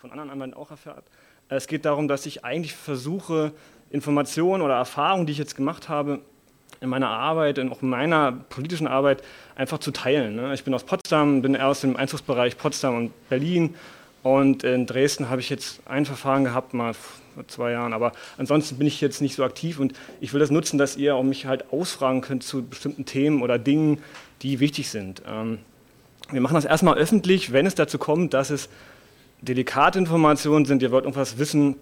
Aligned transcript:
von 0.00 0.12
anderen 0.12 0.30
Anwälten 0.30 0.54
auch 0.54 0.70
erfährt. 0.70 1.04
Es 1.50 1.66
geht 1.66 1.84
darum, 1.84 2.08
dass 2.08 2.24
ich 2.24 2.42
eigentlich 2.42 2.74
versuche, 2.74 3.52
Informationen 3.90 4.62
oder 4.62 4.74
Erfahrungen, 4.74 5.26
die 5.26 5.32
ich 5.32 5.38
jetzt 5.38 5.56
gemacht 5.56 5.90
habe, 5.90 6.20
in 6.80 6.88
meiner 6.88 7.10
Arbeit, 7.10 7.58
in 7.58 7.70
auch 7.70 7.82
in 7.82 7.90
meiner 7.90 8.32
politischen 8.32 8.86
Arbeit 8.86 9.22
einfach 9.56 9.76
zu 9.76 9.90
teilen. 9.90 10.36
Ne? 10.36 10.54
Ich 10.54 10.64
bin 10.64 10.72
aus 10.72 10.84
Potsdam, 10.84 11.42
bin 11.42 11.54
eher 11.54 11.66
aus 11.66 11.82
dem 11.82 11.96
Einzugsbereich 11.96 12.56
Potsdam 12.56 12.96
und 12.96 13.28
Berlin 13.28 13.74
und 14.22 14.64
in 14.64 14.86
Dresden 14.86 15.28
habe 15.28 15.42
ich 15.42 15.50
jetzt 15.50 15.80
ein 15.86 16.06
Verfahren 16.06 16.44
gehabt, 16.44 16.72
mal 16.72 16.94
vor 16.94 17.46
zwei 17.48 17.72
Jahren, 17.72 17.92
aber 17.92 18.12
ansonsten 18.38 18.78
bin 18.78 18.86
ich 18.86 19.02
jetzt 19.02 19.20
nicht 19.20 19.34
so 19.34 19.44
aktiv 19.44 19.78
und 19.78 19.92
ich 20.22 20.32
will 20.32 20.40
das 20.40 20.50
nutzen, 20.50 20.78
dass 20.78 20.96
ihr 20.96 21.14
auch 21.14 21.22
mich 21.22 21.44
halt 21.44 21.70
ausfragen 21.74 22.22
könnt 22.22 22.42
zu 22.42 22.66
bestimmten 22.66 23.04
Themen 23.04 23.42
oder 23.42 23.58
Dingen, 23.58 23.98
die 24.40 24.60
wichtig 24.60 24.88
sind. 24.88 25.20
Ähm, 25.28 25.58
wir 26.30 26.40
machen 26.40 26.54
das 26.54 26.64
erstmal 26.64 26.96
öffentlich, 26.96 27.52
wenn 27.52 27.66
es 27.66 27.74
dazu 27.74 27.98
kommt, 27.98 28.32
dass 28.32 28.48
es 28.48 28.70
delikate 29.42 29.98
Informationen 29.98 30.64
sind, 30.64 30.82
ihr 30.82 30.90
wollt 30.90 31.04
irgendwas 31.04 31.38
wissen, 31.38 31.76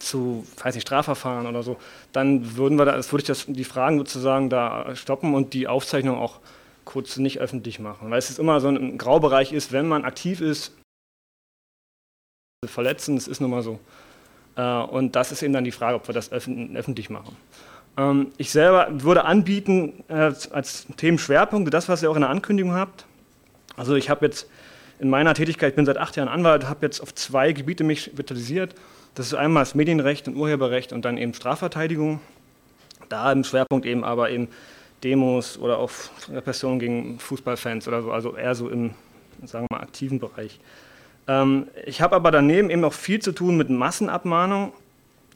zu, 0.00 0.46
weiß 0.62 0.74
nicht, 0.74 0.86
Strafverfahren 0.86 1.46
oder 1.46 1.62
so, 1.62 1.76
dann 2.12 2.56
würden 2.56 2.78
wir 2.78 2.84
das, 2.84 3.12
würde 3.12 3.22
ich 3.22 3.26
das, 3.26 3.46
die 3.46 3.64
Fragen 3.64 3.98
sozusagen 3.98 4.50
da 4.50 4.94
stoppen 4.96 5.34
und 5.34 5.54
die 5.54 5.68
Aufzeichnung 5.68 6.18
auch 6.18 6.40
kurz 6.84 7.16
nicht 7.16 7.38
öffentlich 7.38 7.78
machen. 7.78 8.10
Weil 8.10 8.18
es 8.18 8.30
ist 8.30 8.38
immer 8.38 8.60
so 8.60 8.68
ein 8.68 8.98
Graubereich 8.98 9.52
ist, 9.52 9.72
wenn 9.72 9.86
man 9.86 10.04
aktiv 10.04 10.40
ist, 10.40 10.72
verletzen, 12.64 13.16
das 13.16 13.28
ist 13.28 13.40
nun 13.40 13.50
mal 13.50 13.62
so. 13.62 13.78
Äh, 14.56 14.62
und 14.62 15.14
das 15.14 15.32
ist 15.32 15.42
eben 15.42 15.52
dann 15.52 15.64
die 15.64 15.72
Frage, 15.72 15.96
ob 15.96 16.08
wir 16.08 16.14
das 16.14 16.32
öffentlich 16.32 17.10
machen. 17.10 17.36
Ähm, 17.96 18.32
ich 18.38 18.50
selber 18.50 18.88
würde 18.90 19.24
anbieten, 19.24 20.04
äh, 20.08 20.32
als 20.50 20.86
Themenschwerpunkte, 20.96 21.70
das, 21.70 21.88
was 21.88 22.02
ihr 22.02 22.10
auch 22.10 22.16
in 22.16 22.22
der 22.22 22.30
Ankündigung 22.30 22.74
habt. 22.74 23.06
Also 23.76 23.94
ich 23.94 24.10
habe 24.10 24.26
jetzt 24.26 24.48
in 24.98 25.10
meiner 25.10 25.34
Tätigkeit, 25.34 25.70
ich 25.70 25.76
bin 25.76 25.86
seit 25.86 25.98
acht 25.98 26.16
Jahren 26.16 26.28
Anwalt, 26.28 26.68
habe 26.68 26.86
jetzt 26.86 27.00
auf 27.00 27.14
zwei 27.14 27.52
Gebiete 27.52 27.84
mich 27.84 28.16
vitalisiert. 28.16 28.74
Das 29.14 29.26
ist 29.26 29.34
einmal 29.34 29.62
das 29.62 29.74
Medienrecht 29.74 30.28
und 30.28 30.36
Urheberrecht 30.36 30.92
und 30.92 31.04
dann 31.04 31.18
eben 31.18 31.34
Strafverteidigung. 31.34 32.20
Da 33.08 33.30
im 33.32 33.44
Schwerpunkt 33.44 33.86
eben 33.86 34.04
aber 34.04 34.30
eben 34.30 34.48
Demos 35.04 35.58
oder 35.58 35.78
auch 35.78 35.90
Repressionen 36.30 36.78
gegen 36.78 37.18
Fußballfans 37.18 37.86
oder 37.88 38.02
so, 38.02 38.12
also 38.12 38.36
eher 38.36 38.54
so 38.54 38.68
im, 38.68 38.94
sagen 39.44 39.66
wir 39.70 39.76
mal, 39.76 39.82
aktiven 39.82 40.18
Bereich. 40.18 40.58
Ähm, 41.28 41.68
ich 41.84 42.00
habe 42.00 42.16
aber 42.16 42.30
daneben 42.30 42.70
eben 42.70 42.84
auch 42.84 42.92
viel 42.92 43.20
zu 43.20 43.32
tun 43.32 43.56
mit 43.56 43.70
Massenabmahnung 43.70 44.72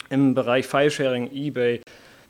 im 0.09 0.35
Bereich 0.35 0.67
Filesharing, 0.67 1.31
Ebay, 1.33 1.83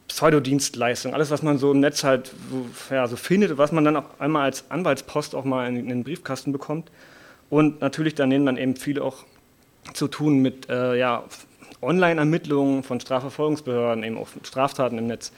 Pseudodienstleistung, 0.09 1.15
alles, 1.15 1.31
was 1.31 1.43
man 1.43 1.57
so 1.57 1.71
im 1.71 1.81
Netz 1.81 2.03
halt 2.03 2.33
so, 2.51 2.67
ja, 2.95 3.07
so 3.07 3.17
findet, 3.17 3.57
was 3.59 3.71
man 3.71 3.85
dann 3.85 3.97
auch 3.97 4.19
einmal 4.19 4.45
als 4.45 4.71
Anwaltspost 4.71 5.35
auch 5.35 5.45
mal 5.45 5.69
in, 5.69 5.77
in 5.77 5.89
den 5.89 6.05
Briefkasten 6.05 6.53
bekommt. 6.53 6.91
Und 7.51 7.81
natürlich 7.81 8.15
daneben 8.15 8.47
dann 8.47 8.57
eben 8.57 8.77
viel 8.77 9.01
auch 9.01 9.25
zu 9.93 10.09
tun 10.09 10.39
mit 10.39 10.71
äh, 10.71 10.97
ja, 10.97 11.25
Online-Ermittlungen 11.83 12.83
von 12.83 13.01
Strafverfolgungsbehörden, 13.01 14.05
eben 14.05 14.17
auch 14.17 14.29
Straftaten 14.45 14.99
im 14.99 15.09
Netz. 15.09 15.33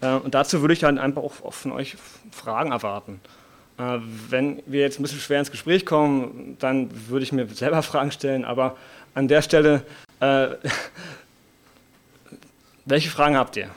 Äh, 0.00 0.14
und 0.14 0.34
dazu 0.34 0.60
würde 0.60 0.74
ich 0.74 0.80
dann 0.80 0.98
einfach 0.98 1.22
auch 1.22 1.52
von 1.52 1.72
euch 1.72 1.96
Fragen 2.30 2.72
erwarten. 2.72 3.20
Äh, 3.78 3.98
wenn 4.28 4.62
wir 4.66 4.80
jetzt 4.80 4.98
ein 4.98 5.02
bisschen 5.02 5.20
schwer 5.20 5.40
ins 5.40 5.50
Gespräch 5.50 5.84
kommen, 5.84 6.56
dann 6.60 6.90
würde 7.08 7.24
ich 7.24 7.32
mir 7.32 7.48
selber 7.48 7.82
Fragen 7.82 8.12
stellen, 8.12 8.44
aber 8.44 8.76
an 9.14 9.28
der 9.28 9.42
Stelle, 9.42 9.82
äh, 10.20 10.48
welche 12.84 13.10
Fragen 13.10 13.36
habt 13.36 13.56
ihr? 13.56 13.70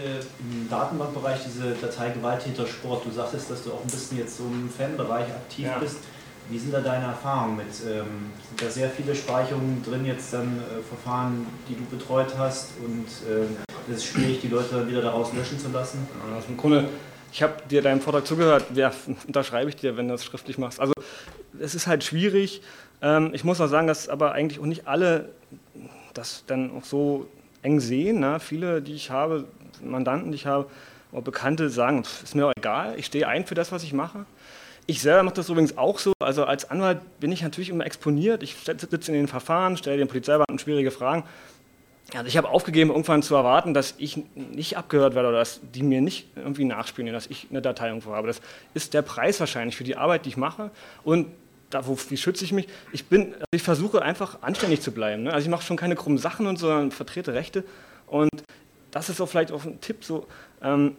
Äh, 0.00 0.20
im 0.40 0.68
Datenbankbereich 0.68 1.40
diese 1.44 1.74
Datei 1.74 2.10
Gewalttäter 2.10 2.66
Sport. 2.66 3.04
Du 3.04 3.10
sagtest, 3.10 3.50
dass 3.50 3.64
du 3.64 3.72
auch 3.72 3.82
ein 3.82 3.90
bisschen 3.90 4.18
jetzt 4.18 4.36
so 4.36 4.44
im 4.44 4.68
Fanbereich 4.70 5.26
aktiv 5.26 5.66
ja. 5.66 5.78
bist. 5.78 5.98
Wie 6.48 6.58
sind 6.58 6.72
da 6.72 6.80
deine 6.80 7.04
Erfahrungen 7.04 7.58
mit? 7.58 7.66
Ähm, 7.86 8.32
sind 8.48 8.60
da 8.60 8.68
sehr 8.68 8.90
viele 8.90 9.14
Speicherungen 9.14 9.84
drin, 9.84 10.04
jetzt 10.04 10.32
dann 10.32 10.58
äh, 10.58 10.82
Verfahren, 10.82 11.46
die 11.68 11.76
du 11.76 11.84
betreut 11.84 12.34
hast 12.36 12.70
und 12.84 13.06
äh, 13.30 13.46
es 13.90 13.98
ist 13.98 14.06
schwierig, 14.06 14.40
die 14.40 14.48
Leute 14.48 14.74
dann 14.74 14.88
wieder 14.88 15.02
daraus 15.02 15.32
löschen 15.32 15.58
zu 15.58 15.68
lassen? 15.68 16.08
Also 16.34 16.48
im 16.48 16.56
Grunde, 16.56 16.88
ich 17.32 17.42
habe 17.42 17.54
dir 17.70 17.82
deinem 17.82 18.00
Vortrag 18.00 18.26
zugehört, 18.26 18.64
ja, 18.74 18.92
unterschreibe 19.26 19.70
ich 19.70 19.76
dir, 19.76 19.96
wenn 19.96 20.08
du 20.08 20.14
das 20.14 20.24
schriftlich 20.24 20.58
machst. 20.58 20.80
Also 20.80 20.92
es 21.60 21.74
ist 21.74 21.86
halt 21.86 22.02
schwierig. 22.02 22.62
Ähm, 23.02 23.30
ich 23.32 23.44
muss 23.44 23.60
auch 23.60 23.68
sagen, 23.68 23.86
dass 23.86 24.08
aber 24.08 24.32
eigentlich 24.32 24.58
auch 24.58 24.66
nicht 24.66 24.88
alle 24.88 25.28
das 26.14 26.44
dann 26.46 26.76
auch 26.76 26.84
so 26.84 27.28
eng 27.62 27.80
sehen. 27.80 28.20
Ne? 28.20 28.40
Viele, 28.40 28.82
die 28.82 28.94
ich 28.94 29.10
habe, 29.10 29.44
Mandanten, 29.82 30.32
die 30.32 30.36
ich 30.36 30.46
habe, 30.46 30.66
oder 31.12 31.22
Bekannte 31.22 31.70
sagen, 31.70 32.02
ist 32.02 32.34
mir 32.34 32.46
auch 32.46 32.52
egal, 32.56 32.94
ich 32.96 33.06
stehe 33.06 33.26
ein 33.26 33.44
für 33.44 33.54
das, 33.54 33.72
was 33.72 33.82
ich 33.82 33.92
mache. 33.92 34.26
Ich 34.86 35.02
selber 35.02 35.22
mache 35.22 35.36
das 35.36 35.48
übrigens 35.48 35.78
auch 35.78 35.98
so. 35.98 36.12
Also 36.20 36.44
als 36.44 36.68
Anwalt 36.70 37.00
bin 37.20 37.30
ich 37.30 37.42
natürlich 37.42 37.68
immer 37.68 37.86
exponiert. 37.86 38.42
Ich 38.42 38.56
sitze 38.56 39.12
in 39.12 39.18
den 39.18 39.28
Verfahren, 39.28 39.76
stelle 39.76 39.98
den 39.98 40.08
Polizeibeamten 40.08 40.58
schwierige 40.58 40.90
Fragen. 40.90 41.24
Also 42.12 42.26
ich 42.26 42.36
habe 42.36 42.48
aufgegeben, 42.48 42.90
irgendwann 42.90 43.22
zu 43.22 43.36
erwarten, 43.36 43.72
dass 43.72 43.94
ich 43.98 44.20
nicht 44.34 44.76
abgehört 44.76 45.14
werde 45.14 45.28
oder 45.28 45.38
dass 45.38 45.60
die 45.74 45.84
mir 45.84 46.00
nicht 46.00 46.26
irgendwie 46.34 46.64
nachspielen, 46.64 47.12
dass 47.12 47.28
ich 47.28 47.46
eine 47.50 47.62
Datei 47.62 47.88
irgendwo 47.88 48.14
habe. 48.14 48.26
Das 48.26 48.40
ist 48.74 48.94
der 48.94 49.02
Preis 49.02 49.38
wahrscheinlich 49.38 49.76
für 49.76 49.84
die 49.84 49.96
Arbeit, 49.96 50.24
die 50.24 50.30
ich 50.30 50.36
mache. 50.36 50.70
Und 51.04 51.28
da, 51.70 51.86
wo, 51.86 51.96
wie 52.08 52.16
schütze 52.16 52.44
ich 52.44 52.52
mich? 52.52 52.66
Ich, 52.92 53.06
bin, 53.06 53.34
ich 53.52 53.62
versuche 53.62 54.02
einfach 54.02 54.42
anständig 54.42 54.80
zu 54.80 54.90
bleiben. 54.90 55.24
Ne? 55.24 55.32
Also 55.32 55.44
ich 55.44 55.50
mache 55.50 55.62
schon 55.62 55.76
keine 55.76 55.94
krummen 55.94 56.18
Sachen 56.18 56.48
und 56.48 56.58
so, 56.58 56.66
sondern 56.66 56.90
vertrete 56.90 57.32
Rechte. 57.32 57.62
Und 58.08 58.28
das 58.90 59.08
ist 59.08 59.20
auch 59.20 59.28
vielleicht 59.28 59.52
auch 59.52 59.64
ein 59.64 59.80
Tipp, 59.80 60.04
so, 60.04 60.26
ähm, 60.62 60.96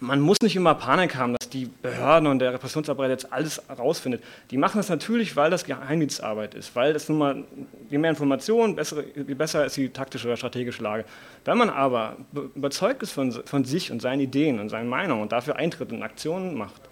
man 0.00 0.20
muss 0.20 0.40
nicht 0.42 0.56
immer 0.56 0.74
Panik 0.74 1.14
haben, 1.14 1.36
dass 1.38 1.48
die 1.50 1.66
Behörden 1.66 2.26
und 2.26 2.40
der 2.40 2.52
Repressionsarbeit 2.52 3.10
jetzt 3.10 3.32
alles 3.32 3.62
rausfindet. 3.70 4.22
Die 4.50 4.56
machen 4.56 4.78
das 4.78 4.88
natürlich, 4.88 5.36
weil 5.36 5.50
das 5.50 5.64
Geheimdienstarbeit 5.64 6.54
ist, 6.54 6.74
weil 6.74 6.92
das 6.92 7.08
nun 7.08 7.18
mal, 7.18 7.44
je 7.90 7.98
mehr 7.98 8.10
Informationen, 8.10 8.76
je 9.14 9.34
besser 9.34 9.64
ist 9.64 9.76
die 9.76 9.88
taktische 9.90 10.26
oder 10.26 10.36
strategische 10.36 10.82
Lage. 10.82 11.04
Wenn 11.44 11.58
man 11.58 11.70
aber 11.70 12.16
überzeugt 12.56 13.02
ist 13.02 13.12
von, 13.12 13.30
von 13.32 13.64
sich 13.64 13.92
und 13.92 14.02
seinen 14.02 14.20
Ideen 14.20 14.58
und 14.58 14.68
seinen 14.68 14.88
Meinungen 14.88 15.22
und 15.22 15.32
dafür 15.32 15.56
eintritt 15.56 15.92
und 15.92 16.02
Aktionen 16.02 16.54
macht, 16.54 16.82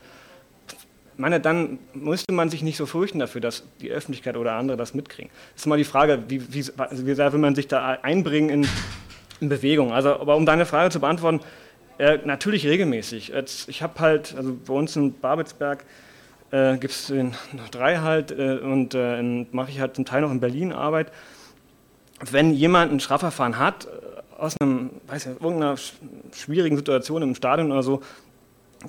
meine, 1.17 1.41
dann 1.41 1.79
müsste 1.95 2.33
man 2.33 2.49
sich 2.49 2.63
nicht 2.63 2.77
so 2.77 2.87
fürchten 2.87 3.19
dafür, 3.19 3.41
dass 3.41 3.65
die 3.81 3.91
Öffentlichkeit 3.91 4.37
oder 4.37 4.53
andere 4.53 4.77
das 4.77 4.95
mitkriegen. 4.95 5.31
Das 5.53 5.63
ist 5.63 5.67
immer 5.67 5.77
die 5.77 5.85
Frage, 5.85 6.25
wie, 6.29 6.43
wie, 6.53 6.65
wie 6.65 7.15
sehr 7.15 7.33
will 7.33 7.41
man 7.41 7.55
sich 7.55 7.69
da 7.69 7.99
einbringen 8.03 8.49
in 8.49 8.69
in 9.43 9.49
Bewegung. 9.49 9.93
Also, 9.93 10.11
aber 10.11 10.37
um 10.37 10.47
deine 10.47 10.65
Frage 10.65 10.91
zu 10.91 11.01
beantworten, 11.01 11.41
äh, 11.99 12.19
natürlich 12.25 12.67
regelmäßig. 12.67 13.29
Jetzt, 13.29 13.69
ich 13.69 13.83
habe 13.83 14.01
halt, 14.01 14.35
also 14.37 14.57
bei 14.67 14.73
uns 14.73 14.97
in 14.97 15.13
Babelsberg 15.13 15.85
äh, 16.51 16.79
gibt 16.79 16.93
es 16.93 17.13
drei 17.71 17.99
halt 17.99 18.31
äh, 18.31 18.59
und 18.59 18.95
äh, 18.95 19.23
mache 19.51 19.71
ich 19.71 19.81
halt 19.81 19.97
zum 19.97 20.05
Teil 20.05 20.23
noch 20.23 20.31
in 20.31 20.41
Berlin 20.41 20.73
Arbeit. 20.73 21.13
Wenn 22.31 22.53
jemand 22.55 22.93
ein 22.93 23.01
Strafverfahren 23.01 23.59
hat, 23.59 23.87
äh, 23.87 24.41
aus 24.41 24.57
einem, 24.61 24.91
weiß 25.09 25.27
ich, 25.27 25.33
irgendeiner 25.33 25.77
schwierigen 26.33 26.77
Situation 26.77 27.23
im 27.23 27.35
Stadion 27.35 27.71
oder 27.71 27.83
so, 27.83 28.01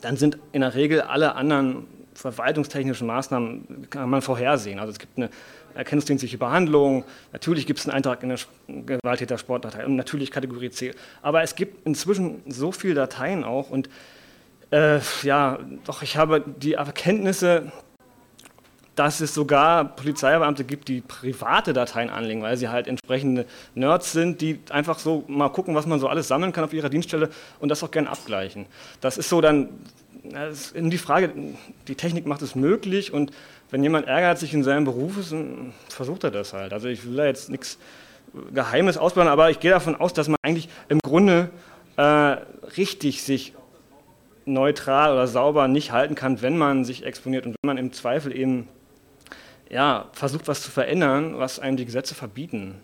dann 0.02 0.18
sind 0.18 0.38
in 0.52 0.62
der 0.62 0.74
Regel 0.74 1.02
alle 1.02 1.35
anderen 1.35 1.85
verwaltungstechnischen 2.16 3.08
Maßnahmen 3.08 3.90
kann 3.90 4.09
man 4.09 4.22
vorhersehen. 4.22 4.80
Also 4.80 4.91
es 4.91 5.00
gibt 5.00 5.18
eine 5.18 5.30
erkennungsdienstliche 5.75 6.38
Behandlung, 6.38 7.03
natürlich 7.31 7.66
gibt 7.66 7.79
es 7.79 7.85
einen 7.85 7.95
Eintrag 7.95 8.23
in 8.23 8.29
der 8.29 8.39
Gewalttäter-Sportdatei 8.67 9.85
und 9.85 9.95
natürlich 9.95 10.31
Kategorie 10.31 10.69
C. 10.69 10.94
Aber 11.22 11.44
es 11.44 11.56
gibt 11.56 11.85
inzwischen 11.85 12.41
so 12.47 12.72
viele 12.72 12.94
Dateien 12.94 13.44
auch 13.44 13.69
und 13.69 13.89
äh, 14.72 15.00
ja, 15.22 15.59
doch 15.85 16.01
ich 16.01 16.17
habe 16.17 16.44
die 16.45 16.73
Erkenntnisse, 16.73 17.72
dass 18.95 19.22
es 19.22 19.34
sogar 19.34 19.95
Polizeibeamte 19.95 20.63
gibt, 20.63 20.88
die 20.88 21.01
private 21.01 21.73
Dateien 21.73 22.09
anlegen, 22.09 22.41
weil 22.44 22.57
sie 22.57 22.69
halt 22.69 22.88
entsprechende 22.88 23.45
Nerds 23.73 24.11
sind, 24.11 24.41
die 24.41 24.59
einfach 24.69 25.00
so 25.00 25.23
mal 25.28 25.49
gucken, 25.49 25.73
was 25.73 25.85
man 25.87 25.99
so 25.99 26.08
alles 26.08 26.28
sammeln 26.28 26.53
kann 26.53 26.64
auf 26.64 26.73
ihrer 26.73 26.90
Dienststelle 26.90 27.29
und 27.59 27.69
das 27.69 27.84
auch 27.84 27.91
gerne 27.91 28.09
abgleichen. 28.09 28.67
Das 29.02 29.17
ist 29.17 29.29
so 29.29 29.41
dann 29.41 29.69
das 30.23 30.72
ist 30.72 30.91
die 30.91 30.97
Frage, 30.97 31.34
die 31.87 31.96
Technik 31.96 32.26
macht 32.26 32.41
es 32.41 32.55
möglich 32.55 33.11
und 33.11 33.31
wenn 33.73 33.81
jemand 33.81 34.05
ärgert 34.05 34.37
sich 34.37 34.53
in 34.53 34.64
seinem 34.64 34.85
Beruf 34.85 35.17
ist, 35.17 35.34
versucht 35.90 36.23
er 36.23 36.29
das 36.29 36.53
halt. 36.53 36.73
Also 36.73 36.90
ich 36.90 37.05
will 37.05 37.16
da 37.16 37.25
jetzt 37.25 37.49
nichts 37.49 37.79
Geheimes 38.53 38.99
ausbauen, 38.99 39.28
aber 39.28 39.49
ich 39.49 39.59
gehe 39.59 39.72
davon 39.72 39.96
aus, 39.96 40.14
dass 40.14 40.28
man 40.28 40.37
eigentlich 40.43 40.70
im 40.90 40.99
Grunde 40.99 41.49
äh, 41.97 42.03
richtig 42.78 43.23
sich 43.23 43.53
neutral 44.46 45.14
oder 45.14 45.25
sauber 45.25 45.67
nicht 45.67 45.91
halten 45.91 46.14
kann, 46.14 46.43
wenn 46.43 46.55
man 46.55 46.85
sich 46.85 47.03
exponiert 47.03 47.47
und 47.47 47.55
wenn 47.64 47.67
man 47.67 47.78
im 47.79 47.91
Zweifel 47.93 48.37
eben 48.37 48.67
ja, 49.72 50.05
versucht, 50.11 50.47
was 50.47 50.61
zu 50.61 50.69
verändern, 50.69 51.40
was 51.40 51.58
einem 51.58 51.76
die 51.76 51.85
Gesetze 51.85 52.14
verbieten. 52.14 52.76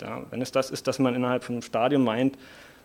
Ja, 0.00 0.22
wenn 0.30 0.40
es 0.40 0.52
das 0.52 0.70
ist, 0.70 0.86
dass 0.86 1.00
man 1.00 1.16
innerhalb 1.16 1.42
von 1.42 1.56
einem 1.56 1.62
Stadion 1.62 2.04
meint, 2.04 2.38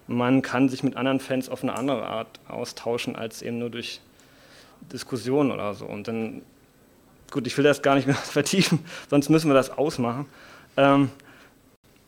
man 0.08 0.42
kann 0.42 0.68
sich 0.68 0.82
mit 0.82 0.98
anderen 0.98 1.20
Fans 1.20 1.48
auf 1.50 1.62
eine 1.62 1.76
andere 1.76 2.08
Art 2.08 2.40
austauschen, 2.48 3.16
als 3.16 3.44
eben 3.44 3.60
nur 3.60 3.70
durch 3.70 4.02
Diskussionen 4.92 5.52
oder 5.52 5.76
so. 5.76 5.86
Und 5.86 6.08
dann 6.08 6.42
gut, 7.36 7.46
ich 7.48 7.58
will 7.58 7.66
das 7.66 7.82
gar 7.82 7.96
nicht 7.96 8.08
mehr 8.08 8.16
vertiefen, 8.38 8.80
sonst 9.10 9.30
müssen 9.30 9.50
wir 9.50 9.54
das 9.54 9.70
ausmachen. 9.70 10.26
Ähm, 10.78 11.10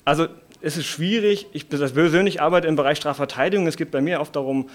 also 0.06 0.28
es 0.62 0.78
ist 0.78 0.86
schwierig, 0.86 1.48
ich 1.52 1.68
persönlich 1.70 2.42
arbeite 2.42 2.68
im 2.68 2.78
Bereich 2.78 2.98
Strafverteidigung, 2.98 3.68
es 3.68 3.76
geht 3.76 3.92
bei 3.92 4.00
mir 4.00 4.22
oft 4.22 4.36
darum, 4.36 4.70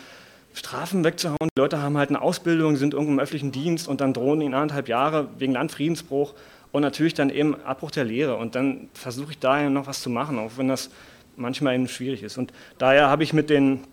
Strafen 0.52 1.02
wegzuhauen. 1.04 1.48
Die 1.56 1.60
Leute 1.60 1.80
haben 1.80 1.96
halt 1.96 2.10
eine 2.10 2.20
Ausbildung, 2.20 2.76
sind 2.76 2.92
irgendwo 2.92 3.12
im 3.12 3.18
öffentlichen 3.18 3.50
Dienst 3.50 3.88
und 3.88 4.02
dann 4.02 4.12
drohen 4.12 4.42
ihnen 4.42 4.52
anderthalb 4.52 4.88
Jahre 4.88 5.28
wegen 5.38 5.54
Landfriedensbruch 5.54 6.34
und 6.70 6.82
natürlich 6.82 7.14
dann 7.14 7.30
eben 7.30 7.58
Abbruch 7.62 7.90
der 7.90 8.04
Lehre. 8.04 8.36
Und 8.36 8.54
dann 8.54 8.90
versuche 8.92 9.30
ich 9.30 9.38
daher 9.38 9.70
noch 9.70 9.86
was 9.86 10.02
zu 10.02 10.10
machen, 10.10 10.38
auch 10.38 10.58
wenn 10.58 10.68
das 10.68 10.90
manchmal 11.36 11.74
eben 11.74 11.88
schwierig 11.88 12.22
ist. 12.22 12.36
Und 12.36 12.52
daher 12.76 13.08
habe 13.08 13.22
ich 13.22 13.32
mit 13.32 13.48
den 13.48 13.84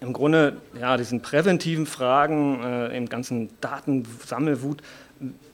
im 0.00 0.12
Grunde 0.12 0.58
ja, 0.78 0.96
diesen 0.96 1.22
präventiven 1.22 1.86
Fragen, 1.86 2.62
äh, 2.62 2.96
im 2.96 3.08
ganzen 3.08 3.48
Datensammelwut, 3.60 4.82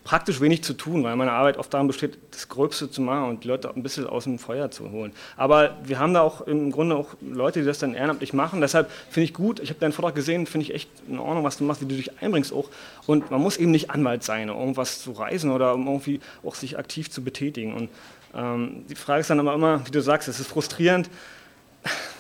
praktisch 0.05 0.41
wenig 0.41 0.63
zu 0.63 0.75
tun, 0.75 1.03
weil 1.03 1.17
meine 1.17 1.33
Arbeit 1.33 1.57
oft 1.57 1.73
daran 1.73 1.87
besteht, 1.87 2.19
das 2.31 2.49
Gröbste 2.49 2.91
zu 2.91 3.01
machen 3.01 3.31
und 3.31 3.45
die 3.45 3.49
Leute 3.49 3.75
ein 3.75 3.83
bisschen 3.83 4.07
aus 4.07 4.25
dem 4.25 4.39
Feuer 4.39 4.71
zu 4.71 4.91
holen. 4.91 5.13
Aber 5.37 5.79
wir 5.83 5.99
haben 5.99 6.13
da 6.13 6.21
auch 6.21 6.43
im 6.43 6.71
Grunde 6.71 6.97
auch 6.97 7.15
Leute, 7.23 7.61
die 7.61 7.67
das 7.67 7.79
dann 7.79 7.95
ehrenamtlich 7.95 8.35
machen. 8.35 8.61
Deshalb 8.61 8.91
finde 9.09 9.25
ich 9.25 9.35
gut, 9.35 9.61
ich 9.61 9.71
habe 9.71 9.81
deinen 9.81 9.93
Vortrag 9.93 10.15
gesehen, 10.15 10.47
finde 10.47 10.67
ich 10.67 10.75
echt 10.75 10.91
in 11.09 11.19
Ordnung, 11.19 11.45
was 11.45 11.57
du 11.57 11.65
machst, 11.65 11.81
wie 11.81 11.87
du 11.87 11.97
dich 11.97 12.21
einbringst 12.21 12.53
auch. 12.53 12.69
Und 13.07 13.31
man 13.31 13.41
muss 13.41 13.57
eben 13.57 13.71
nicht 13.71 13.91
Anwalt 13.91 14.23
sein, 14.23 14.51
um 14.51 14.59
irgendwas 14.59 15.01
zu 15.01 15.13
reisen 15.13 15.51
oder 15.51 15.75
um 15.75 15.87
irgendwie 15.87 16.21
auch 16.45 16.55
sich 16.55 16.79
aktiv 16.79 17.11
zu 17.11 17.25
betätigen. 17.25 17.73
Und 17.73 17.89
ähm, 18.35 18.85
die 18.89 18.97
Frage 18.97 19.21
ist 19.21 19.31
dann 19.31 19.41
aber 19.41 19.55
immer, 19.55 19.87
wie 19.87 19.91
du 19.91 20.03
sagst, 20.03 20.29
es 20.29 20.39
ist 20.39 20.49
frustrierend, 20.49 21.09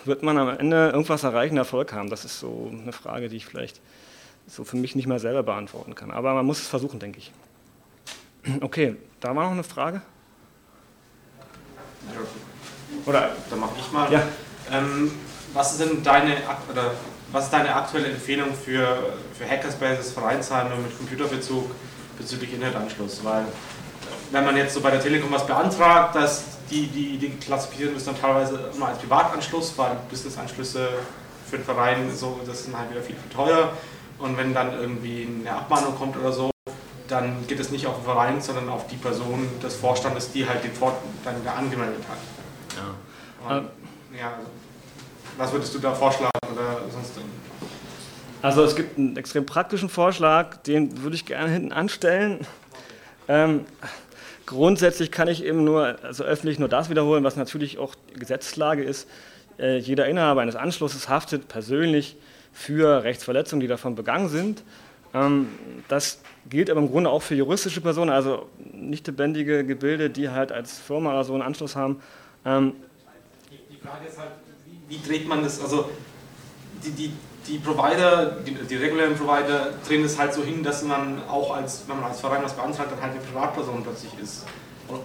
wird 0.06 0.22
man 0.22 0.38
am 0.38 0.48
Ende 0.48 0.90
irgendwas 0.90 1.22
erreichen, 1.22 1.58
Erfolg 1.58 1.92
haben? 1.92 2.08
Das 2.08 2.24
ist 2.24 2.40
so 2.40 2.70
eine 2.72 2.92
Frage, 2.92 3.28
die 3.28 3.36
ich 3.36 3.46
vielleicht 3.46 3.80
so 4.46 4.64
für 4.64 4.76
mich 4.76 4.94
nicht 4.94 5.06
mehr 5.06 5.18
selber 5.18 5.42
beantworten 5.42 5.94
kann. 5.94 6.10
Aber 6.10 6.34
man 6.34 6.46
muss 6.46 6.60
es 6.60 6.68
versuchen, 6.68 6.98
denke 6.98 7.18
ich. 7.18 7.32
Okay, 8.60 8.96
da 9.20 9.34
war 9.34 9.44
noch 9.44 9.52
eine 9.52 9.64
Frage. 9.64 10.02
Oder 13.06 13.30
dann 13.48 13.60
mache 13.60 13.72
ich 13.78 13.90
mal. 13.90 14.12
Ja. 14.12 14.22
Ähm, 14.70 15.10
was 15.54 15.72
ist 15.72 15.80
denn 15.80 16.02
deine 16.02 16.36
oder 16.70 16.92
was 17.32 17.44
ist 17.44 17.52
deine 17.52 17.74
aktuelle 17.74 18.08
Empfehlung 18.08 18.54
für, 18.54 19.14
für 19.36 19.48
Hackerspaces, 19.48 20.12
Vereinsheime 20.12 20.76
mit 20.76 20.96
Computerbezug 20.96 21.70
bezüglich 22.18 22.52
Internetanschluss? 22.52 23.24
Weil 23.24 23.46
wenn 24.30 24.44
man 24.44 24.56
jetzt 24.56 24.74
so 24.74 24.80
bei 24.80 24.90
der 24.90 25.00
Telekom 25.00 25.32
was 25.32 25.46
beantragt, 25.46 26.14
dass 26.16 26.44
die, 26.70 26.86
die, 26.86 27.18
die 27.18 27.30
klassifizieren 27.30 27.94
müssen 27.94 28.06
dann 28.06 28.20
teilweise 28.20 28.70
immer 28.74 28.88
als 28.88 28.98
Privatanschluss, 28.98 29.76
weil 29.76 29.96
Businessanschlüsse 30.10 30.88
für 31.48 31.56
den 31.56 31.64
Verein 31.64 32.10
so, 32.14 32.40
das 32.46 32.64
sind 32.64 32.76
halt 32.76 32.90
wieder 32.90 33.02
viel, 33.02 33.16
viel 33.16 33.30
teuer. 33.30 33.72
Und 34.18 34.36
wenn 34.36 34.54
dann 34.54 34.72
irgendwie 34.72 35.28
eine 35.40 35.56
Abmahnung 35.56 35.94
kommt 35.96 36.16
oder 36.16 36.32
so, 36.32 36.50
dann 37.08 37.46
geht 37.46 37.60
es 37.60 37.70
nicht 37.70 37.86
auf 37.86 37.96
den 37.96 38.04
Verein, 38.04 38.40
sondern 38.40 38.68
auf 38.68 38.86
die 38.86 38.96
Person 38.96 39.48
des 39.62 39.76
Vorstandes, 39.76 40.32
die 40.32 40.48
halt 40.48 40.64
den 40.64 40.72
Fort 40.72 40.94
dann 41.24 41.40
wieder 41.40 41.54
angemeldet 41.54 42.02
hat. 42.08 42.18
Ja. 42.76 43.56
Und, 43.56 43.68
ja. 44.18 44.38
Was 45.36 45.52
würdest 45.52 45.74
du 45.74 45.78
da 45.80 45.92
vorschlagen 45.92 46.30
oder 46.52 46.82
sonst? 46.90 47.12
Also 48.40 48.62
es 48.62 48.76
gibt 48.76 48.98
einen 48.98 49.16
extrem 49.16 49.46
praktischen 49.46 49.88
Vorschlag, 49.88 50.58
den 50.58 51.02
würde 51.02 51.16
ich 51.16 51.26
gerne 51.26 51.50
hinten 51.50 51.72
anstellen. 51.72 52.46
Ähm, 53.26 53.64
grundsätzlich 54.46 55.10
kann 55.10 55.28
ich 55.28 55.42
eben 55.44 55.64
nur, 55.64 55.96
also 56.02 56.24
öffentlich 56.24 56.58
nur 56.58 56.68
das 56.68 56.90
wiederholen, 56.90 57.24
was 57.24 57.36
natürlich 57.36 57.78
auch 57.78 57.94
Gesetzeslage 58.14 58.84
ist. 58.84 59.08
Äh, 59.58 59.78
jeder 59.78 60.06
Inhaber 60.06 60.42
eines 60.42 60.56
Anschlusses 60.56 61.08
haftet 61.08 61.48
persönlich 61.48 62.16
für 62.54 63.02
Rechtsverletzungen, 63.02 63.60
die 63.60 63.66
davon 63.66 63.94
begangen 63.96 64.28
sind. 64.28 64.62
Ähm, 65.12 65.48
das 65.88 66.20
gilt 66.48 66.70
aber 66.70 66.80
im 66.80 66.90
Grunde 66.90 67.10
auch 67.10 67.22
für 67.22 67.34
juristische 67.34 67.80
Personen, 67.80 68.10
also 68.10 68.48
nicht 68.72 69.06
lebendige 69.06 69.64
Gebilde, 69.64 70.08
die 70.08 70.30
halt 70.30 70.52
als 70.52 70.78
Firma 70.78 71.10
oder 71.10 71.24
so 71.24 71.34
einen 71.34 71.42
Anschluss 71.42 71.76
haben. 71.76 72.00
Ähm, 72.44 72.74
die, 73.50 73.76
Frage 73.76 74.06
ist 74.08 74.18
halt, 74.18 74.30
wie, 74.66 74.96
wie, 74.96 75.06
dreht 75.06 75.28
man 75.28 75.42
das? 75.42 75.60
Also 75.60 75.90
die, 76.84 76.90
die, 76.90 77.12
die 77.46 77.58
Provider, 77.58 78.38
die, 78.46 78.54
die, 78.54 78.76
regulären 78.76 79.14
Provider 79.14 79.70
drehen 79.86 80.04
es 80.04 80.18
halt 80.18 80.32
so 80.32 80.42
hin, 80.42 80.62
dass 80.62 80.82
man 80.82 81.22
auch 81.28 81.54
als, 81.54 81.84
wenn 81.86 81.96
man 81.96 82.06
als 82.10 82.20
Verein 82.20 82.42
was 82.42 82.54
beantragt, 82.54 82.90
dann 82.92 83.00
halt 83.00 83.12
eine 83.12 83.20
Privatperson 83.20 83.82
plötzlich 83.82 84.12
ist. 84.22 84.46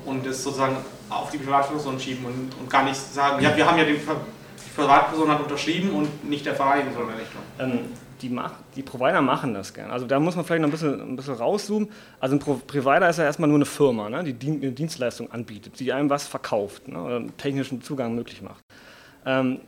Und, 0.06 0.26
das 0.26 0.44
sozusagen 0.44 0.78
auf 1.10 1.32
die 1.32 1.38
Privatperson 1.38 2.00
schieben 2.00 2.26
und, 2.26 2.52
und 2.60 2.70
gar 2.70 2.84
nicht 2.84 2.98
sagen, 2.98 3.42
ja, 3.42 3.56
wir 3.56 3.66
haben 3.66 3.78
ja 3.78 3.86
die 3.86 4.00
Privatperson 4.80 5.30
hat 5.30 5.42
unterschrieben 5.42 5.92
und 5.92 6.30
nicht 6.30 6.46
der 6.46 6.56
Verein 6.56 6.88
so 6.94 7.02
in 7.02 7.08
der 7.08 7.18
Richtung. 7.18 7.42
Ähm, 7.60 7.80
die, 8.22 8.38
die 8.76 8.84
Provider 8.84 9.22
machen 9.22 9.54
das 9.54 9.74
gern. 9.74 9.92
Also 9.92 10.06
da 10.06 10.20
muss 10.20 10.36
man 10.36 10.46
vielleicht 10.46 10.62
noch 10.62 10.68
ein 10.68 10.72
bisschen, 10.72 11.02
ein 11.02 11.16
bisschen 11.16 11.36
rauszoomen. 11.36 11.90
Also 12.20 12.36
ein 12.36 12.40
Pro 12.40 12.56
Provider 12.56 13.10
ist 13.10 13.18
ja 13.18 13.26
erstmal 13.26 13.48
nur 13.48 13.58
eine 13.58 13.66
Firma, 13.66 14.10
ne, 14.10 14.24
die 14.24 14.34
Dien 14.34 14.62
eine 14.62 14.72
Dienstleistung 14.72 15.32
anbietet, 15.32 15.80
die 15.80 15.94
einem 15.94 16.10
was 16.10 16.28
verkauft 16.28 16.88
ne, 16.88 17.02
oder 17.02 17.22
technischen 17.38 17.82
Zugang 17.82 18.16
möglich 18.16 18.42
macht. 18.42 18.62
Ähm, 19.26 19.62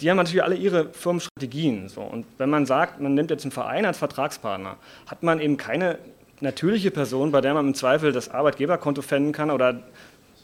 die 0.00 0.10
haben 0.10 0.16
natürlich 0.16 0.42
alle 0.42 0.56
ihre 0.56 0.92
Firmenstrategien. 0.92 1.88
So. 1.88 2.00
Und 2.00 2.26
wenn 2.38 2.50
man 2.50 2.66
sagt, 2.66 3.00
man 3.00 3.14
nimmt 3.14 3.30
jetzt 3.30 3.44
einen 3.44 3.52
Verein 3.52 3.84
als 3.84 3.98
Vertragspartner, 3.98 4.76
hat 5.06 5.22
man 5.22 5.38
eben 5.38 5.56
keine 5.56 5.98
natürliche 6.40 6.90
Person, 6.90 7.30
bei 7.30 7.40
der 7.40 7.54
man 7.54 7.68
im 7.68 7.74
Zweifel 7.74 8.12
das 8.12 8.28
Arbeitgeberkonto 8.28 9.02
fänden 9.02 9.32
kann 9.32 9.50
oder 9.50 9.82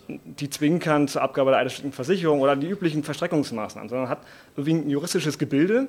die 0.09 0.51
zwingen 0.51 0.79
kann 0.79 1.09
zur 1.09 1.23
Abgabe 1.23 1.51
der 1.51 1.61
einschlägigen 1.61 1.93
Versicherung 1.93 2.41
oder 2.41 2.57
die 2.57 2.67
üblichen 2.67 3.05
Verstreckungsmaßnahmen, 3.05 3.89
sondern 3.89 4.09
hat 4.09 4.21
irgendwie 4.57 4.75
ein 4.75 4.91
juristisches 4.91 5.39
Gebilde, 5.39 5.89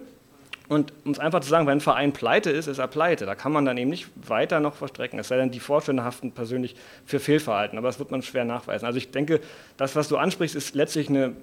und 0.69 0.93
um 1.03 1.11
es 1.11 1.19
einfach 1.19 1.39
zu 1.39 1.49
sagen, 1.49 1.65
wenn 1.65 1.79
ein 1.79 1.81
Verein 1.81 2.13
pleite 2.13 2.51
ist, 2.51 2.67
ist 2.67 2.77
er 2.77 2.87
pleite. 2.87 3.25
Da 3.25 3.33
kann 3.33 3.51
man 3.51 3.65
dann 3.65 3.75
eben 3.77 3.89
nicht 3.89 4.07
weiter 4.27 4.59
noch 4.59 4.75
verstrecken. 4.75 5.17
Es 5.17 5.27
sei 5.27 5.35
denn, 5.35 5.49
die 5.49 5.59
Vorstände 5.59 6.03
haften 6.03 6.31
persönlich 6.31 6.75
für 7.07 7.19
Fehlverhalten. 7.19 7.75
Aber 7.79 7.87
das 7.87 7.97
wird 7.97 8.11
man 8.11 8.21
schwer 8.21 8.45
nachweisen. 8.45 8.85
Also 8.85 8.99
ich 8.99 9.09
denke, 9.09 9.41
das, 9.77 9.95
was 9.95 10.09
du 10.09 10.17
ansprichst, 10.17 10.55
ist 10.55 10.75
letztlich 10.75 11.09
eine, 11.09 11.33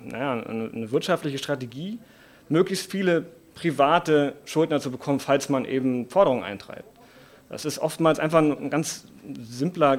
naja, 0.00 0.32
eine 0.32 0.90
wirtschaftliche 0.90 1.38
Strategie, 1.38 2.00
möglichst 2.48 2.90
viele 2.90 3.24
private 3.54 4.34
Schuldner 4.46 4.80
zu 4.80 4.90
bekommen, 4.90 5.20
falls 5.20 5.48
man 5.48 5.64
eben 5.64 6.08
Forderungen 6.08 6.42
eintreibt. 6.42 6.91
Das 7.52 7.64
ist 7.64 7.78
oftmals 7.78 8.18
einfach 8.18 8.40
ein 8.40 8.70
ganz 8.70 9.04
simpler, 9.46 9.98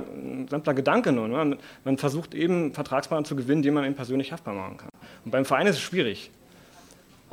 simpler 0.49 0.73
Gedanke 0.73 1.13
nur. 1.13 1.29
Ne? 1.29 1.57
Man 1.85 1.97
versucht 1.97 2.35
eben 2.35 2.73
Vertragspartner 2.73 3.25
zu 3.25 3.35
gewinnen, 3.35 3.61
die 3.61 3.71
man 3.71 3.85
eben 3.85 3.95
persönlich 3.95 4.33
haftbar 4.33 4.53
machen 4.53 4.77
kann. 4.77 4.89
Und 5.23 5.31
beim 5.31 5.45
Verein 5.45 5.67
ist 5.67 5.77
es 5.77 5.81
schwierig 5.81 6.31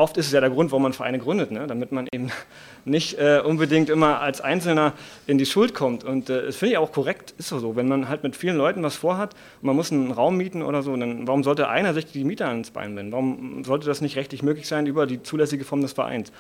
oft 0.01 0.17
ist 0.17 0.27
es 0.27 0.33
ja 0.33 0.41
der 0.41 0.51
Grund, 0.51 0.71
warum 0.73 0.83
man 0.83 0.93
Vereine 0.93 1.19
gründet, 1.19 1.51
ne? 1.51 1.67
damit 1.67 1.93
man 1.93 2.09
eben 2.13 2.31
nicht 2.85 3.19
äh, 3.19 3.41
unbedingt 3.45 3.91
immer 3.91 4.21
als 4.21 4.41
Einzelner 4.41 4.95
in 5.27 5.39
die 5.39 5.47
Schuld 5.47 5.75
kommt. 5.75 6.03
Und 6.03 6.31
äh, 6.31 6.47
das 6.47 6.57
finde 6.57 6.73
ich 6.73 6.79
auch 6.79 6.91
korrekt, 6.91 7.35
ist 7.39 7.49
so. 7.49 7.77
Wenn 7.77 7.87
man 7.87 8.09
halt 8.09 8.23
mit 8.23 8.35
vielen 8.35 8.57
Leuten 8.57 8.83
was 8.83 8.97
vorhat 8.97 9.35
und 9.61 9.67
man 9.67 9.77
muss 9.77 9.93
einen 9.93 10.11
Raum 10.11 10.37
mieten 10.37 10.63
oder 10.63 10.83
so, 10.83 10.97
dann 10.97 11.29
warum 11.29 11.45
sollte 11.45 11.69
einer 11.69 11.95
sich 11.95 12.07
die 12.07 12.25
Mieter 12.25 12.49
ans 12.49 12.71
Bein 12.71 12.95
binden? 12.95 13.13
Warum 13.13 13.63
sollte 13.65 13.87
das 13.87 14.01
nicht 14.01 14.17
rechtlich 14.17 14.43
möglich 14.43 14.67
sein 14.67 14.87
über 14.87 15.07
die 15.07 15.23
zulässige 15.23 15.65
Form 15.65 15.83
des 15.83 15.93
Vereins? 15.93 16.33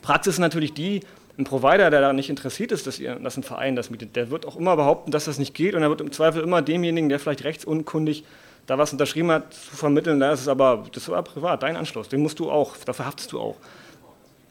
Praxis 0.00 0.34
ist 0.34 0.40
natürlich 0.40 0.72
die, 0.72 1.00
ein 1.38 1.44
Provider, 1.44 1.90
der 1.90 2.00
da 2.00 2.12
nicht 2.12 2.30
interessiert 2.30 2.72
ist, 2.72 2.86
dass, 2.86 2.98
ihr, 2.98 3.14
dass 3.16 3.36
ein 3.36 3.42
Verein 3.42 3.74
das 3.76 3.90
mietet, 3.90 4.16
der 4.16 4.30
wird 4.30 4.46
auch 4.46 4.56
immer 4.56 4.76
behaupten, 4.76 5.10
dass 5.10 5.24
das 5.24 5.38
nicht 5.38 5.54
geht 5.54 5.74
und 5.74 5.82
er 5.82 5.88
wird 5.88 6.00
im 6.00 6.12
Zweifel 6.12 6.42
immer 6.42 6.62
demjenigen, 6.62 7.08
der 7.08 7.18
vielleicht 7.18 7.44
rechtsunkundig 7.44 8.24
da 8.66 8.78
was 8.78 8.92
unterschrieben 8.92 9.30
hat, 9.30 9.52
zu 9.52 9.76
vermitteln, 9.76 10.20
das 10.20 10.42
ist 10.42 10.48
aber, 10.48 10.84
das 10.92 11.08
war 11.08 11.22
privat, 11.22 11.62
dein 11.62 11.76
Anschluss, 11.76 12.08
den 12.08 12.22
musst 12.22 12.38
du 12.38 12.50
auch, 12.50 12.76
dafür 12.76 13.06
haftest 13.06 13.32
du 13.32 13.40
auch. 13.40 13.56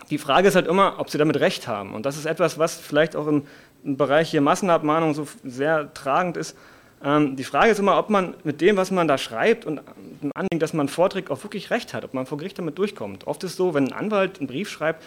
Die 0.09 0.17
Frage 0.17 0.50
ist 0.50 0.55
halt 0.55 0.67
immer, 0.67 0.95
ob 0.97 1.09
sie 1.09 1.17
damit 1.17 1.39
recht 1.39 1.67
haben. 1.67 1.93
Und 1.93 2.05
das 2.05 2.17
ist 2.17 2.25
etwas, 2.25 2.59
was 2.59 2.77
vielleicht 2.77 3.15
auch 3.15 3.27
im, 3.27 3.43
im 3.85 3.95
Bereich 3.95 4.29
hier 4.29 4.41
Massenabmahnung 4.41 5.13
so 5.13 5.25
sehr 5.45 5.93
tragend 5.93 6.35
ist. 6.35 6.57
Ähm, 7.01 7.38
die 7.38 7.45
Frage 7.45 7.71
ist 7.71 7.79
immer, 7.79 7.97
ob 7.97 8.09
man 8.09 8.35
mit 8.43 8.59
dem, 8.59 8.75
was 8.75 8.91
man 8.91 9.07
da 9.07 9.17
schreibt 9.17 9.65
und 9.65 9.79
dem 10.21 10.31
Anliegen, 10.35 10.59
dass 10.59 10.73
man 10.73 10.89
vorträgt, 10.89 11.31
auch 11.31 11.41
wirklich 11.43 11.71
recht 11.71 11.93
hat, 11.93 12.03
ob 12.03 12.13
man 12.13 12.25
vor 12.25 12.38
Gericht 12.38 12.59
damit 12.59 12.77
durchkommt. 12.77 13.25
Oft 13.25 13.43
ist 13.45 13.51
es 13.51 13.57
so, 13.57 13.73
wenn 13.73 13.88
ein 13.88 13.93
Anwalt 13.93 14.39
einen 14.39 14.47
Brief 14.47 14.69
schreibt, 14.69 15.01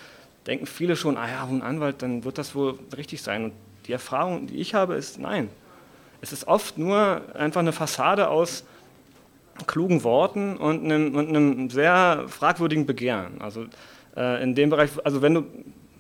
denken 0.47 0.67
viele 0.67 0.97
schon, 0.97 1.17
ah 1.17 1.29
ja, 1.29 1.45
ein 1.45 1.63
Anwalt, 1.63 2.03
dann 2.03 2.25
wird 2.25 2.39
das 2.39 2.55
wohl 2.55 2.79
richtig 2.97 3.23
sein. 3.23 3.45
Und 3.45 3.53
die 3.87 3.93
Erfahrung, 3.93 4.47
die 4.47 4.57
ich 4.57 4.75
habe, 4.75 4.95
ist 4.95 5.19
nein. 5.19 5.49
Es 6.21 6.33
ist 6.33 6.47
oft 6.47 6.79
nur 6.79 7.23
einfach 7.35 7.61
eine 7.61 7.73
Fassade 7.73 8.29
aus 8.29 8.65
klugen 9.67 10.03
Worten 10.05 10.57
und 10.57 10.85
einem, 10.85 11.15
und 11.15 11.29
einem 11.29 11.71
sehr 11.71 12.25
fragwürdigen 12.29 12.87
Begehren. 12.87 13.41
Also 13.41 13.67
äh, 14.17 14.43
in 14.43 14.55
dem 14.55 14.71
Bereich, 14.71 14.91
also 15.05 15.23
wenn 15.23 15.35
du 15.35 15.45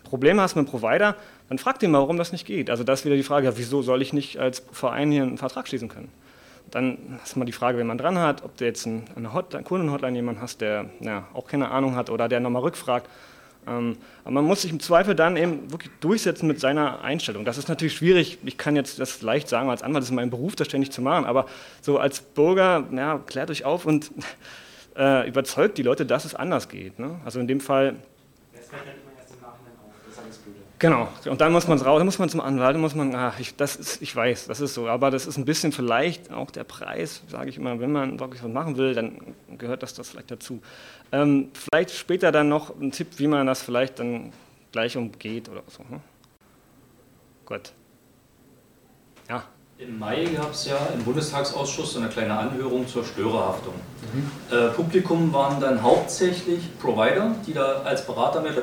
Probleme 0.03 0.43
hast 0.43 0.57
mit 0.57 0.67
einem 0.67 0.81
Provider, 0.81 1.17
dann 1.49 1.59
frag 1.59 1.79
den 1.79 1.91
mal, 1.91 2.01
warum 2.01 2.17
das 2.17 2.33
nicht 2.33 2.47
geht. 2.47 2.71
Also 2.71 2.85
das 2.85 3.01
ist 3.01 3.07
wieder 3.07 3.17
die 3.17 3.23
Frage, 3.23 3.47
ja, 3.47 3.57
wieso 3.57 3.83
soll 3.83 4.03
ich 4.03 4.13
nicht 4.13 4.39
als 4.39 4.65
Verein 4.73 5.11
hier 5.11 5.23
einen 5.23 5.39
Vertrag 5.39 5.69
schließen 5.69 5.89
können? 5.89 6.09
Dann 6.71 7.21
ist 7.23 7.37
mal 7.37 7.45
die 7.45 7.53
Frage, 7.53 7.79
wen 7.79 7.87
man 7.87 7.99
dran 7.99 8.19
hat, 8.19 8.43
ob 8.43 8.57
du 8.57 8.65
jetzt 8.65 8.87
eine, 8.87 9.35
Hotline, 9.35 9.65
Kundenhotline 9.65 10.17
jemanden 10.17 10.41
hast, 10.41 10.61
der 10.61 10.87
ja, 11.01 11.29
auch 11.35 11.47
keine 11.47 11.71
Ahnung 11.71 11.95
hat 11.95 12.11
oder 12.11 12.29
der 12.29 12.41
nochmal 12.41 12.63
rückfragt. 12.63 13.09
Ähm, 13.67 13.97
aber 14.25 14.33
man 14.33 14.45
muss 14.45 14.63
sich 14.63 14.71
im 14.71 14.81
Zweifel 14.81 15.15
dann 15.15 15.37
eben 15.37 15.71
wirklich 15.71 15.91
durchsetzen 16.01 16.47
mit 16.47 16.61
seiner 16.61 17.03
Einstellung. 17.03 17.45
Das 17.45 17.59
ist 17.59 17.69
natürlich 17.69 17.95
schwierig. 17.95 18.39
Ich 18.45 18.59
kann 18.59 18.77
jetzt 18.77 18.99
das 18.99 19.23
leicht 19.23 19.49
sagen, 19.49 19.71
als 19.71 19.83
Anwalt 19.83 20.03
das 20.03 20.11
ist 20.11 20.15
mein 20.15 20.31
Beruf, 20.31 20.57
das 20.57 20.67
ständig 20.67 20.93
zu 20.93 21.03
machen. 21.03 21.25
Aber 21.25 21.47
so 21.81 21.99
als 21.99 22.21
Bürger, 22.21 22.87
ja, 22.93 23.19
klärt 23.27 23.51
euch 23.51 23.65
auf 23.65 23.87
und 23.87 24.11
äh, 24.97 25.29
überzeugt 25.29 25.79
die 25.79 25.83
Leute, 25.83 26.07
dass 26.07 26.25
es 26.25 26.35
anders 26.35 26.69
geht. 26.69 26.99
Ne? 26.99 27.21
Also 27.25 27.41
in 27.41 27.49
dem 27.49 27.61
Fall. 27.61 27.97
Das 28.53 28.69
fällt 28.69 28.87
halt 28.87 28.97
immer 29.03 29.19
erst 29.19 29.35
im 29.35 29.41
Nachhinein 29.41 29.73
auf. 29.83 29.93
Das 30.05 30.15
ist 30.15 30.23
alles 30.23 30.37
Blöde. 30.39 30.64
Genau, 30.79 31.09
und 31.27 31.41
dann 31.41 31.53
muss 31.53 31.69
man 31.69 31.79
raus, 31.81 31.99
dann 31.99 32.07
muss 32.07 32.19
man 32.19 32.29
zum 32.29 32.41
Anwalt, 32.41 32.75
dann 32.75 32.81
muss 32.81 32.95
man, 32.95 33.15
ach, 33.15 33.39
ich, 33.39 33.55
das 33.55 33.77
ist, 33.77 34.03
ich 34.03 34.15
weiß, 34.15 34.49
das 34.49 34.61
ist 34.61 34.75
so, 34.75 34.89
aber 34.89 35.11
das 35.11 35.27
ist 35.27 35.37
ein 35.37 35.45
bisschen 35.45 35.71
vielleicht 35.71 36.33
auch 36.33 36.51
der 36.51 36.65
Preis, 36.65 37.23
sage 37.29 37.49
ich 37.49 37.57
immer, 37.57 37.79
wenn 37.79 37.93
man 37.93 38.19
wirklich 38.19 38.43
was 38.43 38.51
machen 38.51 38.77
will, 38.77 38.93
dann 38.93 39.35
gehört 39.57 39.83
das, 39.83 39.95
das 39.95 40.11
vielleicht 40.11 40.33
dazu. 40.33 40.61
Ähm, 41.13 41.51
vielleicht 41.55 41.91
später 41.91 42.33
dann 42.33 42.49
noch 42.49 42.79
ein 42.81 42.91
Tipp, 42.91 43.19
wie 43.19 43.29
man 43.29 43.47
das 43.47 43.63
vielleicht 43.63 44.01
dann 44.01 44.33
gleich 44.73 44.97
umgeht 44.97 45.49
oder 45.49 45.63
so. 45.69 45.85
Hm? 45.89 46.01
Gut. 47.47 47.73
Im 49.87 49.99
Mai 49.99 50.25
gab 50.35 50.53
es 50.53 50.65
ja 50.67 50.77
im 50.95 51.05
Bundestagsausschuss 51.05 51.97
eine 51.99 52.09
kleine 52.09 52.39
Anhörung 52.39 52.89
zur 52.89 53.05
Störerhaftung. 53.05 53.75
Mhm. 54.15 54.57
Äh, 54.57 54.69
Publikum 54.71 55.33
waren 55.33 55.61
dann 55.61 55.83
hauptsächlich 55.83 56.61
Provider, 56.79 57.35
die 57.47 57.53
da 57.53 57.83
als 57.85 58.07
Berater 58.07 58.41
mit 58.41 58.55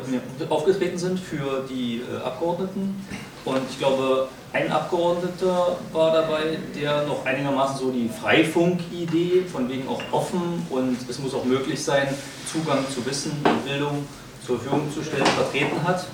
aufgetreten 0.50 0.98
sind 0.98 1.20
für 1.20 1.64
die 1.70 2.02
äh, 2.02 2.24
Abgeordneten. 2.24 3.06
Und 3.46 3.60
ich 3.70 3.78
glaube, 3.78 4.30
ein 4.54 4.72
Abgeordneter 4.72 5.78
war 5.94 6.12
dabei, 6.12 6.58
der 6.76 7.06
noch 7.06 7.24
einigermaßen 7.24 7.78
so 7.78 7.92
die 7.92 8.10
Freifunk-Idee, 8.10 9.44
von 9.52 9.70
wegen 9.70 9.88
auch 9.88 10.02
offen 10.12 10.66
und 10.72 10.98
es 11.08 11.20
muss 11.20 11.36
auch 11.36 11.46
möglich 11.46 11.84
sein, 11.84 12.08
Zugang 12.52 12.80
zu 12.90 13.06
Wissen 13.06 13.32
und 13.44 13.66
Bildung 13.66 14.08
zur 14.46 14.60
Verfügung 14.60 14.92
zu 14.92 15.04
stellen, 15.04 15.26
vertreten 15.26 15.84
hat. 15.84 16.06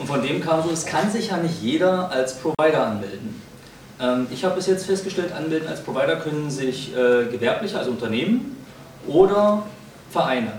Und 0.00 0.06
von 0.06 0.20
dem 0.20 0.40
kam 0.40 0.62
so, 0.64 0.70
es 0.70 0.84
kann 0.84 1.10
sich 1.10 1.28
ja 1.28 1.36
nicht 1.36 1.62
jeder 1.62 2.10
als 2.10 2.38
Provider 2.38 2.86
anmelden. 2.86 3.47
Ähm, 4.00 4.26
ich 4.30 4.44
habe 4.44 4.56
bis 4.56 4.66
jetzt 4.66 4.86
festgestellt, 4.86 5.32
anmelden 5.32 5.68
als 5.68 5.82
Provider 5.82 6.16
können 6.16 6.50
sich 6.50 6.94
äh, 6.94 7.26
Gewerbliche, 7.26 7.78
also 7.78 7.90
Unternehmen 7.90 8.56
oder 9.06 9.64
Vereine. 10.10 10.52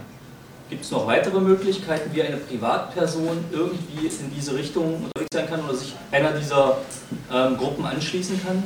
Gibt 0.69 0.83
es 0.83 0.91
noch 0.91 1.07
weitere 1.07 1.39
Möglichkeiten, 1.39 2.13
wie 2.13 2.21
eine 2.21 2.37
Privatperson 2.37 3.45
irgendwie 3.51 4.05
in 4.05 4.31
diese 4.35 4.55
Richtung 4.55 4.95
unterwegs 4.95 5.29
sein 5.33 5.49
kann 5.49 5.63
oder 5.63 5.73
sich 5.73 5.95
einer 6.11 6.31
dieser 6.31 6.77
ähm, 7.33 7.57
Gruppen 7.57 7.85
anschließen 7.85 8.39
kann, 8.43 8.63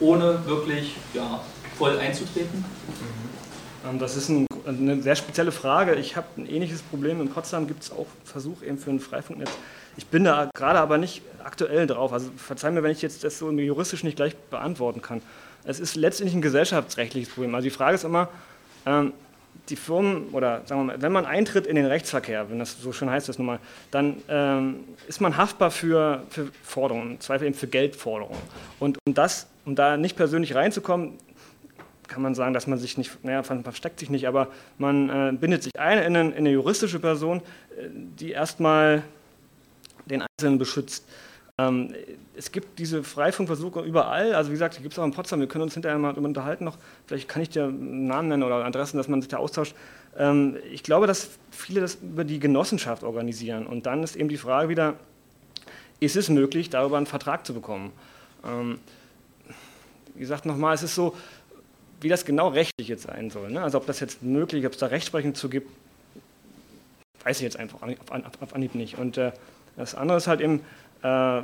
ohne 0.00 0.46
wirklich 0.46 0.96
ja, 1.12 1.40
voll 1.76 1.98
einzutreten? 1.98 2.60
Mhm. 2.60 3.90
Ähm, 3.90 3.98
das 3.98 4.16
ist 4.16 4.28
ein, 4.30 4.46
eine 4.66 5.02
sehr 5.02 5.16
spezielle 5.16 5.52
Frage. 5.52 5.94
Ich 5.96 6.16
habe 6.16 6.26
ein 6.38 6.46
ähnliches 6.46 6.82
Problem. 6.82 7.20
In 7.20 7.28
Potsdam 7.28 7.66
gibt 7.66 7.82
es 7.82 7.92
auch 7.92 8.06
Versuche 8.24 8.64
eben 8.64 8.78
für 8.78 8.90
ein 8.90 9.00
Freifunknetz. 9.00 9.50
Ich 9.96 10.06
bin 10.06 10.24
da 10.24 10.50
gerade 10.54 10.78
aber 10.78 10.98
nicht 10.98 11.22
aktuell 11.44 11.86
drauf. 11.86 12.12
Also 12.12 12.30
verzeih 12.36 12.70
mir, 12.70 12.82
wenn 12.82 12.92
ich 12.92 13.02
jetzt 13.02 13.24
das 13.24 13.38
so 13.38 13.50
juristisch 13.50 14.04
nicht 14.04 14.16
gleich 14.16 14.36
beantworten 14.36 15.02
kann. 15.02 15.20
Es 15.64 15.80
ist 15.80 15.96
letztendlich 15.96 16.34
ein 16.34 16.42
gesellschaftsrechtliches 16.42 17.32
Problem. 17.32 17.54
Also 17.54 17.64
die 17.64 17.70
Frage 17.70 17.94
ist 17.94 18.04
immer, 18.04 18.28
ähm, 18.86 19.12
die 19.68 19.76
Firmen 19.76 20.28
oder 20.32 20.62
sagen 20.64 20.80
wir 20.80 20.84
mal, 20.84 21.02
wenn 21.02 21.12
man 21.12 21.24
eintritt 21.24 21.66
in 21.66 21.76
den 21.76 21.86
Rechtsverkehr, 21.86 22.50
wenn 22.50 22.58
das 22.58 22.80
so 22.80 22.92
schön 22.92 23.10
heißt 23.10 23.28
das 23.28 23.38
nun 23.38 23.46
mal, 23.46 23.58
dann 23.90 24.16
ähm, 24.28 24.80
ist 25.06 25.20
man 25.20 25.36
haftbar 25.36 25.70
für, 25.70 26.24
für 26.30 26.48
Forderungen, 26.62 27.12
im 27.12 27.20
Zweifel 27.20 27.46
eben 27.46 27.54
für 27.54 27.68
Geldforderungen. 27.68 28.40
Und 28.80 28.98
um 29.06 29.14
das, 29.14 29.46
um 29.64 29.76
da 29.76 29.96
nicht 29.96 30.16
persönlich 30.16 30.54
reinzukommen, 30.54 31.18
kann 32.08 32.22
man 32.22 32.34
sagen, 32.34 32.54
dass 32.54 32.66
man 32.66 32.78
sich 32.78 32.98
nicht, 32.98 33.24
naja, 33.24 33.42
man 33.48 33.62
versteckt 33.62 34.00
sich 34.00 34.10
nicht, 34.10 34.26
aber 34.26 34.48
man 34.78 35.08
äh, 35.08 35.32
bindet 35.32 35.62
sich 35.62 35.78
ein 35.78 35.98
in 35.98 36.14
in 36.14 36.34
eine 36.34 36.50
juristische 36.50 36.98
Person, 36.98 37.38
äh, 37.78 37.88
die 37.88 38.32
erstmal 38.32 39.02
den 40.06 40.22
Einzelnen 40.22 40.58
beschützt. 40.58 41.04
Ähm, 41.58 41.94
es 42.34 42.50
gibt 42.50 42.78
diese 42.78 43.02
Freifunkversuche 43.02 43.80
überall, 43.80 44.34
also 44.34 44.50
wie 44.50 44.54
gesagt, 44.54 44.78
die 44.78 44.82
gibt 44.82 44.94
es 44.94 44.98
auch 44.98 45.04
in 45.04 45.12
Potsdam, 45.12 45.40
wir 45.40 45.48
können 45.48 45.62
uns 45.62 45.74
hinterher 45.74 45.98
mal 45.98 46.14
unterhalten 46.14 46.64
noch, 46.64 46.78
vielleicht 47.06 47.28
kann 47.28 47.42
ich 47.42 47.50
dir 47.50 47.66
Namen 47.66 48.28
nennen 48.28 48.42
oder 48.42 48.64
Adressen, 48.64 48.96
dass 48.96 49.08
man 49.08 49.20
sich 49.20 49.28
da 49.28 49.36
austauscht. 49.36 49.74
Ähm, 50.16 50.56
ich 50.70 50.82
glaube, 50.82 51.06
dass 51.06 51.30
viele 51.50 51.80
das 51.80 51.96
über 51.96 52.24
die 52.24 52.38
Genossenschaft 52.38 53.02
organisieren 53.02 53.66
und 53.66 53.84
dann 53.84 54.02
ist 54.02 54.16
eben 54.16 54.30
die 54.30 54.38
Frage 54.38 54.70
wieder, 54.70 54.94
ist 56.00 56.16
es 56.16 56.28
möglich, 56.30 56.70
darüber 56.70 56.96
einen 56.96 57.06
Vertrag 57.06 57.46
zu 57.46 57.54
bekommen? 57.54 57.92
Ähm, 58.44 58.80
wie 60.14 60.20
gesagt 60.20 60.46
nochmal, 60.46 60.74
es 60.74 60.82
ist 60.82 60.94
so, 60.94 61.14
wie 62.00 62.08
das 62.08 62.24
genau 62.24 62.48
rechtlich 62.48 62.88
jetzt 62.88 63.04
sein 63.04 63.30
soll. 63.30 63.50
Ne? 63.50 63.62
Also 63.62 63.78
ob 63.78 63.86
das 63.86 64.00
jetzt 64.00 64.22
möglich, 64.22 64.66
ob 64.66 64.72
es 64.72 64.78
da 64.78 64.86
Rechtsprechung 64.86 65.34
zu 65.34 65.48
gibt, 65.48 65.70
weiß 67.24 67.36
ich 67.36 67.44
jetzt 67.44 67.56
einfach 67.56 67.78
auf 68.40 68.54
Anhieb 68.54 68.74
nicht. 68.74 68.98
Und 68.98 69.16
äh, 69.16 69.32
das 69.76 69.94
andere 69.94 70.18
ist 70.18 70.26
halt 70.26 70.40
eben, 70.40 70.60
äh, 71.02 71.42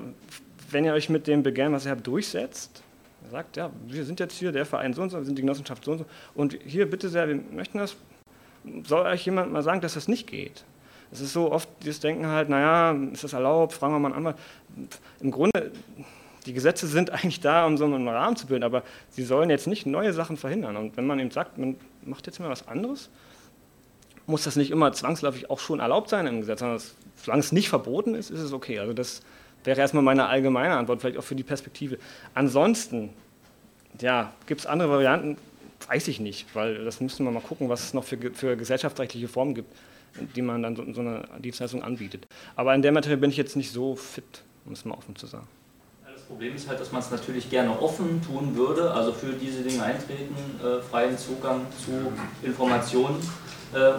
wenn 0.70 0.85
ihr 0.85 0.92
euch 0.92 1.08
mit 1.08 1.26
dem 1.26 1.42
Begehren, 1.42 1.73
was 1.73 1.87
ihr 1.87 1.90
habt, 1.90 2.06
durchsetzt, 2.06 2.82
sagt, 3.30 3.56
ja, 3.56 3.70
wir 3.87 4.04
sind 4.04 4.20
jetzt 4.20 4.38
hier 4.38 4.52
der 4.52 4.66
Verein 4.66 4.92
so 4.94 5.02
und 5.02 5.11
so, 5.11 5.18
wir 5.18 5.25
sind 5.25 5.37
die 5.37 5.42
Genossenschaft 5.42 5.85
so 5.85 5.92
und 5.92 5.99
so, 5.99 6.04
und 6.35 6.58
hier 6.64 6.88
bitte 6.88 7.08
sehr, 7.08 7.28
wir 7.28 7.40
möchten 7.52 7.78
das, 7.78 7.97
soll 8.85 9.06
euch 9.06 9.25
jemand 9.25 9.52
mal 9.52 9.62
sagen, 9.62 9.80
dass 9.80 9.94
das 9.94 10.08
nicht 10.08 10.26
geht? 10.26 10.64
Es 11.11 11.20
ist 11.20 11.32
so 11.32 11.50
oft 11.50 11.68
dieses 11.82 12.00
Denken 12.00 12.26
halt, 12.26 12.49
naja, 12.49 12.92
ist 13.12 13.25
das 13.25 13.32
erlaubt, 13.32 13.73
fragen 13.73 13.94
wir 13.94 13.99
mal 13.99 14.08
einen 14.08 14.26
Anwalt. 14.26 14.37
Im 15.20 15.30
Grunde, 15.30 15.73
die 16.44 16.52
Gesetze 16.52 16.87
sind 16.87 17.11
eigentlich 17.12 17.40
da, 17.40 17.66
um 17.66 17.76
so 17.76 17.85
einen 17.85 18.06
Rahmen 18.06 18.37
zu 18.37 18.47
bilden, 18.47 18.64
aber 18.64 18.82
sie 19.11 19.25
sollen 19.25 19.50
jetzt 19.50 19.66
nicht 19.66 19.87
neue 19.87 20.12
Sachen 20.12 20.37
verhindern. 20.37 20.76
Und 20.76 20.97
wenn 20.97 21.06
man 21.06 21.18
eben 21.18 21.30
sagt, 21.30 21.56
man 21.58 21.76
macht 22.02 22.26
jetzt 22.26 22.40
mal 22.40 22.50
was 22.50 22.68
anderes, 22.68 23.08
muss 24.26 24.44
das 24.44 24.56
nicht 24.56 24.70
immer 24.70 24.92
zwangsläufig 24.92 25.49
auch 25.49 25.58
schon 25.58 25.80
erlaubt 25.80 26.11
sein 26.11 26.26
im 26.26 26.40
Gesetz, 26.40 26.61
sondern 26.61 26.80
solange 27.23 27.41
es 27.41 27.53
nicht 27.53 27.69
verboten 27.69 28.15
ist, 28.15 28.31
ist 28.31 28.41
es 28.41 28.53
okay. 28.53 28.79
Also 28.79 28.93
das 28.93 29.23
wäre 29.65 29.81
erstmal 29.81 30.03
meine 30.03 30.27
allgemeine 30.27 30.77
Antwort, 30.77 31.01
vielleicht 31.01 31.19
auch 31.19 31.25
für 31.25 31.35
die 31.35 31.43
Perspektive. 31.43 31.99
Ansonsten, 32.35 33.11
ja, 34.01 34.33
gibt 34.47 34.61
es 34.61 34.67
andere 34.67 34.91
Varianten? 34.91 35.37
Weiß 35.87 36.09
ich 36.09 36.21
nicht, 36.21 36.47
weil 36.55 36.85
das 36.85 37.01
müssen 37.01 37.25
wir 37.25 37.31
mal 37.31 37.41
gucken, 37.41 37.69
was 37.69 37.85
es 37.85 37.95
noch 37.95 38.05
für, 38.05 38.19
für 38.33 38.57
gesellschaftsrechtliche 38.57 39.29
Formen 39.29 39.55
gibt, 39.55 39.73
die 40.35 40.43
man 40.43 40.63
dann 40.63 40.75
so, 40.75 40.85
so 40.93 41.01
eine 41.01 41.25
Dienstleistung 41.39 41.83
anbietet. 41.83 42.27
Aber 42.57 42.75
in 42.75 42.83
der 42.83 42.93
Materie 42.93 43.17
bin 43.17 43.31
ich 43.31 43.37
jetzt 43.37 43.57
nicht 43.57 43.71
so 43.71 43.95
fit, 43.95 44.43
um 44.67 44.73
es 44.73 44.85
mal 44.85 44.95
offen 44.95 45.15
zu 45.15 45.27
sagen. 45.27 45.47
Das 46.13 46.23
Problem 46.23 46.55
ist 46.57 46.69
halt, 46.69 46.81
dass 46.81 46.93
man 46.93 47.01
es 47.01 47.11
natürlich 47.11 47.49
gerne 47.49 47.81
offen 47.81 48.21
tun 48.23 48.55
würde, 48.57 48.91
also 48.93 49.13
für 49.13 49.33
diese 49.33 49.63
Dinge 49.63 49.83
eintreten, 49.83 50.35
äh, 50.63 50.83
freien 50.83 51.17
Zugang 51.17 51.65
zu 51.85 52.13
Informationen 52.47 53.17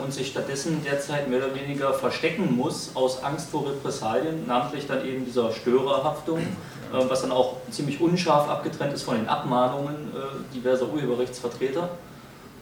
und 0.03 0.11
sich 0.11 0.29
stattdessen 0.29 0.83
derzeit 0.83 1.29
mehr 1.29 1.39
oder 1.39 1.53
weniger 1.53 1.93
verstecken 1.93 2.55
muss 2.55 2.91
aus 2.95 3.23
Angst 3.23 3.49
vor 3.49 3.69
Repressalien, 3.69 4.47
namentlich 4.47 4.87
dann 4.87 5.05
eben 5.05 5.25
dieser 5.25 5.51
Störerhaftung, 5.51 6.39
äh, 6.39 6.45
was 6.91 7.21
dann 7.21 7.31
auch 7.31 7.57
ziemlich 7.69 8.01
unscharf 8.01 8.49
abgetrennt 8.49 8.93
ist 8.93 9.03
von 9.03 9.15
den 9.15 9.27
Abmahnungen 9.27 9.95
äh, 9.95 10.55
diverser 10.55 10.89
Urheberrechtsvertreter. 10.91 11.89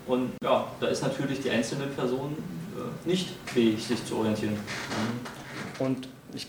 Und 0.06 0.34
ja, 0.44 0.68
da 0.80 0.88
ist 0.88 1.02
natürlich 1.02 1.42
die 1.42 1.50
einzelne 1.50 1.88
Person 1.88 2.38
nicht 3.04 3.30
fähig, 3.46 3.86
sich 3.86 4.06
zu 4.06 4.18
orientieren. 4.18 4.58
Und 5.80 6.08
ich, 6.34 6.48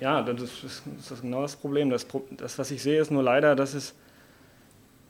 ja, 0.00 0.20
das 0.22 0.42
ist, 0.42 0.82
das 0.98 1.10
ist 1.12 1.22
genau 1.22 1.40
das 1.42 1.56
Problem. 1.56 1.88
Das, 1.88 2.06
das, 2.32 2.58
was 2.58 2.70
ich 2.70 2.82
sehe, 2.82 3.00
ist 3.00 3.10
nur 3.10 3.22
leider, 3.22 3.56
dass 3.56 3.74
es 3.74 3.94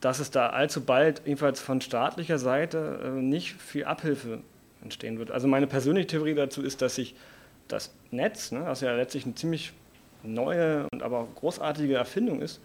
dass 0.01 0.21
es 0.21 0.31
da 0.31 0.51
allzu 0.51 0.83
bald, 0.83 1.23
jedenfalls 1.25 1.61
von 1.61 1.81
staatlicher 1.81 2.39
Seite, 2.39 3.11
nicht 3.17 3.61
viel 3.61 3.85
Abhilfe 3.85 4.41
entstehen 4.83 5.19
wird. 5.19 5.31
Also 5.31 5.49
meine 5.49 5.67
persönliche 5.67 6.07
Theorie 6.09 6.35
dazu 6.35 6.63
ist, 6.63 6.83
dass 6.83 6.95
sich 6.95 7.15
das 7.69 7.93
Netz, 8.11 8.53
ne, 8.53 8.63
was 8.65 8.81
ja 8.81 8.95
letztlich 8.95 9.25
eine 9.25 9.35
ziemlich 9.35 9.73
neue 10.23 10.87
und 10.93 11.03
aber 11.03 11.29
großartige 11.37 11.95
Erfindung 11.95 12.41
ist, 12.41 12.61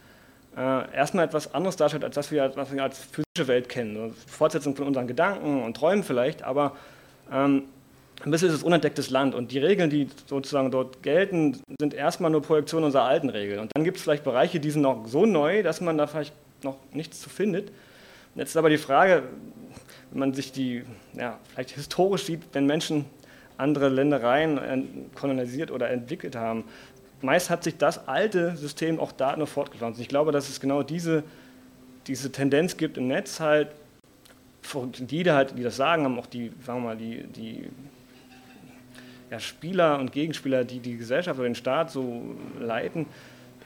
äh, 0.56 0.96
erstmal 0.96 1.26
etwas 1.26 1.54
anderes 1.54 1.76
darstellt, 1.76 2.04
als 2.04 2.16
das 2.16 2.32
wir, 2.32 2.52
was 2.56 2.72
wir 2.72 2.84
als 2.84 3.00
physische 3.00 3.48
Welt 3.48 3.70
kennen. 3.70 3.98
Also 3.98 4.16
Fortsetzung 4.28 4.76
von 4.76 4.88
unseren 4.88 5.08
Gedanken 5.08 5.64
und 5.64 5.76
Träumen 5.76 6.04
vielleicht, 6.04 6.44
aber 6.44 6.76
ähm, 7.32 7.64
ein 8.24 8.32
bisschen 8.32 8.50
ist 8.50 8.56
es 8.56 8.64
unentdecktes 8.64 9.10
Land 9.10 9.36
und 9.36 9.52
die 9.52 9.60
Regeln, 9.60 9.90
die 9.90 10.08
sozusagen 10.28 10.72
dort 10.72 11.04
gelten, 11.04 11.58
sind 11.80 11.94
erstmal 11.94 12.32
nur 12.32 12.42
Projektionen 12.42 12.86
unserer 12.86 13.04
alten 13.04 13.30
Regeln. 13.30 13.60
Und 13.60 13.72
dann 13.74 13.84
gibt 13.84 13.98
es 13.98 14.04
vielleicht 14.04 14.24
Bereiche, 14.24 14.60
die 14.60 14.72
sind 14.72 14.82
noch 14.82 15.08
so 15.08 15.26
neu, 15.26 15.64
dass 15.64 15.82
man 15.82 15.98
da 15.98 16.08
vielleicht 16.08 16.34
noch 16.64 16.78
nichts 16.94 17.20
zu 17.20 17.30
findet. 17.30 17.72
Jetzt 18.36 18.52
ist 18.52 18.58
aber 18.58 18.70
die 18.70 18.78
Frage, 18.78 19.24
wenn 20.12 20.20
man 20.20 20.34
sich 20.34 20.52
die, 20.52 20.84
ja, 21.14 21.40
vielleicht 21.50 21.72
historisch 21.72 22.26
sieht, 22.26 22.42
wenn 22.54 22.66
Menschen 22.66 23.06
andere 23.58 23.90
Ländereien 23.90 25.10
kolonisiert 25.16 25.72
oder 25.72 25.90
entwickelt 25.90 26.36
haben, 26.36 26.66
meist 27.22 27.50
hat 27.50 27.64
sich 27.64 27.78
das 27.78 28.08
alte 28.08 28.56
System 28.58 29.00
auch 29.00 29.12
da 29.12 29.36
nur 29.36 29.48
fortgepflanzt. 29.48 30.00
Ich 30.00 30.08
glaube, 30.08 30.32
dass 30.32 30.50
es 30.50 30.60
genau 30.60 30.84
diese, 30.84 31.24
diese 32.08 32.32
Tendenz 32.32 32.78
gibt 32.78 32.98
im 32.98 33.08
Netz 33.08 33.40
halt, 33.40 33.70
die, 35.00 35.30
halt, 35.30 35.58
die 35.58 35.64
das 35.64 35.76
sagen, 35.76 36.04
haben 36.04 36.20
auch 36.20 36.26
die, 36.26 36.52
sagen 36.66 36.82
wir 36.82 36.90
mal, 36.90 36.98
die, 36.98 37.24
die 37.24 37.70
ja, 39.30 39.40
Spieler 39.40 40.00
und 40.00 40.12
Gegenspieler, 40.12 40.64
die 40.64 40.80
die 40.80 40.98
Gesellschaft 40.98 41.40
oder 41.40 41.50
den 41.50 41.56
Staat 41.56 41.92
so 41.92 42.22
leiten, 42.60 43.08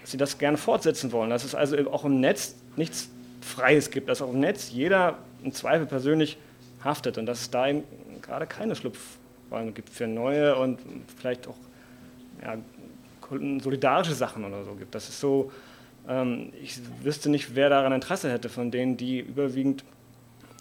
dass 0.02 0.12
sie 0.12 0.18
das 0.18 0.38
gerne 0.38 0.58
fortsetzen 0.58 1.12
wollen. 1.12 1.30
Dass 1.30 1.44
es 1.44 1.56
also 1.56 1.76
auch 1.92 2.06
im 2.06 2.20
Netz 2.20 2.56
nichts 2.76 3.10
Freies 3.42 3.92
gibt, 3.92 4.10
dass 4.10 4.22
auch 4.22 4.32
im 4.32 4.40
Netz 4.40 4.72
jeder 4.72 5.18
im 5.48 5.54
Zweifel 5.54 5.86
persönlich 5.86 6.38
haftet 6.84 7.18
und 7.18 7.26
dass 7.26 7.42
es 7.42 7.50
da 7.50 7.68
eben 7.68 7.84
gerade 8.22 8.46
keine 8.46 8.76
Schlupfräume 8.76 9.72
gibt 9.72 9.90
für 9.90 10.08
neue 10.08 10.56
und 10.56 10.80
vielleicht 11.18 11.48
auch 11.48 11.56
ja, 12.42 12.58
solidarische 13.62 14.14
Sachen 14.14 14.46
oder 14.46 14.64
so 14.64 14.76
gibt. 14.76 14.94
Das 14.94 15.10
ist 15.10 15.20
so, 15.20 15.52
ähm, 16.08 16.52
ich 16.62 16.80
wüsste 17.02 17.30
nicht, 17.30 17.56
wer 17.56 17.70
daran 17.70 17.94
Interesse 17.94 18.32
hätte 18.32 18.50
von 18.50 18.72
denen, 18.72 18.98
die 18.98 19.20
überwiegend, 19.20 19.84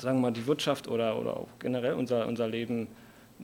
sagen 0.00 0.18
wir 0.18 0.22
mal, 0.22 0.32
die 0.32 0.46
Wirtschaft 0.46 0.88
oder, 0.88 1.18
oder 1.18 1.36
auch 1.36 1.48
generell 1.58 1.94
unser, 1.94 2.26
unser 2.26 2.48
Leben 2.48 2.88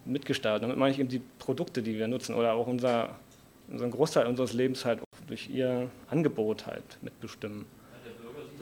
mitgestalten. 0.05 0.63
Damit 0.63 0.79
meine 0.79 0.93
ich 0.93 0.99
eben 0.99 1.09
die 1.09 1.23
Produkte, 1.39 1.83
die 1.83 1.99
wir 1.99 2.09
nutzen 2.09 2.35
oder 2.35 2.55
auch 2.55 2.67
unser 2.67 3.11
einen 3.71 3.91
Großteil 3.91 4.27
unseres 4.27 4.53
Lebens 4.53 4.85
halt 4.85 5.01
durch 5.29 5.49
ihr 5.49 5.89
Angebot 6.11 6.67
halt 6.67 6.99
mitbestimmen 7.01 7.65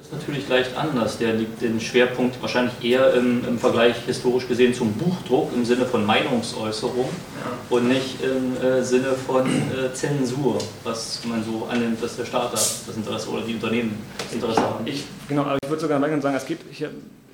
ist 0.00 0.12
natürlich 0.12 0.48
leicht 0.48 0.76
anders. 0.76 1.18
Der 1.18 1.34
liegt 1.34 1.60
den 1.60 1.80
Schwerpunkt 1.80 2.40
wahrscheinlich 2.40 2.82
eher 2.82 3.14
im, 3.14 3.44
im, 3.46 3.58
Vergleich 3.58 3.96
historisch 4.06 4.48
gesehen 4.48 4.74
zum 4.74 4.92
Buchdruck 4.94 5.52
im 5.54 5.64
Sinne 5.64 5.86
von 5.86 6.04
Meinungsäußerung 6.04 7.08
ja. 7.08 7.76
und 7.76 7.88
nicht 7.88 8.16
im 8.22 8.56
äh, 8.62 8.82
Sinne 8.82 9.12
von 9.12 9.46
äh, 9.46 9.92
Zensur, 9.92 10.58
was 10.84 11.24
man 11.24 11.44
so 11.44 11.66
annimmt, 11.70 12.02
dass 12.02 12.16
der 12.16 12.24
Staat 12.24 12.52
das 12.52 12.84
Interesse 12.94 13.30
oder 13.30 13.42
die 13.42 13.54
Unternehmen 13.54 13.98
das 14.18 14.32
Interesse 14.32 14.60
haben. 14.60 14.86
Ich, 14.86 15.04
genau, 15.28 15.42
aber 15.42 15.58
ich 15.62 15.68
würde 15.68 15.80
sogar 15.80 16.00
sagen, 16.00 16.36
es 16.36 16.46
geht 16.46 16.60
hier 16.70 16.90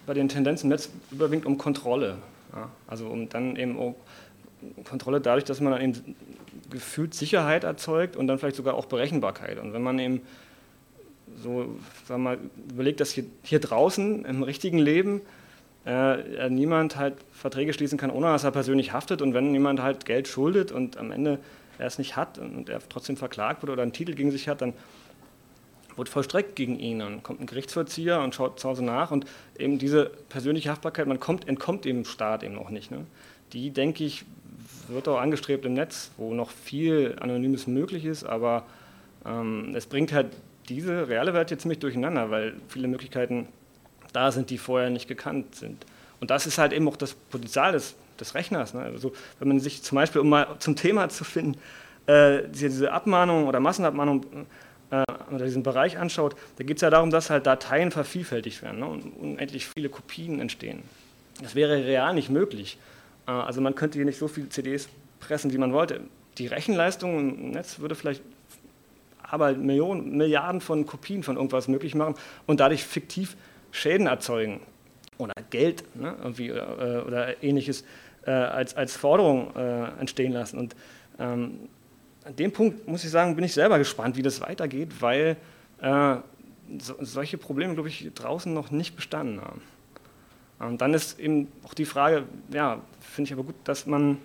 bei 0.07 0.15
den 0.15 0.29
Tendenzen 0.29 0.69
Netz 0.69 0.89
überwiegend 1.11 1.47
um 1.47 1.59
Kontrolle. 1.59 2.17
Ja? 2.55 2.69
Also 2.87 3.07
um 3.07 3.29
dann 3.29 3.57
eben 3.57 3.79
auch 3.79 3.95
Kontrolle 4.89 5.21
dadurch, 5.21 5.45
dass 5.45 5.61
man 5.61 5.73
dann 5.73 5.83
eben 5.83 6.17
gefühlt 6.71 7.15
Sicherheit 7.15 7.65
erzeugt 7.65 8.17
und 8.17 8.27
dann 8.27 8.39
vielleicht 8.39 8.57
sogar 8.57 8.75
auch 8.75 8.87
Berechenbarkeit. 8.87 9.59
Und 9.59 9.73
wenn 9.73 9.83
man 9.83 9.99
eben 9.99 10.23
so, 11.43 11.76
sag 12.07 12.19
mal, 12.19 12.38
überlegt, 12.71 13.00
dass 13.00 13.11
hier, 13.11 13.25
hier 13.43 13.61
draußen 13.61 14.25
im 14.25 14.43
richtigen 14.43 14.78
Leben 14.78 15.21
äh, 15.85 16.49
niemand 16.50 16.97
halt 16.97 17.14
Verträge 17.33 17.73
schließen 17.73 17.99
kann, 17.99 18.11
ohne 18.11 18.26
dass 18.26 18.45
er 18.45 18.50
persönlich 18.50 18.93
haftet. 18.93 19.23
Und 19.23 19.35
wenn 19.35 19.52
jemand 19.52 19.81
halt 19.81 20.05
Geld 20.05 20.28
schuldet 20.28 20.73
und 20.73 20.97
am 20.97 21.12
Ende 21.12 21.38
er 21.78 21.87
es 21.87 21.99
nicht 21.99 22.16
hat 22.16 22.38
und 22.38 22.69
er 22.69 22.81
trotzdem 22.88 23.16
verklagt 23.16 23.62
wird 23.62 23.71
oder 23.71 23.83
einen 23.83 23.93
Titel 23.93 24.14
gegen 24.14 24.31
sich 24.31 24.49
hat, 24.49 24.62
dann 24.62 24.73
wird 25.97 26.09
vollstreckt 26.09 26.57
gegen 26.57 26.78
ihn. 26.78 26.99
Dann 26.99 27.23
kommt 27.23 27.40
ein 27.40 27.47
Gerichtsvollzieher 27.47 28.21
und 28.21 28.35
schaut 28.35 28.61
zu 28.61 28.69
Hause 28.69 28.85
nach. 28.85 29.11
Und 29.11 29.26
eben 29.59 29.78
diese 29.78 30.11
persönliche 30.28 30.71
Haftbarkeit, 30.71 31.07
man 31.07 31.21
kommt, 31.21 31.49
entkommt 31.49 31.85
dem 31.85 32.05
Staat 32.05 32.43
eben 32.43 32.55
noch 32.55 32.71
nicht. 32.71 32.90
Ne? 32.90 33.07
Die, 33.52 33.71
denke 33.71 34.05
ich, 34.05 34.25
wird 34.88 35.09
auch 35.09 35.19
angestrebt 35.19 35.64
im 35.64 35.75
Netz, 35.75 36.11
wo 36.16 36.35
noch 36.35 36.50
viel 36.50 37.16
Anonymes 37.21 37.66
möglich 37.66 38.05
ist, 38.05 38.25
aber 38.25 38.64
ähm, 39.25 39.73
es 39.75 39.87
bringt 39.87 40.12
halt 40.12 40.28
diese 40.69 41.09
reale 41.09 41.35
Welt 41.35 41.51
jetzt 41.51 41.63
ziemlich 41.63 41.79
durcheinander, 41.79 42.31
weil 42.31 42.55
viele 42.69 42.89
Möglichkeiten 42.89 43.49
da 44.13 44.33
sind, 44.33 44.51
die 44.51 44.59
vorher 44.59 44.91
nicht 44.91 45.09
gekannt 45.09 45.55
sind. 45.55 45.85
Und 46.21 46.31
das 46.31 46.47
ist 46.47 46.59
halt 46.59 46.73
eben 46.73 46.89
auch 46.89 46.97
das 46.97 47.15
Potenzial 47.15 47.73
des, 47.73 47.95
des 48.19 48.35
Rechners. 48.35 48.75
Ne? 48.75 48.81
Also 48.81 49.13
wenn 49.39 49.49
man 49.49 49.61
sich 49.61 49.83
zum 49.83 49.97
Beispiel, 49.97 50.21
um 50.21 50.29
mal 50.29 50.57
zum 50.59 50.77
Thema 50.77 51.09
zu 51.09 51.25
finden, 51.25 51.59
äh, 52.07 52.43
diese 52.49 52.93
Abmahnung 52.93 53.47
oder 53.47 53.61
Massenabmahnung 53.61 54.25
äh, 54.91 55.03
oder 55.31 55.45
diesen 55.45 55.63
Bereich 55.63 55.99
anschaut, 55.99 56.37
da 56.57 56.65
geht 56.65 56.79
es 56.79 56.83
ja 56.83 56.91
darum, 56.91 57.11
dass 57.11 57.31
halt 57.31 57.47
Dateien 57.47 57.91
vervielfältigt 57.91 58.63
werden 58.63 58.81
ne? 58.81 58.87
und 58.87 59.03
unendlich 59.17 59.69
viele 59.69 59.89
Kopien 59.89 60.41
entstehen. 60.41 60.83
Das 61.43 61.55
wäre 61.55 61.85
real 61.85 62.15
nicht 62.15 62.31
möglich. 62.31 62.79
Äh, 63.27 63.33
also 63.33 63.61
man 63.61 63.75
könnte 63.75 63.99
hier 63.99 64.07
nicht 64.07 64.19
so 64.19 64.29
viele 64.29 64.49
CDs 64.49 64.89
pressen, 65.21 65.53
wie 65.53 65.59
man 65.59 65.73
wollte. 65.73 66.01
Die 66.39 66.47
Rechenleistung 66.47 67.19
im 67.19 67.51
Netz 67.51 67.79
würde 67.79 67.95
vielleicht 67.95 68.23
aber 69.28 69.52
Millionen, 69.54 70.16
Milliarden 70.16 70.61
von 70.61 70.87
Kopien 70.87 71.23
von 71.23 71.37
irgendwas 71.37 71.68
möglich 71.68 71.95
machen 71.95 72.14
und 72.47 72.61
dadurch 72.61 72.85
fiktiv 72.85 73.37
Schäden 73.71 74.06
erzeugen 74.06 74.61
oder 75.18 75.35
Geld 75.50 75.85
ne, 75.97 76.14
irgendwie, 76.23 76.49
äh, 76.49 77.02
oder 77.06 77.42
ähnliches 77.42 77.85
äh, 78.26 78.30
als, 78.30 78.76
als 78.76 78.97
Forderung 78.97 79.54
äh, 79.56 80.00
entstehen 80.00 80.33
lassen. 80.33 80.59
Und 80.59 80.76
ähm, 81.18 81.68
an 82.25 82.37
dem 82.37 82.52
Punkt 82.52 82.87
muss 82.88 83.04
ich 83.04 83.11
sagen, 83.11 83.35
bin 83.37 83.45
ich 83.45 83.54
selber 83.54 83.78
gespannt, 83.78 84.16
wie 84.16 84.23
das 84.23 84.40
weitergeht, 84.40 85.00
weil 85.00 85.37
äh, 85.80 86.16
so, 86.78 86.95
solche 87.00 87.38
Probleme, 87.38 87.75
glaube 87.75 87.88
ich, 87.88 88.11
draußen 88.14 88.52
noch 88.52 88.71
nicht 88.71 88.97
bestanden 88.97 89.40
haben. 89.40 89.62
Und 90.59 90.80
dann 90.80 90.95
ist 90.95 91.18
eben 91.21 91.49
auch 91.64 91.75
die 91.75 91.85
Frage, 91.85 92.25
ja, 92.50 92.80
finde 93.00 93.28
ich 93.28 93.33
aber 93.35 93.45
gut, 93.45 93.54
dass 93.64 93.87
man 93.87 94.18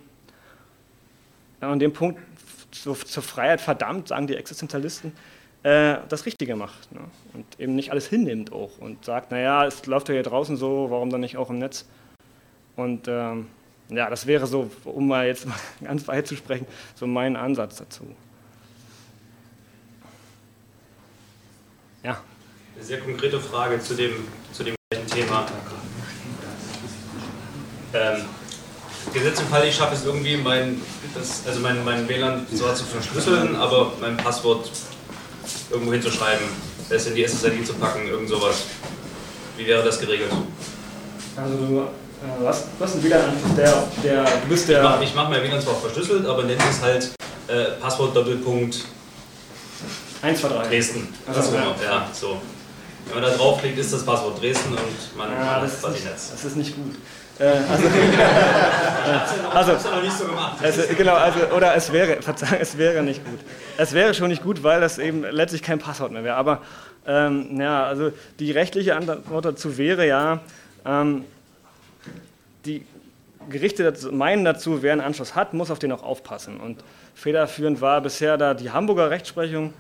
an 1.60 1.80
dem 1.80 1.94
Punkt 1.94 2.20
zur, 2.72 2.98
zur 3.00 3.24
Freiheit 3.24 3.62
verdammt, 3.62 4.08
sagen 4.08 4.28
die 4.28 4.36
Existenzialisten, 4.36 5.14
äh, 5.64 5.98
das 6.10 6.26
Richtige 6.26 6.56
macht. 6.56 6.92
Ne? 6.92 7.02
Und 7.34 7.46
eben 7.60 7.76
nicht 7.76 7.92
alles 7.92 8.08
hinnimmt 8.08 8.52
auch 8.52 8.78
und 8.80 9.06
sagt, 9.06 9.32
naja, 9.32 9.66
es 9.66 9.86
läuft 9.86 10.10
ja 10.10 10.14
hier 10.14 10.24
draußen 10.24 10.58
so, 10.58 10.88
warum 10.90 11.10
dann 11.10 11.22
nicht 11.22 11.38
auch 11.38 11.50
im 11.50 11.60
Netz? 11.60 11.86
Und 12.76 13.08
ähm, 13.08 13.48
ja, 13.90 14.10
das 14.10 14.26
wäre 14.26 14.48
so, 14.48 14.72
um 14.86 15.08
mal 15.08 15.28
jetzt 15.28 15.46
mal 15.46 15.56
ganz 15.84 16.08
weit 16.08 16.28
zu 16.28 16.36
sprechen, 16.36 16.66
so 16.96 17.06
mein 17.06 17.36
Ansatz 17.36 17.78
dazu. 17.78 18.04
Ja. 22.04 22.22
Eine 22.76 22.84
sehr 22.84 23.00
konkrete 23.00 23.40
Frage 23.40 23.80
zu 23.80 23.94
dem, 23.94 24.28
zu 24.54 24.64
dem 24.64 24.76
gleichen 24.90 25.08
Thema. 25.08 25.46
Ähm, 27.94 28.26
Gesetz 29.14 29.40
im 29.40 29.48
Fall, 29.48 29.68
ich 29.68 29.76
schaffe 29.76 29.96
es 29.96 30.06
irgendwie, 30.06 30.38
mein, 30.38 30.82
das, 31.14 31.44
also 31.46 31.60
mein, 31.60 31.84
mein 31.84 32.08
WLAN 32.08 32.46
zwar 32.56 32.76
zu 32.76 32.86
verschlüsseln, 32.86 33.56
aber 33.56 33.94
mein 34.00 34.18
Passwort 34.18 34.70
irgendwo 35.70 35.92
hinzuschreiben, 35.92 36.46
es 36.90 37.08
in 37.08 37.16
die 37.16 37.28
SSID 37.28 37.66
zu 37.66 37.74
packen, 37.74 38.08
irgend 38.08 38.30
sowas. 38.30 38.64
Wie 39.58 39.66
wäre 39.66 39.84
das 39.84 40.00
geregelt? 40.00 40.32
Also 41.36 41.56
du 41.56 41.80
äh, 41.80 42.44
was, 42.44 42.66
was 42.80 42.96
ein 42.96 43.04
WLAN 43.04 43.34
der, 43.58 43.84
der, 44.04 44.24
du 44.24 44.48
bist 44.48 44.70
der... 44.70 45.02
Ich 45.02 45.16
mache 45.16 45.30
mach 45.30 45.30
mein 45.30 45.44
WLAN 45.44 45.62
zwar 45.62 45.76
verschlüsselt, 45.76 46.26
aber 46.26 46.44
nenne 46.44 46.62
es 46.70 46.82
halt 46.82 47.12
äh, 47.48 47.72
Passwort 47.82 48.16
Doppelpunkt 48.16 48.86
1, 50.22 50.40
2, 50.40 50.48
3. 50.48 50.68
Dresden. 50.68 51.08
Also, 51.28 51.56
ja. 51.56 51.76
ja, 51.84 52.10
so. 52.14 52.40
Wenn 53.06 53.22
man 53.22 53.32
da 53.32 53.36
draufklickt, 53.36 53.78
ist 53.80 53.92
das 53.92 54.06
Passwort 54.06 54.40
Dresden 54.40 54.70
und 54.70 55.18
man, 55.18 55.32
ja, 55.32 55.60
das 55.60 55.74
hat 55.74 55.80
quasi 55.82 55.94
nicht, 55.96 56.06
Netz. 56.06 56.32
Das 56.32 56.46
ist 56.46 56.56
nicht 56.56 56.76
gut. 56.76 56.96
Äh, 57.42 57.46
also, 57.72 57.88
also, 59.56 59.72
das 59.72 59.86
noch 59.86 60.04
nicht 60.04 60.16
so 60.16 60.26
gemacht. 60.26 60.58
Also, 60.62 60.82
genau, 60.96 61.16
also, 61.16 61.40
oder 61.56 61.76
es 61.76 61.92
wäre, 61.92 62.22
Verzeihung, 62.22 62.62
es 62.62 62.78
wäre 62.78 63.02
nicht 63.02 63.26
gut. 63.26 63.40
Es 63.78 63.94
wäre 63.94 64.14
schon 64.14 64.28
nicht 64.28 64.44
gut, 64.44 64.62
weil 64.64 64.80
das 64.80 65.00
eben 65.00 65.24
letztlich 65.24 65.64
kein 65.64 65.80
Passwort 65.80 66.12
mehr 66.12 66.24
wäre. 66.24 66.36
Aber 66.36 66.62
ähm, 67.08 67.60
ja, 67.60 67.86
also 67.86 68.12
die 68.40 68.52
rechtliche 68.52 68.96
Antwort 68.96 69.46
dazu 69.46 69.78
wäre 69.78 70.08
ja, 70.08 70.40
ähm, 70.86 71.26
die 72.66 72.86
Gerichte 73.50 73.84
dazu, 73.84 74.12
meinen 74.12 74.46
dazu, 74.46 74.84
wer 74.84 74.92
einen 74.92 75.02
Anschluss 75.02 75.34
hat, 75.34 75.56
muss 75.56 75.72
auf 75.72 75.80
den 75.80 75.92
auch 75.92 76.04
aufpassen. 76.04 76.60
Und 76.60 76.84
federführend 77.16 77.82
war 77.82 78.02
bisher 78.02 78.38
da 78.38 78.54
die 78.54 78.70
Hamburger 78.70 79.10
Rechtsprechung, 79.10 79.74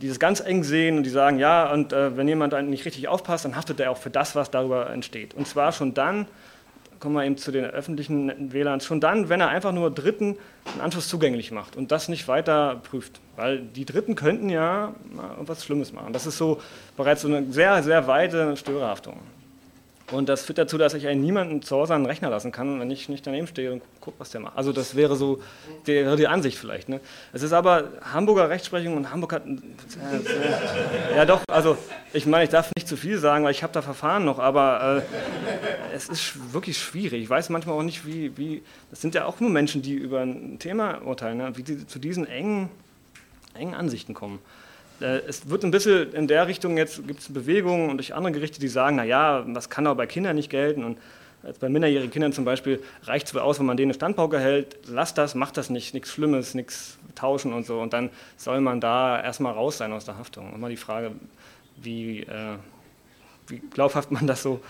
die 0.00 0.08
das 0.08 0.18
ganz 0.18 0.40
eng 0.40 0.64
sehen 0.64 0.96
und 0.96 1.04
die 1.04 1.10
sagen, 1.10 1.38
ja, 1.38 1.72
und 1.72 1.92
äh, 1.92 2.16
wenn 2.16 2.26
jemand 2.26 2.60
nicht 2.68 2.84
richtig 2.84 3.06
aufpasst, 3.06 3.44
dann 3.44 3.54
haftet 3.54 3.78
er 3.78 3.92
auch 3.92 3.98
für 3.98 4.10
das, 4.10 4.34
was 4.34 4.50
darüber 4.50 4.90
entsteht. 4.90 5.34
Und 5.34 5.46
zwar 5.46 5.70
schon 5.70 5.94
dann, 5.94 6.26
kommen 7.00 7.14
wir 7.14 7.24
eben 7.24 7.36
zu 7.36 7.52
den 7.52 7.64
öffentlichen 7.64 8.52
WLANs, 8.52 8.84
schon 8.84 9.00
dann, 9.00 9.28
wenn 9.28 9.40
er 9.40 9.48
einfach 9.48 9.72
nur 9.72 9.90
Dritten 9.90 10.36
einen 10.72 10.80
Anschluss 10.80 11.08
zugänglich 11.08 11.50
macht 11.50 11.76
und 11.76 11.92
das 11.92 12.08
nicht 12.08 12.28
weiter 12.28 12.80
prüft. 12.82 13.20
Weil 13.36 13.60
die 13.60 13.84
Dritten 13.84 14.14
könnten 14.14 14.48
ja 14.50 14.94
etwas 15.40 15.64
Schlimmes 15.64 15.92
machen. 15.92 16.12
Das 16.12 16.26
ist 16.26 16.38
so 16.38 16.60
bereits 16.96 17.22
so 17.22 17.28
eine 17.28 17.50
sehr, 17.52 17.82
sehr 17.82 18.06
weite 18.06 18.56
Störerhaftung. 18.56 19.18
Und 20.10 20.28
das 20.28 20.42
führt 20.42 20.58
dazu, 20.58 20.78
dass 20.78 20.94
ich 20.94 21.06
einen 21.06 21.20
niemanden 21.20 21.60
zu 21.60 21.76
Hause 21.76 21.94
einen 21.94 22.06
Rechner 22.06 22.30
lassen 22.30 22.50
kann, 22.50 22.80
wenn 22.80 22.90
ich 22.90 23.10
nicht 23.10 23.26
daneben 23.26 23.46
stehe 23.46 23.72
und 23.72 23.82
gucke, 24.00 24.18
was 24.18 24.30
der 24.30 24.40
macht. 24.40 24.56
Also 24.56 24.72
das 24.72 24.94
wäre 24.96 25.16
so 25.16 25.42
die, 25.86 26.16
die 26.16 26.26
Ansicht 26.26 26.56
vielleicht. 26.56 26.88
Ne? 26.88 27.00
Es 27.32 27.42
ist 27.42 27.52
aber 27.52 27.88
Hamburger 28.12 28.48
Rechtsprechung 28.48 28.96
und 28.96 29.10
Hamburg 29.10 29.34
hat... 29.34 29.46
Äh, 29.46 31.16
ja 31.16 31.26
doch, 31.26 31.42
also 31.48 31.76
ich 32.14 32.24
meine, 32.24 32.44
ich 32.44 32.50
darf 32.50 32.70
nicht 32.74 32.88
zu 32.88 32.96
viel 32.96 33.18
sagen, 33.18 33.44
weil 33.44 33.50
ich 33.50 33.62
habe 33.62 33.72
da 33.72 33.82
Verfahren 33.82 34.24
noch, 34.24 34.38
aber 34.38 35.02
äh, 35.02 35.94
es 35.94 36.08
ist 36.08 36.54
wirklich 36.54 36.78
schwierig. 36.78 37.22
Ich 37.22 37.30
weiß 37.30 37.50
manchmal 37.50 37.76
auch 37.76 37.82
nicht, 37.82 38.06
wie... 38.06 38.36
wie 38.38 38.62
das 38.90 39.02
sind 39.02 39.14
ja 39.14 39.26
auch 39.26 39.40
nur 39.40 39.50
Menschen, 39.50 39.82
die 39.82 39.92
über 39.92 40.20
ein 40.20 40.58
Thema 40.58 41.02
urteilen, 41.02 41.36
ne? 41.36 41.52
wie 41.56 41.64
sie 41.64 41.86
zu 41.86 41.98
diesen 41.98 42.26
engen, 42.26 42.70
engen 43.52 43.74
Ansichten 43.74 44.14
kommen. 44.14 44.38
Äh, 45.00 45.20
es 45.26 45.48
wird 45.48 45.64
ein 45.64 45.70
bisschen 45.70 46.12
in 46.12 46.26
der 46.26 46.46
Richtung, 46.46 46.76
jetzt 46.76 47.06
gibt 47.06 47.20
es 47.20 47.32
Bewegungen 47.32 47.90
und 47.90 47.98
durch 47.98 48.14
andere 48.14 48.32
Gerichte, 48.32 48.60
die 48.60 48.68
sagen, 48.68 48.96
naja, 48.96 49.44
das 49.54 49.70
kann 49.70 49.86
auch 49.86 49.96
bei 49.96 50.06
Kindern 50.06 50.36
nicht 50.36 50.50
gelten. 50.50 50.84
Und 50.84 50.98
als 51.42 51.58
bei 51.58 51.68
minderjährigen 51.68 52.10
Kindern 52.10 52.32
zum 52.32 52.44
Beispiel 52.44 52.82
reicht 53.04 53.28
es 53.28 53.34
wohl 53.34 53.40
aus, 53.40 53.58
wenn 53.58 53.66
man 53.66 53.76
denen 53.76 53.90
eine 53.90 53.94
Standpauke 53.94 54.40
hält, 54.40 54.76
lass 54.88 55.14
das, 55.14 55.34
mach 55.34 55.52
das 55.52 55.70
nicht, 55.70 55.94
nichts 55.94 56.12
Schlimmes, 56.12 56.54
nichts 56.54 56.98
tauschen 57.14 57.52
und 57.52 57.64
so. 57.64 57.80
Und 57.80 57.92
dann 57.92 58.10
soll 58.36 58.60
man 58.60 58.80
da 58.80 59.22
erstmal 59.22 59.52
raus 59.52 59.78
sein 59.78 59.92
aus 59.92 60.04
der 60.04 60.18
Haftung. 60.18 60.52
Immer 60.54 60.68
die 60.68 60.76
Frage, 60.76 61.12
wie, 61.76 62.20
äh, 62.20 62.56
wie 63.46 63.58
glaubhaft 63.58 64.10
man 64.10 64.26
das 64.26 64.42
so 64.42 64.60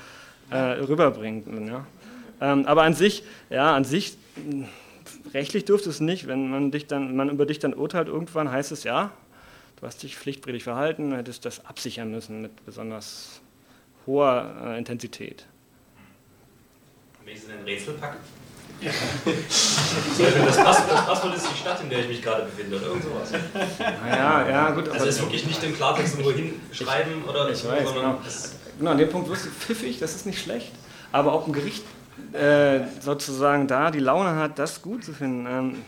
äh, 0.51 0.57
rüberbringt. 0.57 1.47
Ja. 1.69 1.87
Ähm, 2.41 2.67
aber 2.67 2.83
an 2.83 2.95
sich, 2.95 3.25
ja, 3.51 3.75
an 3.75 3.85
sich, 3.85 4.17
rechtlich 5.33 5.65
dürfte 5.65 5.91
es 5.91 6.01
nicht, 6.01 6.27
wenn 6.27 6.51
man, 6.51 6.71
dich 6.71 6.87
dann, 6.87 7.17
man 7.17 7.31
über 7.31 7.47
dich 7.47 7.59
dann 7.59 7.75
urteilt, 7.75 8.09
irgendwann 8.09 8.51
heißt 8.51 8.73
es 8.73 8.85
ja, 8.85 9.11
du 9.81 9.87
hast 9.87 10.03
dich 10.03 10.17
pflichtwidrig 10.17 10.65
verhalten, 10.65 11.15
hättest 11.15 11.45
das 11.45 11.65
absichern 11.65 12.11
müssen 12.11 12.43
mit 12.43 12.65
besonders 12.65 13.41
hoher 14.07 14.55
äh, 14.65 14.79
Intensität. 14.79 15.47
Es 17.27 17.45
in 17.45 17.51
ein 17.51 17.65
Rätsel 17.65 17.95
packe? 17.95 18.17
Ja. 18.81 18.91
das, 19.25 20.57
Passwort, 20.57 20.91
das 20.91 21.07
Passwort 21.07 21.37
ist 21.37 21.47
die 21.53 21.59
Stadt, 21.59 21.83
in 21.83 21.91
der 21.91 22.01
ich 22.01 22.09
mich 22.09 22.23
gerade 22.23 22.45
befinde 22.45 22.77
oder 22.77 22.87
irgend 22.87 23.05
sowas. 23.05 23.33
Ja, 24.07 24.49
ja, 24.49 24.71
gut. 24.71 24.89
Also 24.89 25.07
ist 25.07 25.21
wirklich 25.21 25.47
nicht 25.47 25.63
im 25.63 25.75
Klartext 25.75 26.19
irgendwo 26.19 26.33
hinschreiben 26.33 27.23
ich, 27.23 27.29
oder 27.29 27.51
ich 27.51 27.67
weiß, 27.67 27.93
genau. 27.93 28.19
genau, 28.79 28.91
an 28.91 28.99
dem 28.99 29.11
Punkt 29.11 29.29
wirst 29.29 29.47
du 29.47 29.51
pfiffig, 29.51 29.99
das 29.99 30.15
ist 30.15 30.27
nicht 30.27 30.41
schlecht, 30.41 30.73
aber 31.13 31.35
ob 31.35 31.49
ein 31.49 31.53
Gericht 31.53 31.85
äh, 32.33 32.81
sozusagen 33.01 33.67
da 33.67 33.91
die 33.91 33.99
Laune 33.99 34.37
hat, 34.37 34.59
das 34.59 34.81
gut 34.81 35.05
zu 35.05 35.13
finden. 35.13 35.47
Ähm, 35.47 35.85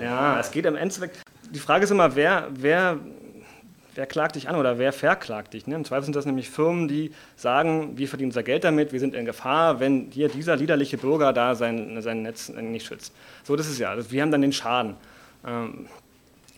Ja, 0.00 0.40
es 0.40 0.50
geht 0.50 0.64
im 0.66 0.76
Endeffekt. 0.76 1.23
Die 1.54 1.60
Frage 1.60 1.84
ist 1.84 1.90
immer, 1.92 2.16
wer, 2.16 2.48
wer, 2.50 2.98
wer 3.94 4.06
klagt 4.06 4.34
dich 4.34 4.48
an 4.48 4.56
oder 4.56 4.76
wer 4.78 4.92
verklagt 4.92 5.54
dich? 5.54 5.68
Ne? 5.68 5.76
Im 5.76 5.84
Zweifel 5.84 6.02
sind 6.02 6.16
das 6.16 6.26
nämlich 6.26 6.50
Firmen, 6.50 6.88
die 6.88 7.12
sagen, 7.36 7.96
wir 7.96 8.08
verdienen 8.08 8.30
unser 8.30 8.42
Geld 8.42 8.64
damit, 8.64 8.92
wir 8.92 8.98
sind 8.98 9.14
in 9.14 9.24
Gefahr, 9.24 9.78
wenn 9.78 10.10
hier 10.10 10.28
dieser 10.28 10.56
liederliche 10.56 10.98
Bürger 10.98 11.32
da 11.32 11.54
sein, 11.54 12.02
sein 12.02 12.22
Netz 12.22 12.48
nicht 12.48 12.86
schützt. 12.86 13.14
So, 13.44 13.54
das 13.54 13.68
ist 13.68 13.78
ja. 13.78 13.90
Also 13.90 14.10
wir 14.10 14.20
haben 14.20 14.32
dann 14.32 14.42
den 14.42 14.52
Schaden. 14.52 14.96
Ähm, 15.46 15.86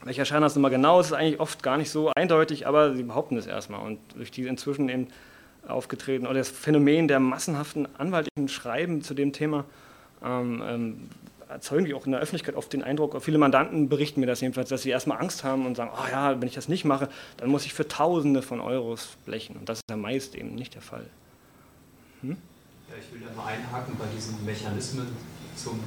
welcher 0.02 0.24
Schaden 0.24 0.42
das 0.42 0.56
immer 0.56 0.70
genau 0.70 0.98
ist, 0.98 1.09
ist 1.09 1.12
eigentlich 1.12 1.40
oft 1.40 1.62
gar 1.62 1.76
nicht 1.76 1.90
so 1.90 2.11
eindeutig, 2.16 2.66
aber 2.66 2.94
sie 2.94 3.02
behaupten 3.02 3.37
es 3.37 3.46
erstmal. 3.46 3.82
Und 3.82 3.98
durch 4.14 4.30
die 4.30 4.46
inzwischen 4.46 4.88
eben 4.88 5.09
aufgetreten 5.68 6.26
oder 6.26 6.38
das 6.38 6.48
Phänomen 6.48 7.06
der 7.06 7.20
massenhaften 7.20 7.87
anwaltlichen 7.98 8.48
Schreiben 8.48 9.02
zu 9.02 9.12
dem 9.12 9.35
Thema 9.35 9.66
ähm, 10.24 10.62
ähm, 10.66 11.09
erzeugen 11.48 11.85
die 11.85 11.94
auch 11.94 12.06
in 12.06 12.12
der 12.12 12.20
Öffentlichkeit 12.20 12.54
oft 12.54 12.72
den 12.72 12.82
Eindruck, 12.82 13.20
viele 13.22 13.38
Mandanten 13.38 13.88
berichten 13.88 14.20
mir 14.20 14.26
das 14.26 14.40
jedenfalls, 14.40 14.68
dass 14.68 14.82
sie 14.82 14.90
erstmal 14.90 15.18
Angst 15.18 15.44
haben 15.44 15.66
und 15.66 15.76
sagen, 15.76 15.90
oh 15.94 16.09
ja, 16.11 16.40
wenn 16.40 16.48
ich 16.48 16.54
das 16.54 16.68
nicht 16.68 16.85
mache, 16.85 17.09
dann 17.37 17.48
muss 17.48 17.64
ich 17.66 17.74
für 17.74 17.87
Tausende 17.87 18.42
von 18.42 18.61
Euros 18.61 19.16
blechen. 19.24 19.56
Und 19.56 19.68
das 19.68 19.78
ist 19.78 19.85
ja 19.90 19.96
meist 19.96 20.35
eben 20.35 20.54
nicht 20.54 20.74
der 20.74 20.82
Fall. 20.82 21.06
Hm? 22.22 22.37
Ja, 22.88 22.94
ich 22.98 23.12
will 23.12 23.26
da 23.26 23.35
mal 23.35 23.46
einhaken 23.46 23.96
bei 23.98 24.06
diesen 24.14 24.44
Mechanismen 24.44 25.09
zum 25.56 25.80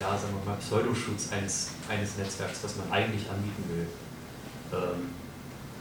ja, 0.00 0.16
sagen 0.16 0.34
wir 0.34 0.52
mal, 0.52 0.58
Pseudoschutz 0.58 1.32
eines, 1.32 1.72
eines 1.88 2.16
Netzwerks, 2.16 2.62
das 2.62 2.76
man 2.76 2.92
eigentlich 2.92 3.28
anbieten 3.28 3.64
will. 3.68 3.86
Ähm, 4.72 5.10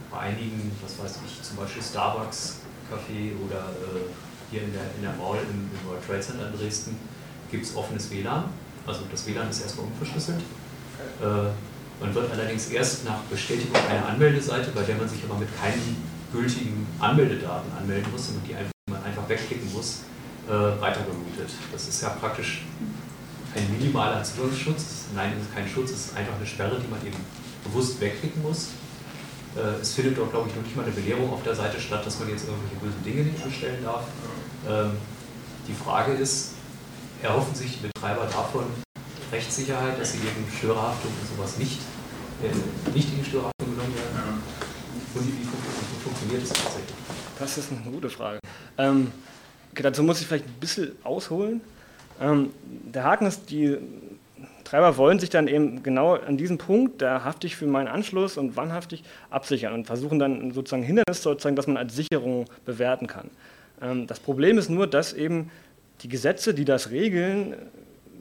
bei 0.10 0.18
einigen, 0.18 0.72
was 0.82 0.98
weiß 0.98 1.20
ich, 1.26 1.42
zum 1.44 1.58
Beispiel 1.58 1.84
Starbucks 1.84 2.62
Café 2.90 3.34
oder 3.46 3.70
äh, 3.70 4.10
hier 4.50 4.64
in 4.64 4.74
der, 4.74 4.84
in 4.96 5.02
der 5.04 5.14
Mall 5.14 5.38
im, 5.38 5.70
im 5.72 5.88
World 5.88 6.06
Trade 6.06 6.22
Center 6.22 6.48
in 6.48 6.58
Dresden 6.58 6.98
gibt 7.52 7.66
es 7.66 7.76
offenes 7.76 8.10
WLAN. 8.10 8.46
Also 8.88 9.02
das 9.12 9.28
WLAN 9.28 9.50
ist 9.50 9.62
erstmal 9.62 9.86
unverschlüsselt. 9.88 10.40
Äh, 11.22 11.26
man 12.00 12.14
wird 12.14 12.32
allerdings 12.32 12.68
erst 12.68 13.06
nach 13.06 13.20
Bestätigung 13.30 13.76
einer 13.90 14.08
Anmeldeseite, 14.08 14.72
bei 14.72 14.84
der 14.84 14.96
man 14.96 15.10
sich 15.10 15.24
aber 15.24 15.38
mit 15.38 15.50
keinen 15.60 15.98
gültigen 16.32 16.88
Anmeldedaten 17.00 17.72
anmelden 17.78 18.12
muss, 18.12 18.30
und 18.30 18.48
die 18.48 18.56
man 18.90 19.04
einfach 19.04 19.28
wegklicken 19.28 19.72
muss, 19.74 20.04
äh, 20.48 20.52
weitergeroutet. 20.52 21.52
Das 21.72 21.88
ist 21.88 22.02
ja 22.02 22.10
praktisch 22.10 22.66
ein 23.56 23.72
minimaler 23.72 24.24
Zugangsschutz. 24.24 25.06
Nein, 25.16 25.34
es 25.38 25.48
ist 25.48 25.56
kein 25.56 25.68
Schutz, 25.68 25.92
es 25.92 26.06
ist 26.08 26.18
einfach 26.18 26.36
eine 26.36 26.46
Sperre, 26.46 26.80
die 26.80 26.88
man 26.88 27.06
eben 27.06 27.18
bewusst 27.64 28.00
wegklicken 28.00 28.42
muss. 28.44 28.70
Äh, 29.56 29.82
es 29.82 29.94
findet 29.94 30.18
dort, 30.18 30.32
glaube 30.32 30.50
ich, 30.50 30.56
noch 30.56 30.64
nicht 30.64 30.76
mal 30.76 30.84
eine 30.84 30.92
Belehrung 30.92 31.34
auf 31.34 31.44
der 31.44 31.56
Seite 31.56 31.80
statt, 31.80 32.06
dass 32.06 32.20
man 32.20 32.30
jetzt 32.30 32.48
irgendwelche 32.48 32.76
bösen 32.76 33.04
Dinge 33.04 33.24
nicht 33.24 33.44
bestellen 33.44 33.84
darf. 33.84 34.04
Ähm, 34.70 34.92
die 35.68 35.74
Frage 35.74 36.14
ist, 36.14 36.52
erhoffen 37.22 37.56
sich 37.56 37.80
die 37.80 37.88
Betreiber 37.88 38.26
davon 38.26 38.66
Rechtssicherheit, 39.32 40.00
dass 40.00 40.14
sie 40.14 40.20
gegen 40.20 40.50
Störerhaftung 40.58 41.12
und 41.12 41.38
sowas 41.38 41.58
nicht, 41.58 41.80
äh, 42.44 42.92
nicht 42.94 43.10
in 43.10 43.20
die 43.20 43.26
Störerhaftung 43.26 43.76
genommen 43.76 43.96
werden? 43.96 44.42
Und 45.14 45.28
wie, 45.28 45.32
wie 45.42 46.04
funktioniert 46.04 46.44
das 46.44 46.50
tatsächlich? 46.50 46.96
Das 47.40 47.58
ist 47.58 47.72
eine 47.72 47.92
gute 47.92 48.10
Frage. 48.10 48.40
Ähm, 48.78 49.12
okay, 49.72 49.84
dazu 49.84 50.04
muss 50.04 50.22
ich 50.22 50.28
vielleicht 50.28 50.46
ein 50.46 50.60
bisschen 50.60 50.92
ausholen. 51.04 51.62
Ähm, 52.22 52.52
der 52.64 53.04
Haken 53.04 53.28
ist, 53.28 53.50
die 53.50 53.78
Treiber 54.64 54.98
wollen 54.98 55.20
sich 55.20 55.30
dann 55.30 55.48
eben 55.48 55.84
genau 55.84 56.16
an 56.16 56.38
diesem 56.38 56.58
Punkt, 56.58 57.02
da 57.02 57.24
haftig 57.24 57.56
für 57.56 57.68
meinen 57.68 57.88
Anschluss 57.88 58.38
und 58.38 58.56
wann 58.56 58.74
haftig, 58.74 59.04
absichern 59.30 59.74
und 59.74 59.88
versuchen 59.88 60.20
dann 60.20 60.52
sozusagen 60.52 60.84
Hindernisse 60.84 61.22
zu 61.22 61.30
erzeugen, 61.30 61.56
dass 61.56 61.68
man 61.68 61.78
als 61.78 61.96
Sicherung 61.96 62.46
bewerten 62.66 63.08
kann. 63.08 63.30
Ähm, 63.82 64.08
das 64.08 64.20
Problem 64.20 64.58
ist 64.58 64.70
nur, 64.70 64.88
dass 64.88 65.14
eben 65.14 65.52
die 66.02 66.10
Gesetze, 66.10 66.54
die 66.54 66.66
das 66.66 66.92
regeln, 66.92 67.56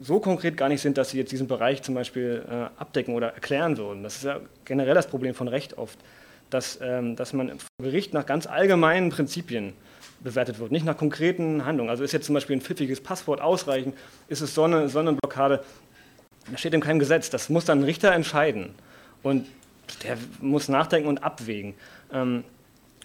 so 0.01 0.19
konkret 0.19 0.57
gar 0.57 0.69
nicht 0.69 0.81
sind, 0.81 0.97
dass 0.97 1.09
sie 1.09 1.17
jetzt 1.17 1.31
diesen 1.31 1.47
Bereich 1.47 1.81
zum 1.81 1.95
Beispiel 1.95 2.45
äh, 2.49 2.53
abdecken 2.79 3.15
oder 3.15 3.33
erklären 3.33 3.77
würden. 3.77 4.03
Das 4.03 4.17
ist 4.17 4.23
ja 4.23 4.39
generell 4.65 4.93
das 4.93 5.07
Problem 5.07 5.33
von 5.33 5.47
Recht 5.47 5.77
oft, 5.77 5.97
dass, 6.49 6.79
ähm, 6.81 7.15
dass 7.15 7.33
man 7.33 7.49
vor 7.49 7.67
Gericht 7.81 8.13
nach 8.13 8.25
ganz 8.25 8.47
allgemeinen 8.47 9.09
Prinzipien 9.09 9.73
bewertet 10.19 10.59
wird, 10.59 10.71
nicht 10.71 10.85
nach 10.85 10.97
konkreten 10.97 11.65
Handlungen. 11.65 11.89
Also 11.89 12.03
ist 12.03 12.11
jetzt 12.11 12.25
zum 12.25 12.35
Beispiel 12.35 12.57
ein 12.57 12.61
pfiffiges 12.61 13.01
Passwort 13.01 13.41
ausreichend, 13.41 13.95
ist 14.27 14.41
es 14.41 14.53
Sonne, 14.53 14.89
Sonnenblockade, 14.89 15.63
da 16.51 16.57
steht 16.57 16.73
in 16.73 16.81
keinem 16.81 16.99
Gesetz, 16.99 17.29
das 17.29 17.49
muss 17.49 17.65
dann 17.65 17.79
ein 17.79 17.83
Richter 17.83 18.11
entscheiden 18.13 18.73
und 19.21 19.45
der 20.03 20.17
muss 20.41 20.69
nachdenken 20.69 21.07
und 21.07 21.23
abwägen. 21.23 21.73
Ähm, 22.11 22.43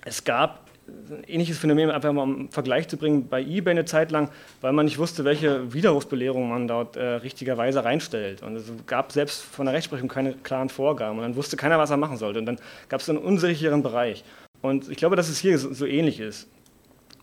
es 0.04 0.24
gab 0.24 0.62
ein 0.88 1.25
ähnliches 1.27 1.59
Phänomen, 1.59 1.90
einfach 1.90 2.12
mal 2.12 2.23
um 2.23 2.51
Vergleich 2.51 2.88
zu 2.88 2.97
bringen, 2.97 3.29
bei 3.29 3.40
eBay 3.40 3.73
eine 3.73 3.85
Zeit 3.85 4.11
lang, 4.11 4.31
weil 4.61 4.73
man 4.73 4.85
nicht 4.87 4.99
wusste, 4.99 5.25
welche 5.25 5.73
Widerrufsbelehrung 5.73 6.49
man 6.49 6.66
dort 6.66 6.97
äh, 6.97 7.03
richtigerweise 7.03 7.85
reinstellt. 7.85 8.42
Und 8.42 8.57
es 8.57 8.64
gab 8.87 9.12
selbst 9.12 9.42
von 9.42 9.66
der 9.66 9.75
Rechtsprechung 9.75 10.09
keine 10.09 10.35
klaren 10.35 10.68
Vorgaben. 10.68 11.18
Und 11.18 11.23
dann 11.23 11.37
wusste 11.37 11.57
keiner, 11.57 11.79
was 11.79 11.90
er 11.90 11.97
machen 11.97 12.16
sollte. 12.16 12.40
Und 12.40 12.47
dann 12.47 12.59
gab 12.88 13.01
es 13.01 13.09
einen 13.09 13.18
unsicheren 13.18 13.83
Bereich. 13.83 14.25
Und 14.61 14.88
ich 14.88 14.97
glaube, 14.97 15.16
dass 15.16 15.29
es 15.29 15.38
hier 15.38 15.59
so, 15.59 15.73
so 15.73 15.87
ähnlich 15.87 16.21
ist. 16.21 16.49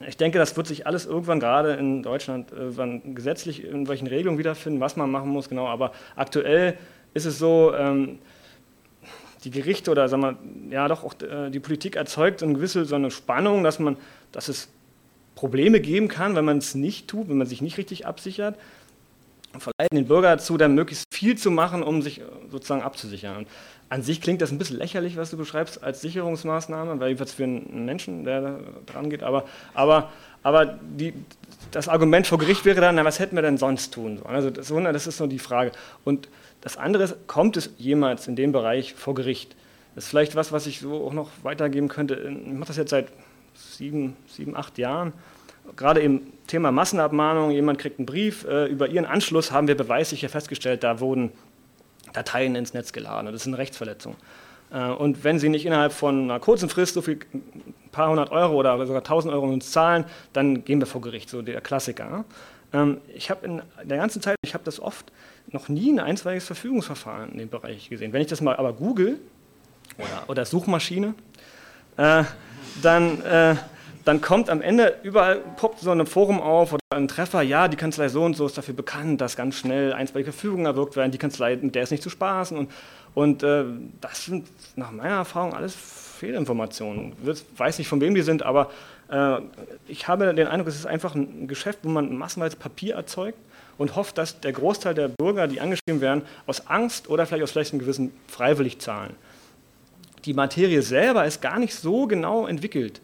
Ich 0.08 0.16
denke, 0.16 0.38
das 0.38 0.56
wird 0.56 0.68
sich 0.68 0.88
alles 0.88 1.06
irgendwann 1.06 1.42
gerade 1.42 1.74
in 1.74 2.04
Deutschland 2.04 2.52
äh, 2.54 3.00
gesetzlich 3.14 3.66
in 3.66 3.88
welchen 3.90 4.08
Regelungen 4.08 4.40
wiederfinden, 4.40 4.80
was 4.80 4.96
man 4.96 5.12
machen 5.12 5.30
muss, 5.30 5.50
genau. 5.50 5.68
Aber 5.68 5.92
aktuell 6.16 6.78
ist 7.14 7.26
es 7.26 7.38
so, 7.38 7.74
ähm, 7.76 8.20
die 9.44 9.52
Gerichte 9.52 9.92
oder 9.92 10.10
sagen 10.10 10.22
wir, 10.24 10.74
ja 10.74 10.88
doch 10.88 11.04
auch 11.04 11.14
äh, 11.22 11.50
die 11.50 11.60
Politik 11.60 11.96
erzeugt 11.96 12.44
eine 12.44 12.54
gewisse 12.54 12.86
so 12.86 12.96
eine 12.96 13.12
Spannung, 13.12 13.64
dass 13.64 13.80
man, 13.80 13.98
dass 14.32 14.48
es 14.48 14.70
Probleme 15.36 15.80
geben 15.80 16.08
kann, 16.08 16.36
wenn 16.36 16.46
man 16.46 16.58
es 16.58 16.76
nicht 16.76 17.08
tut, 17.08 17.30
wenn 17.30 17.38
man 17.38 17.48
sich 17.48 17.62
nicht 17.62 17.78
richtig 17.78 18.06
absichert 18.06 18.58
verleiten 19.58 19.96
den 19.96 20.08
Bürger 20.08 20.30
dazu, 20.30 20.58
dann 20.58 20.76
möglichst 20.76 21.06
viel 21.12 21.38
zu 21.38 21.50
machen, 21.50 21.82
um 21.82 22.02
sich 22.02 22.20
äh, 22.20 22.24
sozusagen 22.52 22.84
abzusichern. 22.84 23.38
Und 23.38 23.48
an 23.90 24.04
sich 24.04 24.22
klingt 24.22 24.42
das 24.42 24.52
ein 24.52 24.60
bisschen 24.60 24.78
lächerlich, 24.78 25.18
was 25.18 25.32
du 25.32 25.38
beschreibst, 25.38 25.84
als 25.84 26.02
Sicherungsmaßnahme, 26.02 27.00
weil 27.00 27.08
jedenfalls 27.08 27.34
für 27.34 27.46
einen 27.46 27.86
Menschen, 27.86 28.24
der 28.24 28.42
da 28.42 28.60
dran 28.86 29.10
geht. 29.10 29.24
Aber, 29.24 29.46
aber, 29.74 30.12
aber 30.44 30.78
die, 30.82 31.14
das 31.72 31.88
Argument 31.88 32.28
vor 32.28 32.38
Gericht 32.38 32.66
wäre 32.66 32.80
dann, 32.80 32.96
na, 32.96 33.06
was 33.06 33.18
hätten 33.18 33.36
wir 33.36 33.42
denn 33.42 33.58
sonst 33.58 33.92
tun? 33.92 34.22
Also 34.24 34.52
das, 34.52 34.68
das 34.68 35.08
ist 35.08 35.18
so 35.18 35.26
die 35.26 35.40
Frage. 35.40 35.72
Und 36.06 36.30
das 36.62 36.78
andere 36.78 37.04
ist, 37.04 37.28
kommt 37.28 37.58
es 37.58 37.72
jemals 37.78 38.28
in 38.28 38.36
dem 38.36 38.52
Bereich 38.52 38.94
vor 38.94 39.14
Gericht? 39.16 39.56
Das 39.96 40.06
ist 40.06 40.10
vielleicht 40.10 40.36
was, 40.36 40.52
was 40.52 40.68
ich 40.68 40.80
so 40.80 41.06
auch 41.06 41.14
noch 41.14 41.30
weitergeben 41.44 41.88
könnte. 41.88 42.16
Ich 42.16 42.54
mache 42.54 42.68
das 42.68 42.78
jetzt 42.78 42.92
seit 42.92 43.08
sieben, 43.54 44.16
sieben 44.28 44.56
acht 44.56 44.78
Jahren 44.78 45.14
gerade 45.76 46.00
im 46.02 46.22
Thema 46.48 46.72
Massenabmahnung, 46.72 47.52
jemand 47.52 47.80
kriegt 47.80 48.00
einen 48.00 48.06
Brief, 48.06 48.46
äh, 48.46 48.66
über 48.66 48.88
ihren 48.88 49.06
Anschluss 49.06 49.52
haben 49.52 49.68
wir 49.68 49.76
beweislich 49.76 50.26
festgestellt, 50.28 50.84
da 50.84 51.00
wurden 51.00 51.32
Dateien 52.14 52.56
ins 52.56 52.74
Netz 52.74 52.92
geladen. 52.92 53.28
Das 53.28 53.42
ist 53.42 53.48
eine 53.48 53.58
Rechtsverletzung. 53.58 54.16
Äh, 54.72 54.90
und 54.90 55.24
wenn 55.24 55.40
Sie 55.40 55.50
nicht 55.50 55.66
innerhalb 55.66 55.94
von 55.94 56.24
einer 56.24 56.40
kurzen 56.40 56.70
Frist 56.70 56.94
so 56.94 57.02
viel, 57.02 57.20
ein 57.34 57.64
paar 57.92 58.10
hundert 58.10 58.32
Euro 58.32 58.56
oder 58.56 58.86
sogar 58.86 59.04
tausend 59.04 59.34
Euro 59.34 59.46
uns 59.46 59.72
zahlen, 59.72 60.06
dann 60.34 60.64
gehen 60.64 60.80
wir 60.80 60.88
vor 60.88 61.02
Gericht, 61.02 61.30
so 61.30 61.42
der 61.42 61.62
Klassiker. 61.62 62.26
Ähm, 62.74 63.00
ich 63.14 63.30
habe 63.30 63.46
in 63.46 63.62
der 63.84 63.98
ganzen 63.98 64.22
Zeit, 64.22 64.36
ich 64.44 64.54
habe 64.54 64.64
das 64.64 64.80
oft 64.80 65.12
noch 65.52 65.70
nie 65.70 65.92
ein 65.92 66.00
einstweiliges 66.00 66.46
Verfügungsverfahren 66.46 67.32
in 67.32 67.38
dem 67.38 67.50
Bereich 67.50 67.90
gesehen. 67.90 68.14
Wenn 68.14 68.22
ich 68.22 68.28
das 68.28 68.42
mal 68.42 68.56
aber 68.56 68.74
google 68.74 69.20
oder, 69.98 70.24
oder 70.28 70.46
Suchmaschine, 70.46 71.14
äh, 71.98 72.24
dann 72.82 73.22
äh, 73.24 73.56
dann 74.10 74.22
kommt 74.22 74.50
am 74.50 74.62
Ende 74.62 74.98
überall 75.04 75.38
poppt 75.58 75.82
so 75.82 75.92
ein 75.92 76.06
Forum 76.08 76.42
auf 76.42 76.74
oder 76.74 76.82
ein 76.90 77.08
Treffer, 77.08 77.44
ja, 77.44 77.68
die 77.68 77.78
Kanzlei 77.78 78.10
so 78.10 78.24
und 78.24 78.36
so 78.36 78.48
ist 78.48 78.58
dafür 78.58 78.74
bekannt, 78.74 79.22
dass 79.22 79.36
ganz 79.36 79.56
schnell 79.56 79.94
einstweilige 79.94 80.32
Verfügungen 80.32 80.66
erwirkt 80.66 80.96
werden, 80.96 81.12
die 81.12 81.20
Kanzlei, 81.20 81.58
mit 81.58 81.76
der 81.76 81.84
ist 81.84 81.92
nicht 81.92 82.02
zu 82.02 82.10
spaßen 82.10 82.58
und, 82.58 82.72
und 83.14 83.44
äh, 83.44 83.66
das 84.02 84.26
sind 84.26 84.48
nach 84.76 84.92
meiner 84.92 85.18
Erfahrung 85.18 85.54
alles 85.54 85.76
Fehlinformationen. 85.76 87.14
Ich 87.24 87.44
weiß 87.56 87.78
nicht, 87.78 87.88
von 87.88 88.02
wem 88.02 88.16
die 88.16 88.22
sind, 88.22 88.42
aber 88.42 88.72
äh, 89.12 89.42
ich 89.88 90.08
habe 90.08 90.34
den 90.34 90.48
Eindruck, 90.48 90.70
es 90.70 90.76
ist 90.76 90.88
einfach 90.88 91.14
ein 91.14 91.48
Geschäft, 91.48 91.80
wo 91.84 91.90
man 91.90 92.18
massenweise 92.18 92.56
Papier 92.56 92.96
erzeugt 92.96 93.38
und 93.80 93.96
hofft, 93.96 94.20
dass 94.20 94.40
der 94.42 94.52
Großteil 94.52 94.94
der 94.94 95.08
Bürger, 95.08 95.48
die 95.48 95.60
angeschrieben 95.62 96.02
werden, 96.02 96.22
aus 96.46 96.68
Angst 96.68 97.10
oder 97.10 97.26
vielleicht 97.26 97.44
aus 97.44 97.58
einem 97.58 97.80
gewissen 97.80 98.12
freiwillig 98.28 98.78
zahlen. 98.78 99.16
Die 100.26 100.34
Materie 100.34 100.82
selber 100.84 101.26
ist 101.26 101.42
gar 101.42 101.58
nicht 101.58 101.74
so 101.74 102.06
genau 102.06 102.46
entwickelt. 102.46 103.02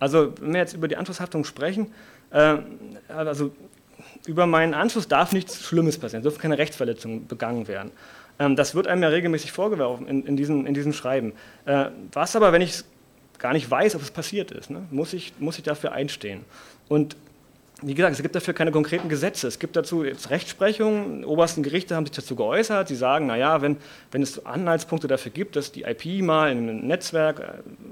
Also 0.00 0.32
wenn 0.40 0.54
wir 0.54 0.60
jetzt 0.60 0.72
über 0.72 0.88
die 0.88 0.96
Anschlusshaftung 0.96 1.44
sprechen, 1.44 1.92
äh, 2.30 2.56
also 3.08 3.52
über 4.26 4.46
meinen 4.46 4.72
Anschluss 4.72 5.06
darf 5.06 5.32
nichts 5.32 5.62
Schlimmes 5.62 5.98
passieren, 5.98 6.22
es 6.22 6.24
dürfen 6.24 6.40
keine 6.40 6.56
Rechtsverletzungen 6.56 7.26
begangen 7.26 7.68
werden. 7.68 7.90
Ähm, 8.38 8.56
das 8.56 8.74
wird 8.74 8.86
einem 8.86 9.02
ja 9.02 9.10
regelmäßig 9.10 9.52
vorgeworfen 9.52 10.08
in, 10.08 10.24
in, 10.26 10.36
diesen, 10.36 10.66
in 10.66 10.72
diesen 10.72 10.94
Schreiben. 10.94 11.34
Äh, 11.66 11.86
was 12.12 12.34
aber, 12.34 12.52
wenn 12.52 12.62
ich 12.62 12.82
gar 13.38 13.52
nicht 13.52 13.70
weiß, 13.70 13.94
ob 13.94 14.00
es 14.00 14.10
passiert 14.10 14.52
ist, 14.52 14.70
ne, 14.70 14.86
muss, 14.90 15.12
ich, 15.12 15.34
muss 15.38 15.58
ich 15.58 15.64
dafür 15.64 15.92
einstehen. 15.92 16.46
Und 16.88 17.14
wie 17.82 17.94
gesagt, 17.94 18.14
es 18.14 18.22
gibt 18.22 18.34
dafür 18.34 18.54
keine 18.54 18.70
konkreten 18.70 19.08
Gesetze. 19.08 19.48
Es 19.48 19.58
gibt 19.58 19.74
dazu 19.74 20.04
jetzt 20.04 20.30
Rechtsprechungen. 20.30 21.22
Die 21.22 21.26
obersten 21.26 21.62
Gerichte 21.62 21.96
haben 21.96 22.06
sich 22.06 22.14
dazu 22.14 22.36
geäußert. 22.36 22.88
Sie 22.88 22.94
sagen, 22.94 23.26
naja, 23.26 23.62
wenn, 23.62 23.76
wenn 24.12 24.22
es 24.22 24.46
Anhaltspunkte 24.46 25.08
dafür 25.08 25.32
gibt, 25.32 25.56
dass 25.56 25.72
die 25.72 25.82
IP 25.82 26.22
mal 26.22 26.52
in 26.52 26.58
einem 26.58 26.86
Netzwerk 26.86 27.40
äh, 27.40 27.42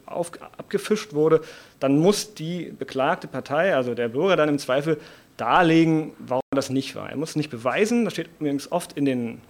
auf, 0.07 0.33
abgefischt 0.57 1.14
wurde, 1.14 1.40
dann 1.81 1.99
muss 1.99 2.35
die 2.35 2.73
beklagte 2.79 3.27
Partei, 3.27 3.75
also 3.75 3.95
der 3.95 4.09
Bürger, 4.09 4.37
dann 4.37 4.49
im 4.49 4.59
Zweifel 4.59 4.99
darlegen, 5.37 6.12
warum 6.18 6.42
das 6.53 6.71
nicht 6.71 6.95
war. 6.95 7.11
Er 7.11 7.16
muss 7.16 7.35
nicht 7.35 7.51
beweisen, 7.51 8.05
das 8.05 8.12
steht 8.12 8.29
übrigens 8.38 8.71
oft 8.71 8.92
in 8.92 9.05
den 9.05 9.40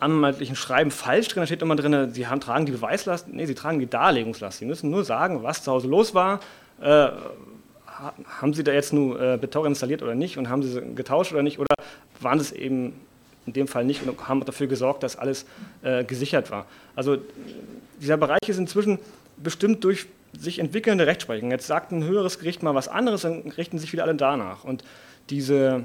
anwaltlichen 0.00 0.54
Schreiben 0.54 0.90
falsch 0.90 1.28
drin. 1.28 1.40
Da 1.40 1.46
steht 1.46 1.62
immer 1.62 1.76
drin, 1.76 2.12
sie 2.12 2.26
haben, 2.26 2.40
tragen 2.40 2.66
die 2.66 2.72
Beweislast. 2.72 3.28
Nee, 3.28 3.46
sie 3.46 3.54
tragen 3.54 3.78
die 3.78 3.86
Darlegungslast. 3.86 4.58
Sie 4.58 4.66
müssen 4.66 4.90
nur 4.90 5.04
sagen, 5.04 5.42
was 5.42 5.62
zu 5.62 5.72
Hause 5.72 5.88
los 5.88 6.14
war. 6.14 6.40
Äh, 6.80 7.08
haben 8.40 8.54
Sie 8.54 8.64
da 8.64 8.72
jetzt 8.72 8.92
nur 8.92 9.20
äh, 9.20 9.36
BitTorrent 9.36 9.72
installiert 9.72 10.02
oder 10.02 10.14
nicht 10.14 10.36
und 10.38 10.48
haben 10.48 10.62
Sie 10.62 10.80
getauscht 10.94 11.32
oder 11.32 11.42
nicht? 11.42 11.58
Oder 11.58 11.74
waren 12.20 12.38
es 12.40 12.52
eben 12.52 12.94
in 13.46 13.52
dem 13.52 13.68
Fall 13.68 13.84
nicht 13.84 14.06
und 14.06 14.28
haben 14.28 14.44
dafür 14.44 14.66
gesorgt, 14.66 15.02
dass 15.02 15.16
alles 15.16 15.46
äh, 15.82 16.04
gesichert 16.04 16.50
war? 16.50 16.66
Also 16.96 17.18
dieser 18.00 18.16
Bereich 18.16 18.48
ist 18.48 18.58
inzwischen 18.58 18.98
bestimmt 19.36 19.84
durch 19.84 20.06
sich 20.38 20.58
entwickelnde 20.58 21.06
Rechtsprechung. 21.06 21.50
Jetzt 21.50 21.66
sagt 21.66 21.92
ein 21.92 22.04
höheres 22.04 22.38
Gericht 22.38 22.62
mal 22.62 22.74
was 22.74 22.88
anderes, 22.88 23.22
dann 23.22 23.42
richten 23.56 23.78
sich 23.78 23.92
wieder 23.92 24.04
alle 24.04 24.14
danach. 24.14 24.64
Und 24.64 24.84
diese 25.30 25.84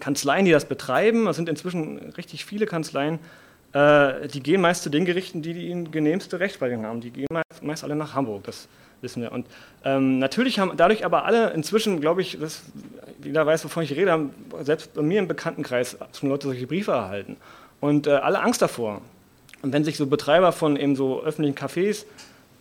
Kanzleien, 0.00 0.44
die 0.44 0.52
das 0.52 0.66
betreiben, 0.66 1.26
das 1.26 1.36
sind 1.36 1.48
inzwischen 1.48 1.98
richtig 2.16 2.44
viele 2.44 2.66
Kanzleien, 2.66 3.18
äh, 3.72 4.28
die 4.28 4.42
gehen 4.42 4.60
meist 4.60 4.82
zu 4.82 4.90
den 4.90 5.04
Gerichten, 5.04 5.42
die 5.42 5.54
die 5.54 5.90
genehmste 5.90 6.40
Rechtsprechung 6.40 6.84
haben. 6.84 7.00
Die 7.00 7.10
gehen 7.10 7.26
meist, 7.30 7.62
meist 7.62 7.84
alle 7.84 7.96
nach 7.96 8.14
Hamburg, 8.14 8.44
das 8.44 8.68
wissen 9.00 9.22
wir. 9.22 9.32
Und 9.32 9.46
ähm, 9.84 10.18
natürlich 10.18 10.58
haben 10.58 10.72
dadurch 10.76 11.04
aber 11.04 11.24
alle 11.24 11.50
inzwischen, 11.50 12.00
glaube 12.00 12.22
ich, 12.22 12.38
das, 12.40 12.62
jeder 13.22 13.46
weiß, 13.46 13.64
wovon 13.64 13.82
ich 13.82 13.92
rede, 13.92 14.12
haben 14.12 14.30
selbst 14.62 14.94
bei 14.94 15.02
mir 15.02 15.18
im 15.18 15.28
Bekanntenkreis 15.28 15.96
schon 16.18 16.28
Leute 16.28 16.48
solche 16.48 16.66
Briefe 16.66 16.92
erhalten. 16.92 17.36
Und 17.80 18.06
äh, 18.06 18.10
alle 18.10 18.40
Angst 18.40 18.62
davor. 18.62 19.00
Und 19.62 19.72
wenn 19.72 19.84
sich 19.84 19.96
so 19.96 20.06
Betreiber 20.06 20.52
von 20.52 20.76
eben 20.76 20.96
so 20.96 21.22
öffentlichen 21.22 21.56
Cafés 21.56 22.04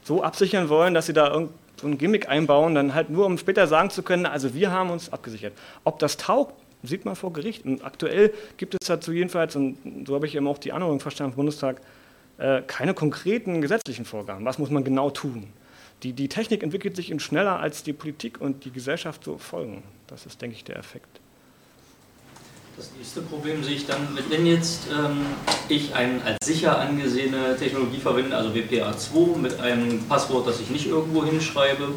so 0.04 0.24
absichern 0.24 0.70
wollen, 0.70 0.94
dass 0.94 1.06
sie 1.06 1.14
da 1.14 1.32
irgend 1.32 1.52
so 1.80 1.88
ein 1.88 1.98
Gimmick 1.98 2.28
einbauen, 2.28 2.76
dann 2.76 2.94
halt 2.94 3.10
nur, 3.10 3.26
um 3.26 3.38
später 3.38 3.68
sagen 3.68 3.90
zu 3.90 4.02
können, 4.02 4.26
also 4.26 4.54
wir 4.54 4.72
haben 4.72 4.90
uns 4.90 5.14
abgesichert. 5.14 5.54
Ob 5.84 6.00
das 6.00 6.18
taugt, 6.18 6.56
sieht 6.84 7.06
man 7.06 7.16
vor 7.16 7.34
Gericht. 7.34 7.66
Und 7.66 7.84
aktuell 7.84 8.34
gibt 8.58 8.76
es 8.80 8.88
dazu 8.88 9.12
jedenfalls, 9.12 9.56
und 9.56 9.78
so 10.08 10.16
habe 10.16 10.26
ich 10.26 10.36
eben 10.36 10.48
auch 10.48 10.58
die 10.58 10.72
Anhörung 10.72 11.00
verstanden 11.00 11.34
im 11.34 11.36
Bundestag, 11.36 11.82
äh, 12.38 12.62
keine 12.66 12.94
konkreten 12.94 13.62
gesetzlichen 13.62 14.06
Vorgaben. 14.06 14.46
Was 14.46 14.58
muss 14.58 14.70
man 14.70 14.84
genau 14.84 15.10
tun? 15.10 15.48
Die, 16.04 16.14
die 16.14 16.30
Technik 16.30 16.62
entwickelt 16.62 16.96
sich 16.96 17.14
schneller, 17.22 17.60
als 17.60 17.84
die 17.84 17.94
Politik 17.94 18.40
und 18.40 18.66
die 18.66 18.72
Gesellschaft 18.72 19.24
so 19.24 19.38
folgen. 19.38 19.84
Das 20.06 20.26
ist, 20.26 20.42
denke 20.42 20.56
ich, 20.56 20.64
der 20.64 20.78
Effekt. 20.78 21.20
Das 22.78 22.92
nächste 22.96 23.22
Problem 23.22 23.64
sehe 23.64 23.76
ich 23.76 23.88
dann, 23.88 24.08
wenn 24.30 24.46
jetzt 24.46 24.84
ähm, 24.92 25.26
ich 25.68 25.96
eine 25.96 26.24
als 26.24 26.46
sicher 26.46 26.78
angesehene 26.78 27.58
Technologie 27.58 27.98
verwende, 27.98 28.38
also 28.38 28.52
WPA2 28.52 29.36
mit 29.38 29.60
einem 29.60 30.04
Passwort, 30.04 30.48
das 30.48 30.60
ich 30.60 30.70
nicht 30.70 30.86
irgendwo 30.86 31.26
hinschreibe, 31.26 31.88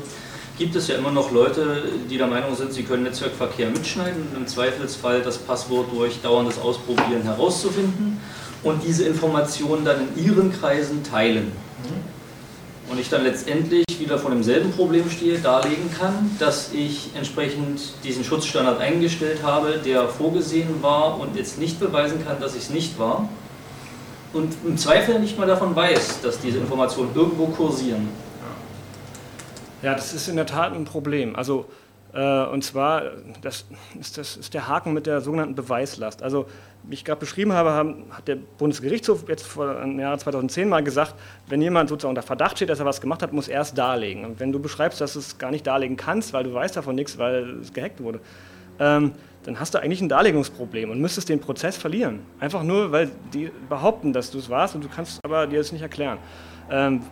gibt 0.57 0.75
es 0.77 0.89
ja 0.89 0.97
immer 0.97 1.11
noch 1.11 1.33
Leute, 1.33 1.83
die 2.09 2.17
der 2.17 2.27
Meinung 2.27 2.55
sind, 2.55 2.73
sie 2.73 2.83
können 2.85 3.03
Netzwerkverkehr 3.03 3.69
mitschneiden 3.69 4.29
und 4.31 4.37
im 4.39 4.47
Zweifelsfall 4.47 5.21
das 5.21 5.37
Passwort 5.37 5.93
durch 5.93 6.23
dauerndes 6.23 6.59
Ausprobieren 6.59 7.25
herauszufinden 7.25 8.19
und 8.63 8.83
diese 8.83 9.05
Informationen 9.05 9.85
dann 9.85 10.09
in 10.09 10.25
ihren 10.25 10.51
Kreisen 10.51 11.05
teilen. 11.05 11.53
Und 12.91 12.99
ich 12.99 13.09
dann 13.09 13.23
letztendlich 13.23 13.85
wieder 13.99 14.19
vor 14.19 14.31
demselben 14.31 14.73
Problem 14.73 15.09
stehe, 15.09 15.39
darlegen 15.39 15.91
kann, 15.97 16.37
dass 16.41 16.73
ich 16.73 17.11
entsprechend 17.15 17.81
diesen 18.03 18.25
Schutzstandard 18.25 18.81
eingestellt 18.81 19.43
habe, 19.45 19.79
der 19.85 20.09
vorgesehen 20.09 20.83
war 20.83 21.21
und 21.21 21.37
jetzt 21.37 21.59
nicht 21.59 21.79
beweisen 21.79 22.25
kann, 22.25 22.41
dass 22.41 22.57
ich 22.57 22.63
es 22.63 22.71
nicht 22.71 22.99
war 22.99 23.29
und 24.33 24.55
im 24.67 24.77
Zweifel 24.77 25.21
nicht 25.21 25.39
mal 25.39 25.47
davon 25.47 25.75
weiß, 25.75 26.21
dass 26.23 26.41
diese 26.41 26.59
Informationen 26.59 27.11
irgendwo 27.15 27.47
kursieren. 27.47 28.09
Ja, 29.83 29.95
das 29.95 30.13
ist 30.13 30.29
in 30.29 30.37
der 30.37 30.47
Tat 30.47 30.73
ein 30.73 30.85
Problem. 30.85 31.37
Also 31.37 31.67
äh, 32.13 32.45
und 32.47 32.65
zwar, 32.65 33.03
das 33.41 33.65
ist, 33.99 34.19
das 34.19 34.37
ist 34.37 34.55
der 34.55 34.69
Haken 34.69 34.93
mit 34.93 35.07
der 35.07 35.21
sogenannten 35.21 35.55
Beweislast. 35.55 36.23
Also, 36.23 36.47
wie 36.85 36.95
ich 36.95 37.05
gerade 37.05 37.21
beschrieben 37.21 37.53
habe, 37.53 37.97
hat 38.11 38.29
der 38.29 38.37
Bundesgerichtshof 38.37 39.29
jetzt 39.29 39.47
vor 39.47 39.81
im 39.83 39.99
Jahr 39.99 40.19
2010 40.19 40.69
mal 40.69 40.83
gesagt, 40.83 41.15
wenn 41.47 41.61
jemand 41.61 41.89
sozusagen 41.89 42.11
unter 42.11 42.23
Verdacht 42.23 42.57
steht, 42.57 42.69
dass 42.69 42.81
er 42.81 42.87
was 42.87 43.01
gemacht 43.01 43.23
hat, 43.23 43.33
muss 43.33 43.49
er 43.49 43.61
es 43.61 43.75
darlegen. 43.75 44.25
Und 44.25 44.41
wenn 44.41 44.53
du 44.53 44.59
beschreibst, 44.59 45.01
dass 45.01 45.15
du 45.15 45.19
es 45.19 45.39
gar 45.39 45.51
nicht 45.51 45.67
darlegen 45.67 45.97
kannst, 45.97 46.33
weil 46.33 46.45
du 46.45 46.55
weißt 46.55 46.77
davon 46.77 46.95
nichts, 46.95 47.19
weil 47.19 47.61
es 47.61 47.73
gehackt 47.73 48.03
wurde, 48.03 48.21
ähm, 48.79 49.13
dann 49.45 49.59
hast 49.59 49.75
du 49.75 49.79
eigentlich 49.79 50.01
ein 50.01 50.09
Darlegungsproblem 50.09 50.91
und 50.91 51.01
müsstest 51.01 51.29
den 51.29 51.41
Prozess 51.41 51.77
verlieren. 51.77 52.21
Einfach 52.41 52.63
nur, 52.63 52.93
weil 52.93 53.11
die 53.33 53.51
behaupten, 53.69 54.13
dass 54.13 54.31
du 54.31 54.39
es 54.39 54.51
warst 54.51 54.75
und 54.75 54.85
du 54.85 54.89
kannst 54.89 55.21
aber 55.25 55.47
dir 55.47 55.59
das 55.59 55.73
nicht 55.73 55.83
erklären. 55.83 56.19
Ähm, 56.71 57.03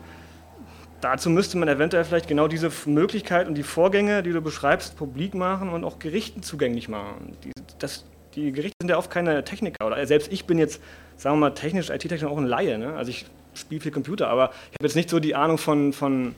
dazu 1.01 1.31
müsste 1.31 1.57
man 1.57 1.69
eventuell 1.69 2.05
vielleicht 2.05 2.29
genau 2.29 2.49
diese 2.49 2.71
Möglichkeit 2.87 3.49
und 3.49 3.55
die 3.55 3.63
Vorgänge, 3.63 4.23
die 4.23 4.33
du 4.33 4.41
beschreibst, 4.41 4.97
publik 4.97 5.35
machen 5.35 5.71
und 5.71 5.85
auch 5.85 5.99
Gerichten 5.99 6.43
zugänglich 6.43 6.89
machen. 6.89 7.37
Die, 7.45 7.53
das, 7.79 8.05
die 8.39 8.53
Gerichte 8.53 8.77
sind 8.81 8.91
ja 8.91 8.99
oft 8.99 9.11
keine 9.11 9.45
Techniker 9.45 9.87
oder 9.87 10.05
selbst 10.07 10.33
ich 10.33 10.45
bin 10.47 10.59
jetzt, 10.59 10.81
sagen 11.17 11.37
wir 11.37 11.49
mal, 11.49 11.55
technisch, 11.55 11.91
IT-technisch 11.91 12.25
auch 12.25 12.39
ein 12.39 12.47
Laie. 12.47 12.79
Ne? 12.79 12.95
Also 12.95 13.11
ich 13.11 13.27
spiele 13.55 13.81
viel 13.81 13.93
Computer, 13.93 14.29
aber 14.29 14.51
ich 14.71 14.79
habe 14.79 14.85
jetzt 14.85 14.97
nicht 14.97 15.11
so 15.11 15.19
die 15.19 15.35
Ahnung 15.35 15.59
von, 15.59 15.93
von 15.93 16.35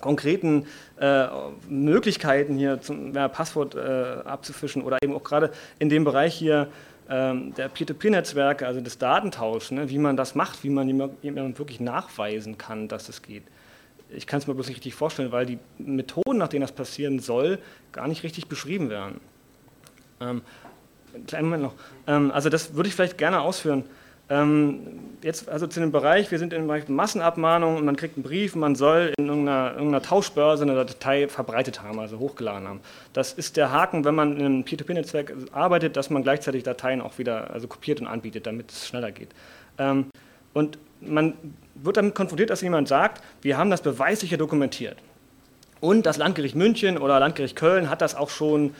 konkreten 0.00 0.66
äh, 1.00 1.26
Möglichkeiten 1.68 2.56
hier 2.56 2.80
zum 2.80 3.14
ja, 3.14 3.28
Passwort 3.28 3.74
äh, 3.74 3.78
abzufischen 3.78 4.82
oder 4.82 4.98
eben 5.02 5.14
auch 5.14 5.24
gerade 5.24 5.50
in 5.78 5.88
dem 5.88 6.04
Bereich 6.04 6.34
hier 6.34 6.68
ähm, 7.08 7.54
der 7.54 7.68
Peer-to-Peer-Netzwerke, 7.68 8.66
also 8.66 8.80
des 8.80 8.98
Datentauschs, 8.98 9.70
ne, 9.70 9.88
wie 9.90 9.98
man 9.98 10.16
das 10.16 10.34
macht, 10.34 10.64
wie 10.64 10.70
man 10.70 10.88
jemandem 10.88 11.58
wirklich 11.58 11.80
nachweisen 11.80 12.58
kann, 12.58 12.88
dass 12.88 13.08
es 13.08 13.22
geht 13.22 13.44
ich 14.10 14.26
kann 14.26 14.38
es 14.38 14.46
mir 14.46 14.54
bloß 14.54 14.68
nicht 14.68 14.76
richtig 14.76 14.94
vorstellen, 14.94 15.32
weil 15.32 15.46
die 15.46 15.58
Methoden, 15.78 16.38
nach 16.38 16.48
denen 16.48 16.62
das 16.62 16.72
passieren 16.72 17.18
soll, 17.18 17.58
gar 17.92 18.08
nicht 18.08 18.22
richtig 18.22 18.46
beschrieben 18.46 18.90
werden. 18.90 19.20
Ähm, 20.20 20.42
kleinen 21.26 21.46
Moment 21.46 21.62
noch. 21.62 21.74
Ähm, 22.06 22.30
also 22.30 22.48
das 22.48 22.74
würde 22.74 22.88
ich 22.88 22.94
vielleicht 22.94 23.18
gerne 23.18 23.40
ausführen. 23.40 23.84
Ähm, 24.28 24.80
jetzt 25.22 25.48
also 25.48 25.68
zu 25.68 25.78
dem 25.78 25.92
Bereich, 25.92 26.32
wir 26.32 26.40
sind 26.40 26.52
im 26.52 26.66
Bereich 26.66 26.88
Massenabmahnung 26.88 27.76
und 27.76 27.84
man 27.84 27.94
kriegt 27.94 28.16
einen 28.16 28.24
Brief, 28.24 28.56
man 28.56 28.74
soll 28.74 29.12
in 29.16 29.28
irgendeiner, 29.28 29.74
irgendeiner 29.74 30.02
Tauschbörse 30.02 30.64
eine 30.64 30.74
Datei 30.74 31.28
verbreitet 31.28 31.82
haben, 31.82 32.00
also 32.00 32.18
hochgeladen 32.18 32.66
haben. 32.66 32.80
Das 33.12 33.32
ist 33.32 33.56
der 33.56 33.70
Haken, 33.70 34.04
wenn 34.04 34.16
man 34.16 34.36
in 34.36 34.44
einem 34.44 34.64
Peer-to-Peer-Netzwerk 34.64 35.32
arbeitet, 35.52 35.96
dass 35.96 36.10
man 36.10 36.24
gleichzeitig 36.24 36.64
Dateien 36.64 37.00
auch 37.00 37.18
wieder 37.18 37.52
also 37.52 37.68
kopiert 37.68 38.00
und 38.00 38.08
anbietet, 38.08 38.46
damit 38.48 38.72
es 38.72 38.88
schneller 38.88 39.12
geht. 39.12 39.28
Ähm, 39.78 40.06
und 40.54 40.78
man 41.00 41.34
wird 41.76 41.96
damit 41.96 42.14
konfrontiert, 42.16 42.50
dass 42.50 42.62
jemand 42.62 42.88
sagt, 42.88 43.22
wir 43.42 43.56
haben 43.56 43.70
das 43.70 43.82
beweislich 43.82 44.36
dokumentiert. 44.36 44.96
Und 45.80 46.06
das 46.06 46.16
Landgericht 46.16 46.56
München 46.56 46.98
oder 46.98 47.20
Landgericht 47.20 47.54
Köln 47.54 47.90
hat 47.90 48.00
das 48.00 48.14
auch 48.14 48.30
schon, 48.30 48.74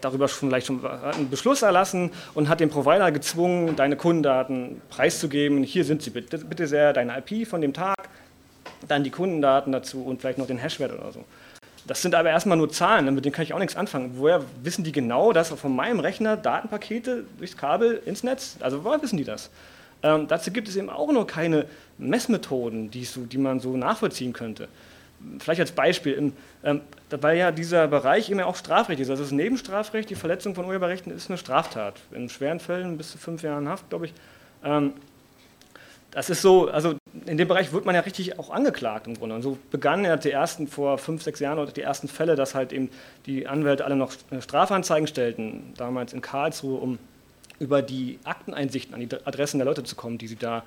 darüber 0.00 0.28
schon 0.28 0.48
vielleicht 0.48 0.66
schon 0.66 0.84
einen 0.84 1.30
Beschluss 1.30 1.62
erlassen 1.62 2.10
und 2.34 2.48
hat 2.48 2.60
den 2.60 2.70
Provider 2.70 3.10
gezwungen, 3.12 3.76
deine 3.76 3.96
Kundendaten 3.96 4.80
preiszugeben. 4.90 5.62
Hier 5.62 5.84
sind 5.84 6.02
sie 6.02 6.10
bitte, 6.10 6.38
bitte 6.38 6.66
sehr, 6.66 6.92
deine 6.92 7.16
IP 7.18 7.46
von 7.46 7.60
dem 7.60 7.72
Tag, 7.72 7.96
dann 8.86 9.04
die 9.04 9.10
Kundendaten 9.10 9.72
dazu 9.72 10.02
und 10.02 10.20
vielleicht 10.20 10.38
noch 10.38 10.46
den 10.46 10.58
Hashwert 10.58 10.92
oder 10.92 11.12
so. 11.12 11.24
Das 11.86 12.02
sind 12.02 12.14
aber 12.14 12.28
erstmal 12.28 12.58
nur 12.58 12.70
Zahlen, 12.70 13.14
mit 13.14 13.24
denen 13.24 13.32
kann 13.32 13.44
ich 13.44 13.54
auch 13.54 13.58
nichts 13.58 13.74
anfangen. 13.74 14.12
Woher 14.16 14.42
wissen 14.62 14.84
die 14.84 14.92
genau, 14.92 15.32
dass 15.32 15.48
von 15.48 15.74
meinem 15.74 16.00
Rechner 16.00 16.36
Datenpakete 16.36 17.24
durchs 17.38 17.56
Kabel 17.56 18.02
ins 18.04 18.22
Netz, 18.22 18.56
also 18.60 18.84
woher 18.84 19.00
wissen 19.00 19.16
die 19.16 19.24
das? 19.24 19.50
Ähm, 20.02 20.28
dazu 20.28 20.50
gibt 20.50 20.68
es 20.68 20.76
eben 20.76 20.90
auch 20.90 21.10
noch 21.10 21.26
keine 21.26 21.64
Messmethoden, 21.96 22.90
die, 22.90 23.04
so, 23.04 23.22
die 23.22 23.38
man 23.38 23.58
so 23.60 23.76
nachvollziehen 23.76 24.32
könnte. 24.32 24.68
Vielleicht 25.38 25.60
als 25.60 25.72
Beispiel, 25.72 26.12
im, 26.12 26.32
ähm, 26.62 26.80
weil 27.10 27.36
ja 27.36 27.50
dieser 27.50 27.88
Bereich 27.88 28.30
immer 28.30 28.46
auch 28.46 28.56
Strafrecht 28.56 29.00
ist. 29.00 29.10
Also 29.10 29.22
das 29.22 29.32
Nebenstrafrecht, 29.32 30.10
die 30.10 30.14
Verletzung 30.14 30.54
von 30.54 30.64
Urheberrechten 30.64 31.12
ist 31.12 31.28
eine 31.28 31.38
Straftat. 31.38 32.00
In 32.12 32.28
schweren 32.28 32.60
Fällen 32.60 32.96
bis 32.96 33.12
zu 33.12 33.18
fünf 33.18 33.42
Jahren 33.42 33.68
Haft, 33.68 33.88
glaube 33.90 34.06
ich. 34.06 34.14
Ähm, 34.64 34.92
das 36.10 36.30
ist 36.30 36.40
so, 36.40 36.68
also 36.68 36.94
in 37.26 37.36
dem 37.36 37.48
Bereich 37.48 37.72
wird 37.72 37.84
man 37.84 37.94
ja 37.94 38.00
richtig 38.00 38.38
auch 38.38 38.50
angeklagt 38.50 39.06
im 39.06 39.14
Grunde. 39.14 39.34
Und 39.34 39.42
so 39.42 39.58
begannen 39.70 40.04
ja 40.04 40.16
die 40.16 40.30
ersten 40.30 40.66
vor 40.66 40.98
fünf, 40.98 41.22
sechs 41.22 41.40
Jahren 41.40 41.58
oder 41.58 41.70
die 41.70 41.82
ersten 41.82 42.08
Fälle, 42.08 42.34
dass 42.34 42.54
halt 42.54 42.72
eben 42.72 42.90
die 43.26 43.46
Anwälte 43.46 43.84
alle 43.84 43.96
noch 43.96 44.12
Strafanzeigen 44.40 45.06
stellten, 45.06 45.74
damals 45.76 46.12
in 46.12 46.22
Karlsruhe, 46.22 46.78
um 46.78 46.98
über 47.58 47.82
die 47.82 48.18
Akteneinsichten 48.24 48.94
an 48.94 49.00
die 49.00 49.08
Adressen 49.24 49.58
der 49.58 49.66
Leute 49.66 49.82
zu 49.82 49.96
kommen, 49.96 50.16
die 50.16 50.28
sie 50.28 50.36
da 50.36 50.62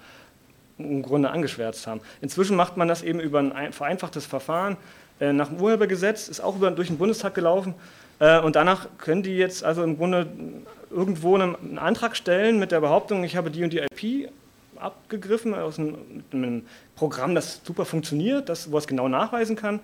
im 0.83 1.01
Grunde 1.01 1.29
angeschwärzt 1.29 1.87
haben. 1.87 2.01
Inzwischen 2.21 2.55
macht 2.55 2.77
man 2.77 2.87
das 2.87 3.01
eben 3.01 3.19
über 3.19 3.39
ein 3.39 3.73
vereinfachtes 3.73 4.25
Verfahren 4.25 4.77
äh, 5.19 5.33
nach 5.33 5.49
dem 5.49 5.61
Urhebergesetz, 5.61 6.27
ist 6.27 6.41
auch 6.41 6.55
über, 6.55 6.71
durch 6.71 6.87
den 6.87 6.97
Bundestag 6.97 7.33
gelaufen. 7.33 7.73
Äh, 8.19 8.39
und 8.39 8.55
danach 8.55 8.87
können 8.97 9.23
die 9.23 9.37
jetzt 9.37 9.63
also 9.63 9.83
im 9.83 9.97
Grunde 9.97 10.27
irgendwo 10.89 11.35
einen, 11.35 11.55
einen, 11.55 11.77
Antrag 11.77 12.15
stellen 12.15 12.59
mit 12.59 12.71
der 12.71 12.81
Behauptung, 12.81 13.23
ich 13.23 13.35
habe 13.35 13.51
die 13.51 13.63
und 13.63 13.73
die 13.73 13.79
IP 13.79 14.29
abgegriffen 14.77 15.53
aus 15.53 15.77
einem, 15.77 15.95
einem 16.31 16.65
Programm, 16.95 17.35
das 17.35 17.61
super 17.63 17.85
funktioniert, 17.85 18.49
das, 18.49 18.71
wo 18.71 18.77
es 18.77 18.87
genau 18.87 19.07
nachweisen 19.07 19.55
kann. 19.55 19.79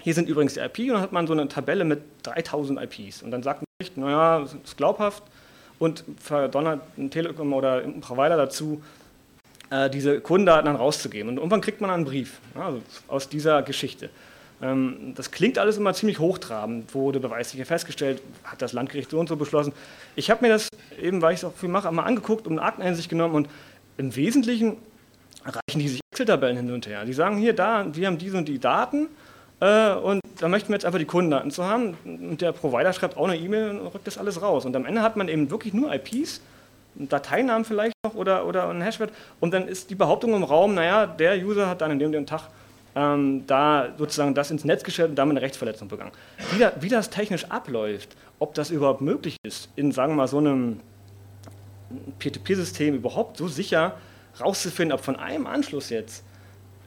Hier 0.00 0.14
sind 0.14 0.28
übrigens 0.28 0.54
die 0.54 0.60
IP 0.60 0.78
und 0.80 0.94
dann 0.94 1.00
hat 1.02 1.12
man 1.12 1.26
so 1.26 1.32
eine 1.32 1.46
Tabelle 1.48 1.84
mit 1.84 2.00
3000 2.24 2.80
IPs. 2.82 3.22
Und 3.22 3.30
dann 3.30 3.42
sagt 3.42 3.62
man, 3.62 4.06
naja, 4.06 4.40
das 4.40 4.54
ist 4.64 4.76
glaubhaft, 4.76 5.22
und 5.80 6.04
verdonnert 6.18 6.82
ein 6.96 7.10
Telekom 7.10 7.52
oder 7.52 7.82
ein 7.82 8.00
Provider 8.00 8.36
dazu, 8.36 8.80
diese 9.70 10.20
Kundendaten 10.20 10.66
dann 10.66 10.76
rauszugeben. 10.76 11.28
Und 11.28 11.36
irgendwann 11.36 11.60
kriegt 11.60 11.80
man 11.80 11.90
einen 11.90 12.04
Brief 12.04 12.40
also 12.54 12.82
aus 13.06 13.28
dieser 13.28 13.62
Geschichte. 13.62 14.10
Ähm, 14.62 15.12
das 15.14 15.30
klingt 15.30 15.58
alles 15.58 15.76
immer 15.76 15.94
ziemlich 15.94 16.18
hochtrabend, 16.18 16.94
wurde 16.94 17.20
beweislich 17.20 17.64
festgestellt, 17.66 18.20
hat 18.44 18.60
das 18.62 18.72
Landgericht 18.72 19.10
so 19.10 19.18
und 19.18 19.28
so 19.28 19.36
beschlossen. 19.36 19.72
Ich 20.16 20.30
habe 20.30 20.44
mir 20.44 20.52
das 20.52 20.68
eben, 21.00 21.22
weil 21.22 21.34
ich 21.34 21.40
es 21.40 21.44
auch 21.44 21.54
viel 21.54 21.68
mache, 21.68 21.90
mal 21.92 22.02
angeguckt 22.02 22.46
und 22.46 22.58
eine 22.58 22.62
Akteneinsicht 22.66 23.08
genommen 23.08 23.34
und 23.34 23.48
im 23.96 24.14
Wesentlichen 24.16 24.76
reichen 25.44 25.80
die 25.80 25.88
sich 25.88 26.00
Excel-Tabellen 26.12 26.56
hin 26.56 26.72
und 26.72 26.86
her. 26.86 27.04
Die 27.04 27.12
sagen 27.12 27.38
hier, 27.38 27.54
da, 27.54 27.86
wir 27.92 28.06
haben 28.06 28.18
diese 28.18 28.36
und 28.36 28.48
die 28.48 28.58
Daten 28.58 29.08
äh, 29.60 29.92
und 29.94 30.20
da 30.38 30.48
möchten 30.48 30.68
wir 30.68 30.74
jetzt 30.74 30.84
einfach 30.84 30.98
die 30.98 31.06
Kundendaten 31.06 31.50
zu 31.50 31.64
haben. 31.64 31.96
Und 32.04 32.40
der 32.40 32.52
Provider 32.52 32.92
schreibt 32.92 33.16
auch 33.16 33.28
eine 33.28 33.36
E-Mail 33.36 33.78
und 33.78 33.86
rückt 33.88 34.06
das 34.06 34.18
alles 34.18 34.42
raus. 34.42 34.64
Und 34.64 34.74
am 34.76 34.84
Ende 34.84 35.02
hat 35.02 35.16
man 35.16 35.28
eben 35.28 35.50
wirklich 35.50 35.72
nur 35.72 35.92
IPs, 35.94 36.40
Dateinamen 37.08 37.64
vielleicht 37.64 37.94
noch 38.04 38.14
oder, 38.14 38.46
oder 38.46 38.68
ein 38.68 38.82
Hashwert. 38.82 39.12
Und 39.40 39.52
dann 39.52 39.68
ist 39.68 39.90
die 39.90 39.94
Behauptung 39.94 40.34
im 40.34 40.44
Raum, 40.44 40.74
naja, 40.74 41.06
der 41.06 41.36
User 41.36 41.68
hat 41.68 41.80
dann 41.80 41.90
in 41.92 41.98
dem, 41.98 42.12
dem 42.12 42.26
Tag 42.26 42.48
ähm, 42.94 43.44
da 43.46 43.88
sozusagen 43.96 44.34
das 44.34 44.50
ins 44.50 44.64
Netz 44.64 44.82
gestellt 44.82 45.10
und 45.10 45.16
damit 45.16 45.36
eine 45.36 45.42
Rechtsverletzung 45.42 45.88
begangen. 45.88 46.12
Wie, 46.52 46.58
da, 46.58 46.72
wie, 46.80 46.88
das 46.88 47.10
technisch 47.10 47.44
abläuft, 47.44 48.16
ob 48.38 48.54
das 48.54 48.70
überhaupt 48.70 49.00
möglich 49.00 49.36
ist, 49.42 49.68
in, 49.76 49.92
sagen 49.92 50.12
wir 50.12 50.16
mal, 50.16 50.28
so 50.28 50.38
einem 50.38 50.80
P2P-System 52.20 52.94
überhaupt 52.94 53.36
so 53.36 53.48
sicher 53.48 53.96
rauszufinden, 54.40 54.96
ob 54.96 55.04
von 55.04 55.16
einem 55.16 55.46
Anschluss 55.46 55.90
jetzt 55.90 56.24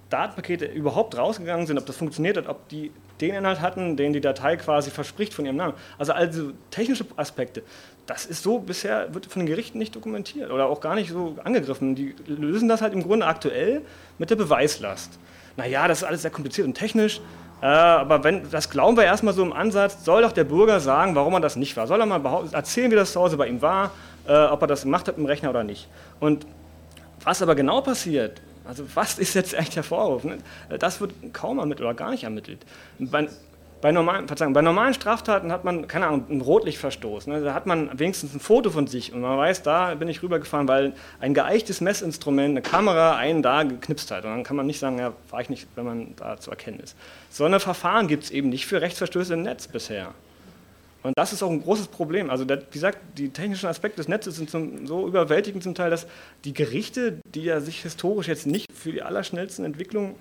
Datenpakete 0.10 0.66
überhaupt 0.66 1.18
rausgegangen 1.18 1.66
sind, 1.66 1.78
ob 1.78 1.86
das 1.86 1.98
funktioniert 1.98 2.38
hat, 2.38 2.48
ob 2.48 2.68
die 2.70 2.92
den 3.22 3.36
Inhalt 3.36 3.62
hatten, 3.62 3.96
den 3.96 4.14
die 4.14 4.22
Datei 4.22 4.58
quasi 4.58 4.92
verspricht 4.92 5.34
von 5.34 5.46
ihrem 5.46 5.56
Namen. 5.56 5.74
Also 5.98 6.14
also 6.14 6.52
technische 6.72 7.06
Aspekte, 7.16 7.64
das 8.06 8.26
ist 8.26 8.44
so 8.44 8.60
bisher, 8.60 9.14
wird 9.14 9.26
von 9.26 9.42
den 9.42 9.48
Gerichten 9.48 9.78
nicht 9.78 9.96
dokumentiert 9.96 10.52
oder 10.52 10.68
auch 10.68 10.82
gar 10.82 10.96
nicht 10.96 11.10
so 11.10 11.38
angegriffen. 11.44 11.96
Die 11.96 12.16
lösen 12.28 12.68
das 12.68 12.82
halt 12.82 12.94
im 12.94 13.04
Grunde 13.04 13.26
aktuell 13.26 13.82
mit 14.18 14.30
der 14.30 14.36
Beweislast. 14.36 15.20
Naja, 15.56 15.88
das 15.88 16.00
ist 16.00 16.04
alles 16.04 16.24
sehr 16.24 16.32
kompliziert 16.32 16.68
und 16.68 16.74
technisch, 16.74 17.22
äh, 17.64 17.66
aber 17.66 18.26
wenn, 18.26 18.50
das 18.52 18.70
glauben 18.70 18.98
wir 18.98 19.06
erstmal 19.06 19.34
so 19.34 19.42
im 19.42 19.54
Ansatz, 19.54 20.04
soll 20.04 20.24
doch 20.24 20.34
der 20.34 20.44
Bürger 20.44 20.82
sagen, 20.82 21.16
warum 21.16 21.34
er 21.36 21.40
das 21.40 21.56
nicht 21.56 21.78
war. 21.78 21.88
Soll 21.88 22.02
er 22.02 22.06
mal 22.06 22.22
erzählen, 22.52 22.92
wie 22.92 22.96
das 22.96 23.14
zu 23.14 23.22
Hause 23.22 23.38
bei 23.38 23.48
ihm 23.48 23.62
war, 23.62 23.92
äh, 24.28 24.34
ob 24.34 24.62
er 24.62 24.68
das 24.68 24.84
gemacht 24.84 25.08
hat 25.08 25.18
im 25.18 25.26
Rechner 25.26 25.50
oder 25.50 25.64
nicht. 25.64 25.88
Und 26.20 26.46
was 27.24 27.42
aber 27.42 27.56
genau 27.56 27.80
passiert, 27.80 28.42
also 28.66 28.84
was 28.96 29.18
ist 29.18 29.34
jetzt 29.34 29.56
eigentlich 29.56 29.76
der 29.76 29.84
Vorwurf? 29.84 30.26
Ne? 30.26 30.40
Das 30.78 31.00
wird 31.00 31.14
kaum 31.32 31.60
ermittelt 31.60 31.88
oder 31.88 31.96
gar 31.96 32.12
nicht 32.12 32.26
ermittelt. 32.26 32.66
Bei, 33.00 33.30
bei, 33.84 33.92
normalen, 33.92 34.28
bei 34.28 34.62
normalen 34.62 34.94
Straftaten 34.94 35.52
hat 35.52 35.66
man, 35.66 35.90
keine 35.90 36.08
Ahnung, 36.08 36.24
einen 36.30 36.40
Rotlichtverstoß. 36.40 37.28
Ne? 37.28 37.42
Da 37.42 37.54
hat 37.54 37.66
man 37.66 38.00
wenigstens 38.00 38.34
ein 38.34 38.40
Foto 38.40 38.70
von 38.70 38.88
sich 38.88 39.12
und 39.12 39.20
man 39.20 39.38
weiß, 39.38 39.62
da 39.62 39.94
bin 39.96 40.08
ich 40.08 40.24
rübergefahren, 40.24 40.70
weil 40.70 40.94
ein 41.20 41.34
geeichtes 41.34 41.82
Messinstrument, 41.82 42.52
eine 42.52 42.62
Kamera, 42.62 43.18
einen 43.18 43.44
da 43.44 43.64
geknipst 43.64 44.10
hat. 44.10 44.24
Und 44.24 44.32
dann 44.32 44.44
kann 44.46 44.56
man 44.56 44.68
nicht 44.68 44.80
sagen, 44.80 45.00
ja, 45.00 45.12
fahre 45.28 45.42
ich 45.42 45.50
nicht, 45.50 45.68
wenn 45.76 45.84
man 45.84 46.16
da 46.16 46.38
zu 46.38 46.50
erkennen 46.50 46.80
ist. 46.80 46.96
So 47.30 47.44
eine 47.44 47.60
Verfahren 47.60 48.08
gibt 48.08 48.24
es 48.24 48.32
eben 48.32 48.48
nicht 48.48 48.68
für 48.68 48.80
Rechtsverstöße 48.80 49.34
im 49.34 49.42
Netz 49.42 49.68
bisher. 49.68 50.14
Und 51.02 51.18
das 51.18 51.34
ist 51.34 51.44
auch 51.44 51.52
ein 51.52 51.62
großes 51.62 51.90
Problem. 51.90 52.30
Also, 52.30 52.46
der, 52.46 52.62
wie 52.62 52.72
gesagt, 52.72 53.00
die 53.18 53.32
technischen 53.32 53.68
Aspekte 53.68 53.98
des 53.98 54.08
Netzes 54.08 54.38
sind 54.38 54.50
zum, 54.50 54.88
so 54.88 55.06
überwältigend 55.10 55.62
zum 55.62 55.76
Teil, 55.76 55.90
dass 55.90 56.08
die 56.46 56.54
Gerichte, 56.54 57.20
die 57.26 57.44
ja 57.44 57.60
sich 57.60 57.82
historisch 57.82 58.30
jetzt 58.30 58.48
nicht 58.48 58.72
für 58.72 58.94
die 58.94 59.02
allerschnellsten 59.02 59.66
Entwicklungen 59.66 60.16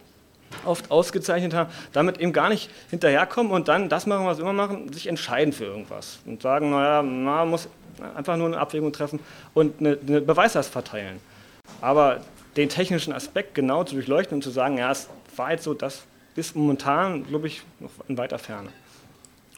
oft 0.65 0.91
ausgezeichnet 0.91 1.55
haben, 1.55 1.71
damit 1.93 2.19
eben 2.19 2.33
gar 2.33 2.49
nicht 2.49 2.71
hinterherkommen 2.91 3.53
und 3.53 3.69
dann 3.69 3.89
das 3.89 4.07
machen, 4.07 4.27
was 4.27 4.37
sie 4.37 4.43
immer 4.43 4.53
machen, 4.53 4.93
sich 4.93 5.07
entscheiden 5.07 5.53
für 5.53 5.65
irgendwas 5.65 6.19
und 6.25 6.43
sagen, 6.43 6.71
naja, 6.71 7.03
man 7.03 7.49
muss 7.49 7.69
einfach 8.15 8.37
nur 8.37 8.47
eine 8.49 8.59
Abwägung 8.59 8.93
treffen 8.93 9.21
und 9.55 9.81
eine, 9.81 9.99
eine 10.07 10.21
Beweislast 10.21 10.71
verteilen. 10.73 11.21
Aber 11.81 12.21
den 12.57 12.69
technischen 12.69 13.13
Aspekt 13.13 13.55
genau 13.55 13.85
zu 13.85 13.95
durchleuchten 13.95 14.37
und 14.37 14.43
zu 14.43 14.51
sagen, 14.51 14.79
ja, 14.79 14.91
es 14.91 15.09
war 15.37 15.53
jetzt 15.53 15.65
so, 15.65 15.75
das 15.75 16.03
ist 16.35 16.57
momentan, 16.57 17.27
glaube 17.27 17.47
ich, 17.47 17.63
noch 17.81 17.91
in 18.09 18.19
weiter 18.19 18.39
Ferne. 18.39 18.69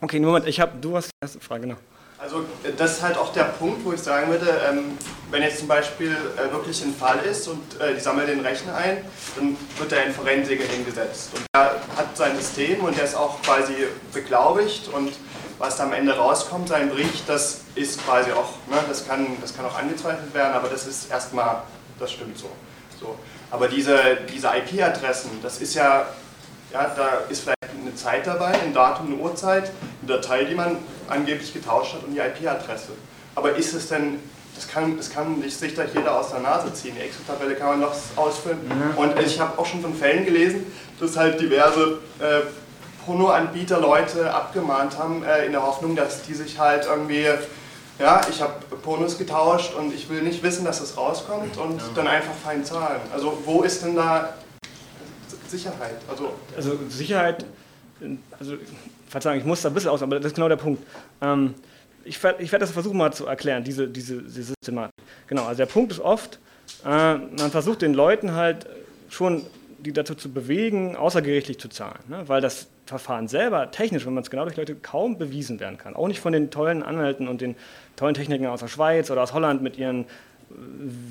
Okay, 0.01 0.21
Moment, 0.21 0.47
ich 0.47 0.61
habe, 0.61 0.73
du 0.81 0.97
hast 0.97 1.07
die 1.07 1.25
erste 1.25 1.41
Frage, 1.41 1.63
genau. 1.63 1.77
Also 2.19 2.45
das 2.77 2.93
ist 2.93 3.03
halt 3.03 3.19
auch 3.19 3.33
der 3.33 3.45
Punkt, 3.45 3.85
wo 3.85 3.93
ich 3.93 4.01
sagen 4.01 4.31
würde, 4.31 4.47
ähm, 4.69 4.97
wenn 5.31 5.43
jetzt 5.43 5.59
zum 5.59 5.69
Beispiel 5.69 6.17
äh, 6.37 6.53
wirklich 6.53 6.83
ein 6.85 6.95
Fall 6.95 7.19
ist 7.19 7.49
und 7.49 7.81
äh, 7.81 7.95
die 7.95 8.01
sammeln 8.01 8.29
den 8.29 8.41
Rechner 8.41 8.77
ein, 8.77 9.05
dann 9.35 9.57
wird 9.79 9.91
da 9.91 9.97
ein 9.97 10.13
Forensiker 10.13 10.65
hingesetzt. 10.65 11.31
Und 11.35 11.45
der 11.53 11.73
hat 11.97 12.17
sein 12.17 12.37
System 12.37 12.81
und 12.85 12.97
der 12.97 13.05
ist 13.05 13.17
auch 13.17 13.43
quasi 13.43 13.75
beglaubigt 14.13 14.89
und 14.93 15.13
was 15.59 15.77
da 15.77 15.85
am 15.85 15.93
Ende 15.93 16.17
rauskommt, 16.17 16.69
sein 16.69 16.89
Bericht, 16.89 17.29
das 17.29 17.63
ist 17.75 18.05
quasi 18.05 18.31
auch, 18.33 18.51
ne, 18.69 18.77
das, 18.89 19.07
kann, 19.07 19.27
das 19.41 19.57
kann 19.57 19.65
auch 19.65 19.79
angezweifelt 19.79 20.33
werden, 20.35 20.55
aber 20.55 20.69
das 20.69 20.87
ist 20.87 21.11
erstmal, 21.11 21.63
das 21.99 22.13
stimmt 22.13 22.39
so. 22.39 22.51
so. 23.01 23.17
Aber 23.51 23.69
diese, 23.69 24.19
diese 24.33 24.49
IP-Adressen, 24.49 25.31
das 25.43 25.61
ist 25.61 25.75
ja 25.75 26.07
ja, 26.75 26.93
da 26.97 27.09
ist 27.31 27.43
vielleicht 27.43 27.59
eine 27.81 27.95
Zeit 27.95 28.27
dabei, 28.27 28.61
ein 28.61 28.75
Datum, 28.75 29.07
eine 29.07 29.17
Uhrzeit, 29.17 29.71
eine 30.03 30.17
Datei, 30.17 30.45
die 30.45 30.57
man 30.57 30.77
angeblich 31.09 31.53
getauscht 31.53 31.95
hat 31.95 32.05
und 32.05 32.15
die 32.15 32.19
IP-Adresse. 32.19 32.93
Aber 33.35 33.57
ist 33.57 33.75
es 33.75 33.89
denn, 33.89 34.19
das 34.55 34.69
kann, 34.69 34.97
das 34.97 35.11
kann 35.11 35.43
sich 35.43 35.75
da 35.75 35.85
jeder 35.85 36.19
aus 36.19 36.31
der 36.31 36.41
Nase 36.41 36.73
ziehen. 36.73 36.95
Die 36.97 37.03
Excel-Tabelle 37.03 37.57
kann 37.57 37.69
man 37.69 37.81
noch 37.81 37.95
ausfüllen. 38.17 38.59
Mhm. 38.67 38.97
Und 38.97 39.19
ich 39.19 39.41
habe 39.41 39.59
auch 39.59 39.67
schon 39.67 39.83
von 39.83 39.95
Fällen 39.95 40.25
gelesen, 40.25 40.67
dass 41.01 41.17
halt 41.17 41.41
diverse 41.41 41.99
äh, 42.21 42.43
Pornoanbieter 43.05 43.81
Leute 43.81 44.33
abgemahnt 44.33 44.97
haben, 44.99 45.25
äh, 45.25 45.47
in 45.47 45.53
der 45.53 45.63
Hoffnung, 45.63 45.97
dass 45.97 46.23
die 46.23 46.35
sich 46.35 46.59
halt 46.59 46.87
irgendwie, 46.87 47.27
ja, 47.99 48.21
ich 48.31 48.41
habe 48.41 48.55
Pornos 48.83 49.19
getauscht 49.19 49.75
und 49.75 49.93
ich 49.93 50.09
will 50.09 50.23
nicht 50.23 50.43
wissen, 50.43 50.65
dass 50.65 50.81
es 50.81 50.97
rauskommt 50.97 51.57
und 51.57 51.81
ja. 51.81 51.89
dann 51.95 52.07
einfach 52.07 52.35
fein 52.45 52.65
zahlen. 52.65 53.01
Also 53.13 53.39
wo 53.45 53.63
ist 53.63 53.85
denn 53.85 53.97
da 53.97 54.35
Sicherheit? 55.49 55.99
Also, 56.09 56.33
also 56.57 56.79
Sicherheit, 56.89 57.45
also 58.39 58.55
Verzeihung, 59.15 59.39
ich 59.39 59.45
muss 59.45 59.63
da 59.63 59.69
ein 59.69 59.75
bisschen 59.75 59.91
aus, 59.91 60.03
aber 60.03 60.17
das 60.17 60.27
ist 60.27 60.35
genau 60.35 60.49
der 60.49 60.57
Punkt. 60.57 60.83
Ähm, 61.23 61.55
ich 62.05 62.21
werde 62.23 62.43
ich 62.43 62.51
werd 62.51 62.63
das 62.63 62.73
versuchen 62.73 62.99
mal 62.99 63.13
zu 63.13 63.27
erklären, 63.27 63.63
diese, 63.63 63.87
diese, 63.87 64.21
diese 64.23 64.55
Systematik. 64.61 64.93
Genau, 65.29 65.45
also 65.45 65.59
der 65.59 65.67
Punkt 65.67 65.93
ist 65.93 66.01
oft, 66.01 66.41
äh, 66.85 66.89
man 67.15 67.51
versucht 67.53 67.83
den 67.83 67.95
Leuten 67.95 68.35
halt 68.35 68.67
schon 69.09 69.43
die 69.79 69.93
dazu 69.93 70.17
zu 70.17 70.33
bewegen, 70.33 70.97
außergerichtlich 70.97 71.59
zu 71.59 71.69
zahlen. 71.69 72.01
Ne? 72.09 72.25
Weil 72.27 72.41
das 72.41 72.67
Verfahren 72.87 73.29
selber 73.29 73.71
technisch, 73.71 74.05
wenn 74.05 74.15
man 74.15 74.25
es 74.25 74.31
genau 74.31 74.45
durchleuchtet, 74.45 74.83
kaum 74.83 75.17
bewiesen 75.17 75.61
werden 75.61 75.79
kann. 75.79 75.95
Auch 75.95 76.09
nicht 76.09 76.21
von 76.21 76.33
den 76.33 76.51
tollen 76.51 76.83
Anwälten 76.83 77.29
und 77.29 77.41
den 77.41 77.55
tollen 77.95 78.15
Technikern 78.15 78.49
aus 78.49 78.61
der 78.61 78.69
Schweiz 78.69 79.11
oder 79.11 79.23
aus 79.23 79.33
Holland 79.33 79.63
mit 79.63 79.79
ihren 79.79 80.05
äh, 80.05 80.07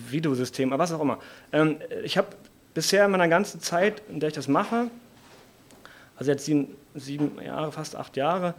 Videosystemen, 0.10 0.78
was 0.78 0.92
auch 0.92 1.00
immer. 1.00 1.20
Ähm, 1.54 1.78
ich 2.04 2.18
habe 2.18 2.28
bisher 2.74 3.06
in 3.06 3.12
meiner 3.12 3.30
ganzen 3.30 3.62
Zeit, 3.62 4.02
in 4.10 4.20
der 4.20 4.28
ich 4.28 4.36
das 4.36 4.50
mache, 4.50 4.90
also 6.18 6.32
jetzt 6.32 6.46
sieben, 6.46 6.76
sieben 6.96 7.42
Jahre, 7.42 7.72
fast 7.72 7.96
acht 7.96 8.18
Jahre, 8.18 8.54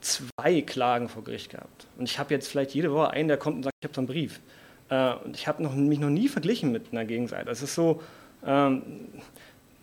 zwei 0.00 0.60
Klagen 0.62 1.08
vor 1.08 1.24
Gericht 1.24 1.50
gehabt. 1.50 1.86
Und 1.96 2.04
ich 2.04 2.18
habe 2.18 2.34
jetzt 2.34 2.48
vielleicht 2.48 2.74
jede 2.74 2.92
Woche 2.92 3.10
einen, 3.10 3.28
der 3.28 3.36
kommt 3.36 3.56
und 3.56 3.62
sagt, 3.64 3.74
ich 3.80 3.84
habe 3.84 3.94
so 3.94 4.00
einen 4.00 4.08
Brief. 4.08 4.40
Äh, 4.90 5.14
und 5.24 5.36
ich 5.36 5.48
habe 5.48 5.66
mich 5.68 5.98
noch 5.98 6.10
nie 6.10 6.28
verglichen 6.28 6.72
mit 6.72 6.92
einer 6.92 7.04
Gegenseite. 7.04 7.46
Das 7.46 7.62
ist 7.62 7.74
so, 7.74 8.02
ähm, 8.46 8.82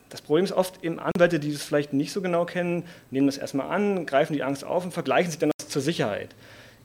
das 0.09 0.21
Problem 0.21 0.45
ist 0.45 0.51
oft 0.51 0.83
eben 0.83 0.99
Anwälte, 0.99 1.39
die 1.39 1.51
das 1.51 1.63
vielleicht 1.63 1.93
nicht 1.93 2.13
so 2.13 2.21
genau 2.21 2.45
kennen, 2.45 2.83
nehmen 3.11 3.27
das 3.27 3.37
erstmal 3.37 3.69
an, 3.69 4.05
greifen 4.05 4.33
die 4.33 4.43
Angst 4.43 4.63
auf 4.63 4.85
und 4.85 4.91
vergleichen 4.91 5.31
sich 5.31 5.39
dann 5.39 5.51
zur 5.57 5.81
Sicherheit 5.81 6.35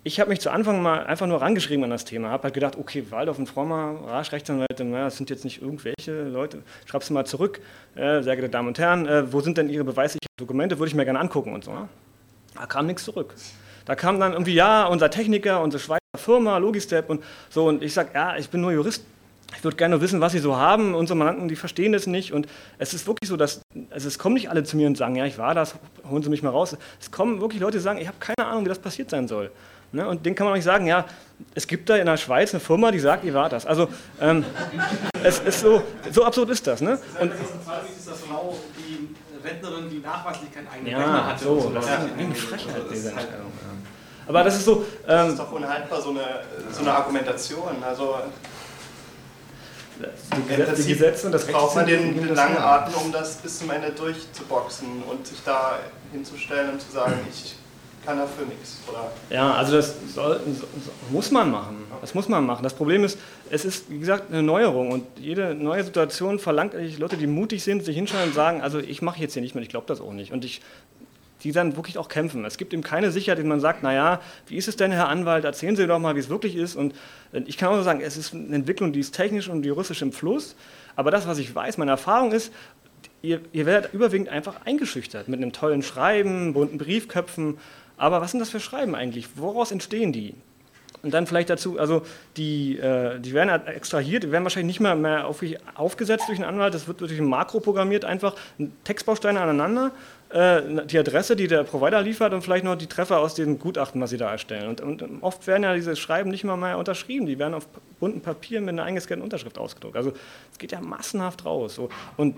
ich 0.02 0.18
habe 0.18 0.30
mich 0.30 0.40
zu 0.40 0.50
Anfang 0.50 0.82
mal 0.82 1.04
einfach 1.04 1.26
nur 1.26 1.40
rangeschrieben 1.42 1.84
an 1.84 1.90
das 1.90 2.04
Thema, 2.04 2.30
habe 2.30 2.44
halt 2.44 2.54
gedacht, 2.54 2.76
okay, 2.78 3.04
Waldorf 3.10 3.38
und 3.38 3.48
Frommer, 3.48 4.00
Rasch, 4.06 4.32
Rechtsanwälte, 4.32 4.84
naja, 4.84 5.04
das 5.04 5.16
sind 5.16 5.28
jetzt 5.28 5.44
nicht 5.44 5.60
irgendwelche 5.60 6.22
Leute, 6.22 6.62
schreib's 6.86 7.10
mal 7.10 7.26
zurück, 7.26 7.60
äh, 7.96 8.22
sehr 8.22 8.36
geehrte 8.36 8.48
Damen 8.48 8.68
und 8.68 8.78
Herren, 8.78 9.06
äh, 9.06 9.30
wo 9.32 9.40
sind 9.40 9.58
denn 9.58 9.68
Ihre 9.68 9.84
beweislichen 9.84 10.26
Dokumente, 10.38 10.78
würde 10.78 10.88
ich 10.88 10.94
mir 10.94 11.04
gerne 11.04 11.20
angucken 11.20 11.52
und 11.52 11.64
so. 11.64 11.72
Ne? 11.72 11.88
Da 12.54 12.66
kam 12.66 12.86
nichts 12.86 13.04
zurück. 13.04 13.34
Da 13.84 13.94
kam 13.94 14.20
dann 14.20 14.32
irgendwie, 14.32 14.54
ja, 14.54 14.86
unser 14.86 15.10
Techniker, 15.10 15.60
unsere 15.60 15.82
Schweizer 15.82 16.00
Firma, 16.16 16.56
Logistep 16.58 17.10
und 17.10 17.22
so, 17.50 17.68
und 17.68 17.82
ich 17.82 17.92
sage, 17.92 18.10
ja, 18.14 18.36
ich 18.36 18.48
bin 18.48 18.62
nur 18.62 18.72
Jurist, 18.72 19.04
ich 19.56 19.64
würde 19.64 19.76
gerne 19.76 20.00
wissen, 20.00 20.20
was 20.20 20.32
Sie 20.32 20.38
so 20.38 20.56
haben. 20.56 20.94
Unsere 20.94 21.16
Mandanten, 21.16 21.48
die 21.48 21.56
verstehen 21.56 21.92
das 21.92 22.06
nicht. 22.06 22.32
Und 22.32 22.46
es 22.78 22.94
ist 22.94 23.06
wirklich 23.06 23.28
so, 23.28 23.36
dass 23.36 23.60
also 23.90 24.08
es 24.08 24.18
kommen 24.18 24.34
nicht 24.34 24.48
alle 24.48 24.62
zu 24.62 24.76
mir 24.76 24.86
und 24.86 24.96
sagen, 24.96 25.16
ja, 25.16 25.26
ich 25.26 25.38
war 25.38 25.54
das, 25.54 25.74
holen 26.08 26.22
Sie 26.22 26.30
mich 26.30 26.42
mal 26.42 26.50
raus. 26.50 26.76
Es 27.00 27.10
kommen 27.10 27.40
wirklich 27.40 27.60
Leute, 27.60 27.78
die 27.78 27.82
sagen, 27.82 27.98
ich 27.98 28.06
habe 28.06 28.16
keine 28.20 28.48
Ahnung, 28.48 28.64
wie 28.64 28.68
das 28.68 28.78
passiert 28.78 29.10
sein 29.10 29.28
soll. 29.28 29.50
Ne? 29.92 30.06
Und 30.06 30.24
denen 30.24 30.36
kann 30.36 30.44
man 30.44 30.52
auch 30.52 30.56
nicht 30.56 30.64
sagen, 30.64 30.86
ja, 30.86 31.04
es 31.54 31.66
gibt 31.66 31.88
da 31.88 31.96
in 31.96 32.06
der 32.06 32.16
Schweiz 32.16 32.52
eine 32.52 32.60
Firma, 32.60 32.90
die 32.90 33.00
sagt, 33.00 33.24
ihr 33.24 33.34
war 33.34 33.48
das. 33.48 33.66
Also 33.66 33.88
ähm, 34.20 34.44
es 35.22 35.40
ist 35.40 35.60
so, 35.60 35.82
so 36.10 36.24
absurd 36.24 36.50
ist 36.50 36.66
das. 36.66 36.80
Ne? 36.80 36.98
Und, 37.20 37.32
das 37.32 37.40
ist 37.40 37.54
ein 37.54 37.60
Fall, 37.60 37.80
wie 37.88 37.98
ist 37.98 38.08
das 38.08 38.20
Frau, 38.20 38.56
die 38.78 39.08
Rentnerin, 39.46 39.90
die 39.90 39.98
nachweislich 39.98 40.52
keinen 40.52 40.68
eigenen 40.68 40.92
ja, 40.92 40.98
Rechner 40.98 41.26
hatte. 41.26 41.44
So, 41.44 41.60
so 41.60 41.70
das 41.70 41.84
ist 41.84 41.90
eine 41.90 42.34
Frechheit, 42.34 42.82
diese 42.92 43.08
Entscheidung. 43.10 43.52
Aber 44.28 44.44
das 44.44 44.56
ist 44.56 44.64
so. 44.64 44.76
Ähm, 44.76 44.84
das 45.08 45.28
ist 45.30 45.38
doch 45.40 45.52
unhaltbar, 45.52 46.00
so 46.00 46.10
eine, 46.10 46.42
so 46.70 46.82
eine 46.82 46.92
Argumentation. 46.92 47.82
Also, 47.82 48.16
die, 49.98 50.56
Gesetze, 50.56 50.82
die 50.82 50.88
Gesetze 50.92 51.26
und 51.26 51.32
das 51.32 51.46
Recht 51.46 51.52
braucht 51.52 51.74
man 51.74 51.86
den, 51.86 52.14
den 52.14 52.34
langen 52.34 52.56
Atem, 52.56 52.94
um 52.94 53.12
das 53.12 53.36
bis 53.36 53.58
zum 53.58 53.70
Ende 53.70 53.90
durchzuboxen 53.90 55.02
und 55.02 55.26
sich 55.26 55.42
da 55.44 55.78
hinzustellen 56.12 56.70
und 56.70 56.80
zu 56.80 56.92
sagen, 56.92 57.14
ich 57.28 57.56
kann 58.04 58.18
dafür 58.18 58.46
nichts. 58.46 58.80
Oder? 58.88 59.10
Ja, 59.30 59.54
also 59.54 59.76
das 59.76 59.94
soll, 60.14 60.40
muss 61.10 61.30
man 61.30 61.50
machen. 61.50 61.84
Das 62.00 62.14
muss 62.14 62.28
man 62.28 62.44
machen. 62.46 62.62
Das 62.62 62.74
Problem 62.74 63.04
ist, 63.04 63.18
es 63.50 63.64
ist, 63.64 63.90
wie 63.90 63.98
gesagt, 63.98 64.30
eine 64.30 64.42
Neuerung 64.42 64.90
und 64.90 65.04
jede 65.18 65.54
neue 65.54 65.84
Situation 65.84 66.38
verlangt 66.38 66.74
eigentlich 66.74 66.98
Leute, 66.98 67.16
die 67.16 67.26
mutig 67.26 67.62
sind, 67.62 67.84
sich 67.84 67.96
hinstellen 67.96 68.28
und 68.28 68.34
sagen, 68.34 68.62
also 68.62 68.78
ich 68.78 69.02
mache 69.02 69.20
jetzt 69.20 69.34
hier 69.34 69.42
nicht 69.42 69.54
mehr, 69.54 69.62
ich 69.62 69.68
glaube 69.68 69.86
das 69.86 70.00
auch 70.00 70.12
nicht. 70.12 70.32
Und 70.32 70.44
ich 70.44 70.62
die 71.42 71.52
dann 71.52 71.76
wirklich 71.76 71.98
auch 71.98 72.08
kämpfen. 72.08 72.44
Es 72.44 72.58
gibt 72.58 72.72
eben 72.72 72.82
keine 72.82 73.10
Sicherheit, 73.10 73.38
in 73.38 73.48
man 73.48 73.60
sagt, 73.60 73.82
naja, 73.82 74.20
wie 74.46 74.56
ist 74.56 74.68
es 74.68 74.76
denn, 74.76 74.92
Herr 74.92 75.08
Anwalt, 75.08 75.44
erzählen 75.44 75.76
Sie 75.76 75.86
doch 75.86 75.98
mal, 75.98 76.14
wie 76.14 76.20
es 76.20 76.28
wirklich 76.28 76.56
ist. 76.56 76.76
Und 76.76 76.94
äh, 77.32 77.42
ich 77.46 77.56
kann 77.56 77.70
auch 77.70 77.82
sagen, 77.82 78.00
es 78.00 78.16
ist 78.16 78.34
eine 78.34 78.54
Entwicklung, 78.54 78.92
die 78.92 79.00
ist 79.00 79.14
technisch 79.14 79.48
und 79.48 79.64
juristisch 79.64 80.02
im 80.02 80.12
Fluss. 80.12 80.56
Aber 80.96 81.10
das, 81.10 81.26
was 81.26 81.38
ich 81.38 81.54
weiß, 81.54 81.78
meine 81.78 81.92
Erfahrung 81.92 82.32
ist, 82.32 82.52
ihr, 83.22 83.40
ihr 83.52 83.66
werdet 83.66 83.92
überwiegend 83.94 84.28
einfach 84.28 84.64
eingeschüchtert 84.64 85.28
mit 85.28 85.40
einem 85.40 85.52
tollen 85.52 85.82
Schreiben, 85.82 86.52
bunten 86.52 86.78
Briefköpfen. 86.78 87.58
Aber 88.00 88.22
was 88.22 88.30
sind 88.30 88.40
das 88.40 88.48
für 88.48 88.60
Schreiben 88.60 88.94
eigentlich? 88.94 89.28
Woraus 89.36 89.72
entstehen 89.72 90.10
die? 90.10 90.34
Und 91.02 91.12
dann 91.12 91.26
vielleicht 91.26 91.50
dazu, 91.50 91.78
also 91.78 92.02
die, 92.38 92.78
äh, 92.78 93.20
die 93.20 93.34
werden 93.34 93.50
halt 93.50 93.66
extrahiert, 93.68 94.22
die 94.22 94.32
werden 94.32 94.42
wahrscheinlich 94.44 94.78
nicht 94.78 94.80
mehr, 94.80 94.94
mehr 94.94 95.26
auf, 95.26 95.42
aufgesetzt 95.74 96.28
durch 96.28 96.38
einen 96.38 96.48
Anwalt, 96.48 96.72
das 96.74 96.88
wird 96.88 97.00
durch 97.00 97.18
ein 97.18 97.26
Makro 97.26 97.60
programmiert, 97.60 98.04
einfach 98.06 98.36
Textbausteine 98.84 99.40
aneinander, 99.40 99.92
äh, 100.30 100.62
die 100.86 100.98
Adresse, 100.98 101.36
die 101.36 101.46
der 101.46 101.64
Provider 101.64 102.00
liefert 102.00 102.32
und 102.32 102.42
vielleicht 102.42 102.64
noch 102.64 102.76
die 102.76 102.86
Treffer 102.86 103.18
aus 103.18 103.34
den 103.34 103.58
Gutachten, 103.58 104.00
was 104.00 104.10
sie 104.10 104.18
da 104.18 104.30
erstellen. 104.30 104.68
Und, 104.68 104.80
und 104.80 105.22
oft 105.22 105.46
werden 105.46 105.62
ja 105.62 105.74
diese 105.74 105.94
Schreiben 105.94 106.30
nicht 106.30 106.44
mal 106.44 106.56
mehr 106.56 106.78
unterschrieben, 106.78 107.26
die 107.26 107.38
werden 107.38 107.54
auf 107.54 107.66
bunten 107.98 108.22
Papier 108.22 108.60
mit 108.60 108.70
einer 108.70 108.84
eingescannten 108.84 109.24
Unterschrift 109.24 109.58
ausgedruckt. 109.58 109.96
Also 109.96 110.12
es 110.52 110.58
geht 110.58 110.72
ja 110.72 110.80
massenhaft 110.80 111.44
raus. 111.44 111.74
So. 111.74 111.90
Und 112.16 112.36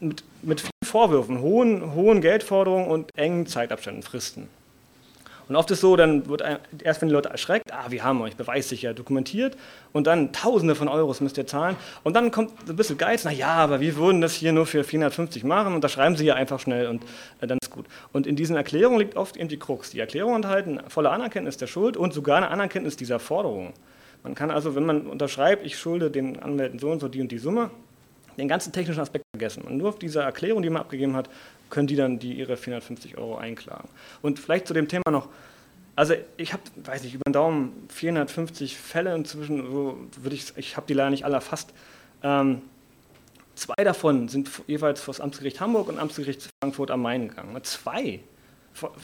mit, 0.00 0.22
mit 0.42 0.60
vielen 0.60 0.70
Vorwürfen, 0.84 1.40
hohen, 1.40 1.94
hohen 1.94 2.20
Geldforderungen 2.20 2.88
und 2.88 3.10
engen 3.16 3.46
Zeitabständen, 3.46 4.02
Fristen. 4.02 4.48
Und 5.48 5.56
oft 5.56 5.70
ist 5.70 5.80
so, 5.80 5.96
dann 5.96 6.28
wird 6.28 6.42
erst, 6.82 7.00
wenn 7.00 7.08
die 7.08 7.14
Leute 7.14 7.30
erschreckt, 7.30 7.72
ah, 7.72 7.86
wir 7.88 8.04
haben 8.04 8.20
euch 8.20 8.36
beweissicher 8.36 8.92
dokumentiert 8.92 9.56
und 9.92 10.06
dann 10.06 10.32
Tausende 10.32 10.74
von 10.74 10.88
Euros 10.88 11.20
müsst 11.20 11.38
ihr 11.38 11.46
zahlen. 11.46 11.76
Und 12.04 12.14
dann 12.14 12.30
kommt 12.30 12.52
ein 12.68 12.76
bisschen 12.76 12.98
Geiz, 12.98 13.24
na 13.24 13.32
ja, 13.32 13.54
aber 13.54 13.80
wir 13.80 13.96
würden 13.96 14.20
das 14.20 14.34
hier 14.34 14.52
nur 14.52 14.66
für 14.66 14.84
450 14.84 15.44
machen 15.44 15.74
und 15.74 15.82
da 15.82 15.88
schreiben 15.88 16.16
sie 16.16 16.26
ja 16.26 16.34
einfach 16.34 16.60
schnell 16.60 16.88
und 16.88 17.02
äh, 17.40 17.46
dann 17.46 17.58
ist 17.62 17.70
gut. 17.70 17.86
Und 18.12 18.26
in 18.26 18.36
diesen 18.36 18.56
Erklärungen 18.56 18.98
liegt 18.98 19.16
oft 19.16 19.36
eben 19.36 19.48
die 19.48 19.58
Krux. 19.58 19.90
Die 19.90 20.00
Erklärungen 20.00 20.36
enthalten 20.36 20.80
volle 20.88 21.10
Anerkenntnis 21.10 21.56
der 21.56 21.66
Schuld 21.66 21.96
und 21.96 22.12
sogar 22.12 22.36
eine 22.36 22.48
Anerkenntnis 22.48 22.96
dieser 22.96 23.18
Forderung. 23.18 23.72
Man 24.22 24.34
kann 24.34 24.50
also, 24.50 24.74
wenn 24.74 24.84
man 24.84 25.06
unterschreibt, 25.06 25.64
ich 25.64 25.78
schulde 25.78 26.10
den 26.10 26.42
Anwälten 26.42 26.78
so 26.78 26.90
und 26.90 27.00
so 27.00 27.08
die 27.08 27.20
und 27.20 27.32
die 27.32 27.38
Summe, 27.38 27.70
den 28.36 28.48
ganzen 28.48 28.72
technischen 28.72 29.00
Aspekt 29.00 29.24
vergessen. 29.34 29.62
Und 29.62 29.76
nur 29.76 29.88
auf 29.88 29.98
dieser 29.98 30.22
Erklärung, 30.22 30.62
die 30.62 30.70
man 30.70 30.82
abgegeben 30.82 31.16
hat, 31.16 31.28
können 31.70 31.86
die 31.86 31.96
dann 31.96 32.18
die 32.18 32.34
ihre 32.34 32.56
450 32.56 33.18
Euro 33.18 33.36
einklagen. 33.36 33.88
Und 34.22 34.38
vielleicht 34.38 34.66
zu 34.66 34.74
dem 34.74 34.88
Thema 34.88 35.10
noch, 35.10 35.28
also 35.96 36.14
ich 36.36 36.52
habe, 36.52 36.62
weiß 36.76 37.02
nicht, 37.02 37.14
über 37.14 37.24
den 37.26 37.32
Daumen 37.32 37.88
450 37.88 38.76
Fälle 38.76 39.14
inzwischen, 39.14 39.70
so 39.70 39.98
würde 40.16 40.36
ich, 40.36 40.52
ich 40.56 40.76
habe 40.76 40.86
die 40.86 40.94
leider 40.94 41.10
nicht 41.10 41.24
alle 41.24 41.34
erfasst. 41.34 41.72
Ähm, 42.22 42.62
zwei 43.54 43.82
davon 43.82 44.28
sind 44.28 44.48
jeweils 44.66 45.00
vor 45.00 45.12
das 45.12 45.20
Amtsgericht 45.20 45.60
Hamburg 45.60 45.88
und 45.88 45.98
Amtsgericht 45.98 46.48
Frankfurt 46.62 46.90
am 46.90 47.02
Main 47.02 47.28
gegangen. 47.28 47.56
Zwei 47.64 48.20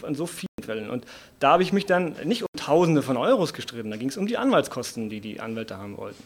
in 0.06 0.14
so 0.14 0.26
vielen 0.26 0.46
Fällen. 0.62 0.90
Und 0.90 1.04
da 1.40 1.52
habe 1.52 1.62
ich 1.62 1.72
mich 1.72 1.86
dann 1.86 2.14
nicht 2.24 2.42
um 2.42 2.48
Tausende 2.56 3.02
von 3.02 3.16
Euros 3.16 3.52
gestritten, 3.52 3.90
da 3.90 3.96
ging 3.96 4.08
es 4.08 4.16
um 4.16 4.26
die 4.26 4.36
Anwaltskosten, 4.36 5.10
die 5.10 5.20
die 5.20 5.40
Anwälte 5.40 5.76
haben 5.76 5.96
wollten. 5.96 6.22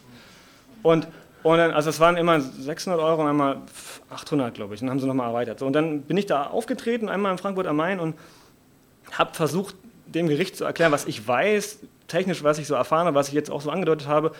Und 0.83 1.07
und 1.43 1.57
dann, 1.57 1.71
also 1.71 1.89
es 1.89 1.99
waren 1.99 2.17
immer 2.17 2.41
600 2.41 2.99
Euro 2.99 3.21
und 3.21 3.27
einmal 3.27 3.57
800, 4.09 4.53
glaube 4.53 4.75
ich. 4.75 4.81
Und 4.81 4.87
dann 4.87 4.91
haben 4.91 4.99
sie 4.99 5.07
nochmal 5.07 5.27
erweitert. 5.29 5.59
So, 5.59 5.65
und 5.65 5.73
dann 5.73 6.01
bin 6.01 6.17
ich 6.17 6.25
da 6.25 6.47
aufgetreten, 6.47 7.09
einmal 7.09 7.31
in 7.31 7.37
Frankfurt 7.37 7.67
am 7.67 7.77
Main 7.77 7.99
und 7.99 8.15
habe 9.11 9.33
versucht, 9.33 9.75
dem 10.05 10.27
Gericht 10.27 10.57
zu 10.57 10.65
erklären, 10.65 10.91
was 10.91 11.05
ich 11.05 11.27
weiß, 11.27 11.79
technisch, 12.07 12.43
was 12.43 12.57
ich 12.57 12.67
so 12.67 12.73
erfahren 12.73 13.05
habe, 13.05 13.15
was 13.15 13.27
ich 13.27 13.33
jetzt 13.33 13.51
auch 13.51 13.61
so 13.61 13.69
angedeutet 13.69 14.07
habe. 14.07 14.31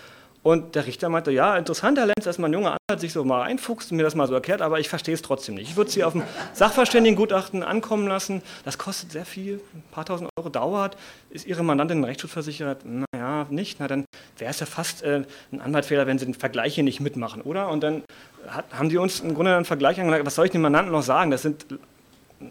Und 0.42 0.76
der 0.76 0.88
Richter 0.88 1.10
meinte, 1.10 1.32
ja, 1.32 1.58
interessant, 1.58 1.98
Herr 1.98 2.06
Lenz, 2.06 2.24
dass 2.24 2.38
mein 2.38 2.54
junger 2.54 2.78
Anwalt 2.78 3.02
sich 3.02 3.12
so 3.12 3.26
mal 3.26 3.44
einfuchst 3.44 3.92
und 3.92 3.98
mir 3.98 4.04
das 4.04 4.16
mal 4.16 4.26
so 4.26 4.34
erklärt, 4.34 4.62
aber 4.62 4.80
ich 4.80 4.88
verstehe 4.88 5.14
es 5.14 5.22
trotzdem 5.22 5.56
nicht. 5.56 5.70
Ich 5.70 5.76
würde 5.76 5.92
Sie 5.92 6.04
auf 6.04 6.14
dem 6.14 6.24
Sachverständigengutachten 6.54 7.62
ankommen 7.62 8.08
lassen. 8.08 8.42
Das 8.64 8.78
kostet 8.78 9.12
sehr 9.12 9.26
viel, 9.26 9.60
ein 9.74 9.84
paar 9.92 10.06
tausend 10.06 10.30
Euro 10.38 10.48
dauert. 10.48 10.96
Ist 11.30 11.46
Ihre 11.46 11.64
Mandantin 11.64 12.04
rechtsschutzversichert? 12.06 12.86
Naja, 12.86 13.19
nicht. 13.50 13.80
Na, 13.80 13.88
dann 13.88 14.06
wäre 14.38 14.52
es 14.52 14.60
ja 14.60 14.66
fast 14.66 15.04
äh, 15.04 15.24
ein 15.52 15.62
Anwaltfehler, 15.62 16.08
wenn 16.08 16.20
Sie 16.20 16.26
den 16.26 16.34
Vergleich 16.34 16.76
hier 16.76 16.84
nicht 16.84 17.00
mitmachen, 17.00 17.42
oder? 17.42 17.70
Und 17.70 17.82
dann 17.82 18.04
hat, 18.48 18.66
haben 18.72 18.90
die 18.90 18.98
uns 18.98 19.22
im 19.22 19.34
Grunde 19.34 19.56
einen 19.56 19.66
Vergleich 19.66 20.00
angelegt. 20.00 20.26
Was 20.26 20.36
soll 20.36 20.46
ich 20.46 20.52
den 20.52 20.62
Mandanten 20.62 20.92
noch 20.92 21.04
sagen? 21.04 21.32
Das 21.32 21.42
sind 21.42 21.66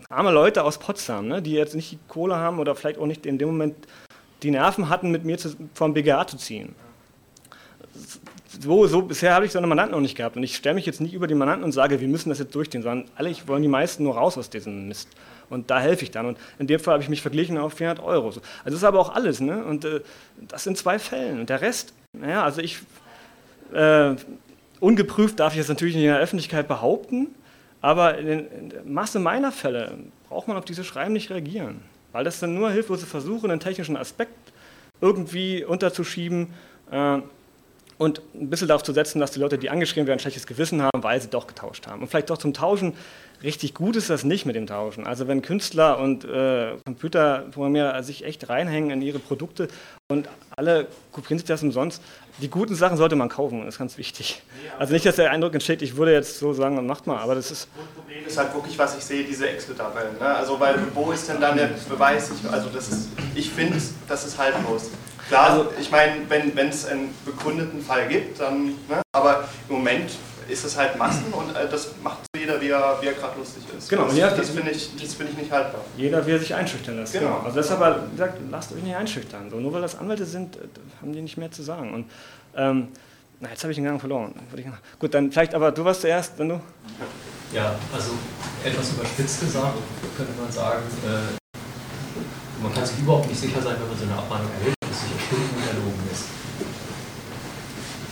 arme 0.08 0.30
Leute 0.30 0.64
aus 0.64 0.78
Potsdam, 0.78 1.28
ne, 1.28 1.42
die 1.42 1.52
jetzt 1.52 1.74
nicht 1.74 1.92
die 1.92 1.98
Kohle 2.08 2.36
haben 2.36 2.58
oder 2.58 2.74
vielleicht 2.74 2.98
auch 2.98 3.06
nicht 3.06 3.26
in 3.26 3.38
dem 3.38 3.48
Moment 3.48 3.76
die 4.42 4.50
Nerven 4.50 4.88
hatten, 4.88 5.10
mit 5.10 5.24
mir 5.24 5.38
zu, 5.38 5.50
vom 5.74 5.94
BGA 5.94 6.26
zu 6.26 6.36
ziehen 6.36 6.74
so, 8.60 8.86
so 8.86 9.02
bisher 9.02 9.34
habe 9.34 9.46
ich 9.46 9.52
so 9.52 9.58
eine 9.58 9.66
Mandanten 9.66 9.94
noch 9.94 10.00
nicht 10.00 10.16
gehabt. 10.16 10.36
Und 10.36 10.42
ich 10.42 10.56
stelle 10.56 10.74
mich 10.74 10.86
jetzt 10.86 11.00
nicht 11.00 11.14
über 11.14 11.26
die 11.26 11.34
Mandanten 11.34 11.64
und 11.64 11.72
sage, 11.72 12.00
wir 12.00 12.08
müssen 12.08 12.28
das 12.28 12.38
jetzt 12.38 12.54
durchziehen, 12.54 12.82
sondern 12.82 13.08
alle 13.16 13.34
wollen 13.46 13.62
die 13.62 13.68
meisten 13.68 14.02
nur 14.02 14.16
raus 14.16 14.36
aus 14.38 14.50
diesem 14.50 14.88
Mist. 14.88 15.08
Und 15.50 15.70
da 15.70 15.80
helfe 15.80 16.04
ich 16.04 16.10
dann. 16.10 16.26
Und 16.26 16.38
in 16.58 16.66
dem 16.66 16.80
Fall 16.80 16.94
habe 16.94 17.02
ich 17.02 17.08
mich 17.08 17.22
verglichen 17.22 17.58
auf 17.58 17.74
400 17.74 18.04
Euro. 18.04 18.26
Also 18.26 18.40
das 18.64 18.74
ist 18.74 18.84
aber 18.84 19.00
auch 19.00 19.14
alles. 19.14 19.40
Ne? 19.40 19.64
Und 19.64 19.84
äh, 19.84 20.00
das 20.48 20.64
sind 20.64 20.76
zwei 20.76 20.98
Fällen. 20.98 21.40
Und 21.40 21.48
der 21.48 21.60
Rest, 21.60 21.92
naja, 22.12 22.44
also 22.44 22.60
ich, 22.60 22.78
äh, 23.72 24.14
ungeprüft 24.80 25.40
darf 25.40 25.54
ich 25.54 25.58
das 25.58 25.68
natürlich 25.68 25.94
nicht 25.94 26.04
in 26.04 26.10
der 26.10 26.20
Öffentlichkeit 26.20 26.68
behaupten, 26.68 27.28
aber 27.80 28.18
in 28.18 28.68
der 28.70 28.84
Masse 28.84 29.18
meiner 29.18 29.52
Fälle 29.52 29.98
braucht 30.28 30.48
man 30.48 30.56
auf 30.56 30.64
diese 30.64 30.84
Schreiben 30.84 31.12
nicht 31.12 31.30
reagieren. 31.30 31.80
Weil 32.12 32.24
das 32.24 32.40
dann 32.40 32.54
nur 32.54 32.70
hilflose 32.70 33.06
Versuche, 33.06 33.48
einen 33.48 33.60
technischen 33.60 33.96
Aspekt 33.96 34.52
irgendwie 35.00 35.64
unterzuschieben. 35.64 36.48
Äh, 36.90 37.20
und 37.98 38.22
ein 38.34 38.48
bisschen 38.48 38.68
darauf 38.68 38.82
zu 38.82 38.92
setzen, 38.92 39.18
dass 39.18 39.32
die 39.32 39.40
Leute, 39.40 39.58
die 39.58 39.70
angeschrieben 39.70 40.06
werden, 40.06 40.18
ein 40.18 40.20
schlechtes 40.20 40.46
Gewissen 40.46 40.82
haben, 40.82 41.02
weil 41.02 41.20
sie 41.20 41.28
doch 41.28 41.46
getauscht 41.46 41.86
haben. 41.86 42.00
Und 42.00 42.08
vielleicht 42.08 42.30
doch 42.30 42.38
zum 42.38 42.54
Tauschen, 42.54 42.94
richtig 43.42 43.74
gut 43.74 43.96
ist 43.96 44.08
das 44.08 44.24
nicht 44.24 44.46
mit 44.46 44.56
dem 44.56 44.66
Tauschen. 44.66 45.06
Also 45.06 45.28
wenn 45.28 45.42
Künstler 45.42 45.98
und 45.98 46.24
äh, 46.24 46.76
Computerprogrammierer 46.86 48.02
sich 48.02 48.24
echt 48.24 48.48
reinhängen 48.48 48.90
in 48.90 49.02
ihre 49.02 49.18
Produkte 49.18 49.68
und 50.08 50.28
alle 50.56 50.86
kopieren 51.12 51.38
sich 51.38 51.46
das 51.46 51.62
umsonst, 51.62 52.02
die 52.40 52.48
guten 52.48 52.76
Sachen 52.76 52.96
sollte 52.96 53.16
man 53.16 53.28
kaufen, 53.28 53.64
das 53.64 53.74
ist 53.74 53.78
ganz 53.78 53.98
wichtig. 53.98 54.42
Also 54.78 54.92
nicht, 54.92 55.04
dass 55.04 55.16
der 55.16 55.32
Eindruck 55.32 55.54
entsteht, 55.54 55.82
ich 55.82 55.96
würde 55.96 56.12
jetzt 56.12 56.38
so 56.38 56.52
sagen, 56.52 56.84
macht 56.86 57.06
mal, 57.06 57.18
aber 57.18 57.34
das 57.34 57.50
ist... 57.50 57.68
Das 57.76 57.94
Problem 57.96 58.26
ist 58.26 58.38
halt 58.38 58.54
wirklich, 58.54 58.78
was 58.78 58.96
ich 58.96 59.04
sehe, 59.04 59.24
diese 59.24 59.48
Excel-Tabellen. 59.48 60.18
Ne? 60.18 60.26
Also 60.26 60.58
weil, 60.60 60.76
wo 60.94 61.10
ist 61.10 61.28
denn 61.28 61.40
dann 61.40 61.56
der 61.56 61.70
Beweis? 61.88 62.30
Ich, 62.30 62.48
also 62.48 62.68
das 62.68 62.88
ist, 62.90 63.08
ich 63.34 63.50
finde, 63.50 63.76
das 64.08 64.24
ist 64.24 64.38
haltlos. 64.38 64.90
Klar, 65.28 65.50
also 65.50 65.70
ich 65.78 65.90
meine, 65.90 66.14
wenn 66.28 66.68
es 66.68 66.86
einen 66.86 67.14
begründeten 67.24 67.82
Fall 67.82 68.08
gibt, 68.08 68.40
dann, 68.40 68.68
ne? 68.88 69.02
aber 69.12 69.44
im 69.68 69.76
Moment 69.76 70.10
ist 70.48 70.64
es 70.64 70.76
halt 70.76 70.96
Massen 70.96 71.32
und 71.32 71.54
äh, 71.54 71.68
das 71.70 71.90
macht 72.02 72.20
jeder, 72.34 72.58
wie 72.60 72.70
er, 72.70 72.98
er 73.02 73.12
gerade 73.12 73.38
lustig 73.38 73.62
ist. 73.76 73.90
Genau, 73.90 74.06
das, 74.06 74.16
ja, 74.16 74.30
das 74.30 74.48
finde 74.48 74.70
ich, 74.70 74.88
find 74.88 75.30
ich 75.30 75.36
nicht 75.36 75.52
haltbar. 75.52 75.82
Jeder, 75.98 76.26
wie 76.26 76.30
er 76.30 76.38
sich 76.38 76.54
einschüchtern 76.54 76.96
lässt. 76.96 77.12
Genau. 77.12 77.26
genau. 77.26 77.40
Also 77.44 77.56
deshalb 77.56 78.06
wie 78.06 78.10
gesagt, 78.12 78.38
lasst 78.50 78.72
euch 78.72 78.82
nicht 78.82 78.96
einschüchtern. 78.96 79.50
So, 79.50 79.56
nur 79.60 79.72
weil 79.74 79.82
das 79.82 79.98
Anwälte 79.98 80.24
sind, 80.24 80.56
äh, 80.56 80.60
haben 81.02 81.12
die 81.12 81.20
nicht 81.20 81.36
mehr 81.36 81.50
zu 81.50 81.62
sagen. 81.62 81.92
Und 81.92 82.10
ähm, 82.56 82.88
na, 83.40 83.50
jetzt 83.50 83.62
habe 83.62 83.72
ich 83.72 83.76
den 83.76 83.84
Gang 83.84 84.00
verloren. 84.00 84.34
Gut, 84.98 85.12
dann 85.12 85.30
vielleicht, 85.30 85.54
aber 85.54 85.70
du 85.70 85.84
warst 85.84 86.00
zuerst, 86.00 86.38
wenn 86.38 86.48
du. 86.48 86.60
Ja, 87.52 87.74
also 87.94 88.12
etwas 88.64 88.92
überspitzt 88.92 89.40
gesagt 89.40 89.74
könnte 90.16 90.32
man 90.40 90.50
sagen, 90.50 90.82
äh, 91.04 92.62
man 92.62 92.74
kann 92.74 92.84
sich 92.84 92.98
überhaupt 92.98 93.28
nicht 93.28 93.40
sicher 93.40 93.60
sein, 93.62 93.76
wenn 93.78 93.88
man 93.88 93.98
so 93.98 94.04
eine 94.04 94.14
Abmahnung 94.14 94.48
erhält 94.58 94.77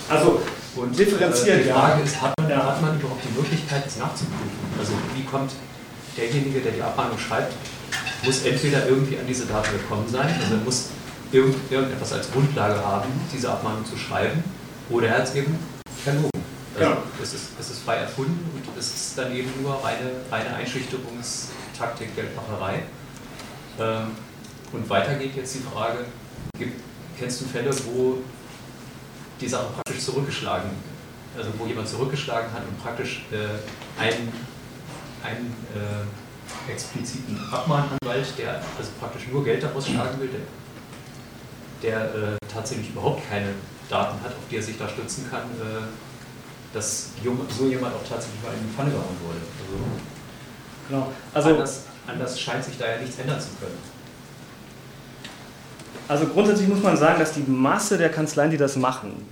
Also, 0.09 0.41
und 0.77 0.99
differenziert, 0.99 1.61
äh, 1.61 1.63
die 1.65 1.71
Frage 1.71 2.01
ja. 2.01 2.05
ist, 2.05 2.21
hat 2.21 2.33
man, 2.39 2.57
hat 2.57 2.83
man 2.83 2.99
überhaupt 2.99 3.23
die 3.25 3.37
Möglichkeit, 3.37 3.87
das 3.87 3.97
nachzuprüfen? 3.97 4.51
Also, 4.79 4.93
wie 5.15 5.25
kommt 5.25 5.53
derjenige, 6.17 6.61
der 6.61 6.73
die 6.73 6.83
Abmahnung 6.83 7.19
schreibt, 7.19 7.53
muss 8.25 8.45
entweder 8.45 8.89
irgendwie 8.89 9.19
an 9.19 9.27
diese 9.27 9.47
Daten 9.47 9.73
gekommen 9.73 10.07
sein, 10.09 10.29
also 10.41 10.55
er 10.55 10.61
muss 10.61 10.89
irgend, 11.33 11.57
irgendetwas 11.71 12.13
als 12.13 12.31
Grundlage 12.31 12.85
haben, 12.85 13.09
diese 13.33 13.51
Abmahnung 13.51 13.85
zu 13.85 13.97
schreiben, 13.97 14.43
oder 14.91 15.09
er 15.09 15.19
hat 15.19 15.29
es 15.29 15.35
eben 15.35 15.59
verlogen. 16.05 16.31
Also 16.79 16.91
ja. 16.91 16.99
es, 17.23 17.33
ist, 17.33 17.49
es 17.59 17.71
ist 17.71 17.83
frei 17.83 17.97
erfunden 17.97 18.63
und 18.67 18.79
es 18.79 18.95
ist 18.95 19.19
dann 19.19 19.35
eben 19.35 19.51
nur 19.63 19.75
reine, 19.83 20.11
reine 20.31 20.55
Einschüchterungstaktik, 20.55 22.15
Geldmacherei. 22.15 22.83
Ähm, 23.81 24.09
und 24.73 24.89
weiter 24.91 25.15
geht 25.15 25.37
jetzt 25.37 25.55
die 25.55 25.61
Frage, 25.61 25.99
gibt, 26.59 26.81
kennst 27.19 27.41
du 27.41 27.45
Fälle, 27.47 27.71
wo 27.87 28.19
die 29.41 29.49
Sache 29.49 29.67
praktisch 29.75 30.05
zurückgeschlagen, 30.05 30.71
also 31.37 31.51
wo 31.59 31.67
jemand 31.67 31.89
zurückgeschlagen 31.89 32.53
hat 32.53 32.63
und 32.69 32.83
praktisch 32.83 33.25
äh, 33.31 34.01
einen, 34.01 34.33
einen 35.23 35.55
äh, 35.75 36.73
expliziten 36.73 37.39
Abmahnanwalt, 37.51 38.39
der 38.39 38.63
also 38.79 38.91
praktisch 38.99 39.29
nur 39.31 39.45
Geld 39.45 39.63
daraus 39.63 39.87
schlagen 39.87 40.21
will, 40.21 40.31
der, 41.83 41.91
der 41.91 42.15
äh, 42.15 42.37
tatsächlich 42.53 42.91
überhaupt 42.91 43.29
keine 43.29 43.51
Daten 43.89 44.21
hat, 44.23 44.33
auf 44.33 44.49
die 44.51 44.57
er 44.57 44.63
sich 44.63 44.79
da 44.79 44.89
stützen 44.89 45.29
kann, 45.31 45.43
äh, 45.43 45.87
dass 46.73 47.11
so 47.57 47.67
jemand 47.67 47.95
auch 47.95 48.09
tatsächlich 48.09 48.43
mal 48.43 48.53
in 48.53 48.69
die 48.69 48.75
Pfanne 48.75 48.91
gehauen 48.91 49.17
wurde. 49.25 49.39
Also, 49.63 49.85
genau. 50.89 51.13
also 51.33 51.49
anders, 51.51 51.85
anders 52.07 52.41
scheint 52.41 52.65
sich 52.65 52.77
da 52.77 52.89
ja 52.89 52.99
nichts 52.99 53.19
ändern 53.19 53.41
zu 53.41 53.49
können. 53.61 53.79
Also 56.09 56.27
grundsätzlich 56.27 56.69
muss 56.69 56.83
man 56.83 56.97
sagen, 56.97 57.19
dass 57.19 57.33
die 57.33 57.43
Masse 57.49 57.99
der 57.99 58.11
Kanzleien, 58.11 58.53
die 58.53 58.57
das 58.57 58.77
machen, 58.77 59.27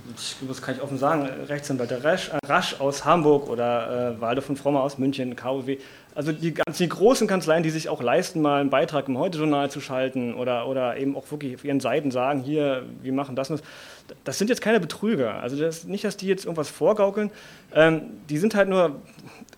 das 0.45 0.61
kann 0.61 0.75
ich 0.75 0.81
offen 0.81 0.97
sagen, 0.97 1.25
Rechtsanwälte 1.47 2.03
Rasch, 2.03 2.31
Rasch 2.45 2.81
aus 2.81 3.05
Hamburg 3.05 3.47
oder 3.47 4.15
äh, 4.17 4.21
Waldo 4.21 4.41
von 4.41 4.57
Frommer 4.57 4.81
aus 4.81 4.97
München, 4.97 5.37
KOW, 5.37 5.77
also 6.15 6.33
die, 6.33 6.53
die 6.53 6.89
großen 6.89 7.27
Kanzleien, 7.27 7.63
die 7.63 7.69
sich 7.69 7.87
auch 7.87 8.01
leisten, 8.01 8.41
mal 8.41 8.59
einen 8.59 8.69
Beitrag 8.69 9.07
im 9.07 9.17
Heute-Journal 9.17 9.71
zu 9.71 9.79
schalten 9.79 10.33
oder, 10.33 10.67
oder 10.67 10.97
eben 10.97 11.15
auch 11.15 11.31
wirklich 11.31 11.55
auf 11.55 11.63
ihren 11.63 11.79
Seiten 11.79 12.11
sagen, 12.11 12.41
hier, 12.41 12.83
wir 13.01 13.13
machen 13.13 13.37
das 13.37 13.49
und 13.49 13.61
das, 14.07 14.17
das 14.25 14.37
sind 14.37 14.49
jetzt 14.49 14.61
keine 14.61 14.81
Betrüger. 14.81 15.35
Also 15.35 15.57
das, 15.57 15.85
nicht, 15.85 16.03
dass 16.03 16.17
die 16.17 16.27
jetzt 16.27 16.43
irgendwas 16.43 16.69
vorgaukeln, 16.69 17.31
ähm, 17.73 18.01
die 18.29 18.37
sind 18.37 18.53
halt 18.53 18.67
nur 18.67 18.97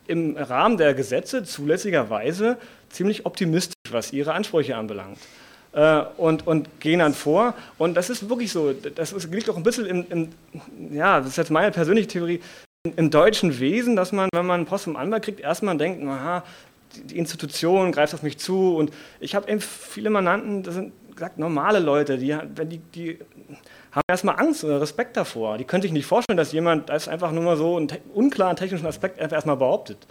im 0.06 0.38
Rahmen 0.38 0.78
der 0.78 0.94
Gesetze 0.94 1.44
zulässigerweise 1.44 2.58
ziemlich 2.90 3.26
optimistisch, 3.26 3.76
was 3.90 4.14
ihre 4.14 4.34
Ansprüche 4.34 4.76
anbelangt 4.76 5.18
äh, 5.78 6.04
und, 6.18 6.48
und 6.48 6.80
gehen 6.80 7.00
dann 7.00 7.14
vor. 7.14 7.54
Und 7.78 7.96
das 7.96 8.10
ist 8.10 8.28
wirklich 8.30 8.52
so, 8.52 8.74
das 8.74 9.14
ist, 9.14 9.32
liegt 9.32 9.48
auch 9.50 9.58
ein 9.58 9.64
bisschen 9.64 9.86
im, 9.86 10.06
im, 10.10 10.30
ja, 10.92 11.20
das 11.20 11.30
ist 11.30 11.38
jetzt 11.38 11.52
meine 11.52 11.72
persönliche 11.72 12.08
Theorie, 12.08 12.42
im 12.96 13.12
deutschen 13.12 13.60
Wesen, 13.60 13.96
dass 13.96 14.12
man, 14.12 14.30
wenn 14.34 14.46
man 14.46 14.66
Post 14.66 14.86
vom 14.86 14.96
Anwalt 14.96 15.24
kriegt, 15.24 15.40
erstmal 15.40 15.78
denkt, 15.78 16.04
aha, 16.08 16.44
die 16.96 17.18
Institution 17.18 17.92
greift 17.92 18.14
auf 18.14 18.24
mich 18.24 18.40
zu. 18.40 18.76
Und 18.76 18.92
ich 19.20 19.36
habe 19.36 19.52
eben 19.52 19.62
viele 19.62 20.10
Mandanten, 20.10 20.64
das 20.64 20.74
sind 20.74 20.94
gesagt 21.14 21.38
normale 21.38 21.80
Leute, 21.80 22.18
die, 22.18 22.36
die, 22.66 22.78
die 22.78 23.20
haben 23.92 24.04
erstmal 24.08 24.40
Angst 24.40 24.64
oder 24.64 24.82
Respekt 24.82 25.16
davor. 25.18 25.58
Die 25.58 25.66
können 25.66 25.82
sich 25.82 25.92
nicht 25.92 26.06
vorstellen, 26.06 26.38
dass 26.38 26.54
jemand 26.54 26.90
das 26.90 27.08
einfach 27.08 27.32
nur 27.32 27.44
mal 27.44 27.58
so 27.58 27.76
einen 27.78 27.90
unklaren 28.14 28.56
technischen 28.56 28.86
Aspekt 28.88 29.20
erstmal 29.20 29.58
behauptet. 29.58 30.08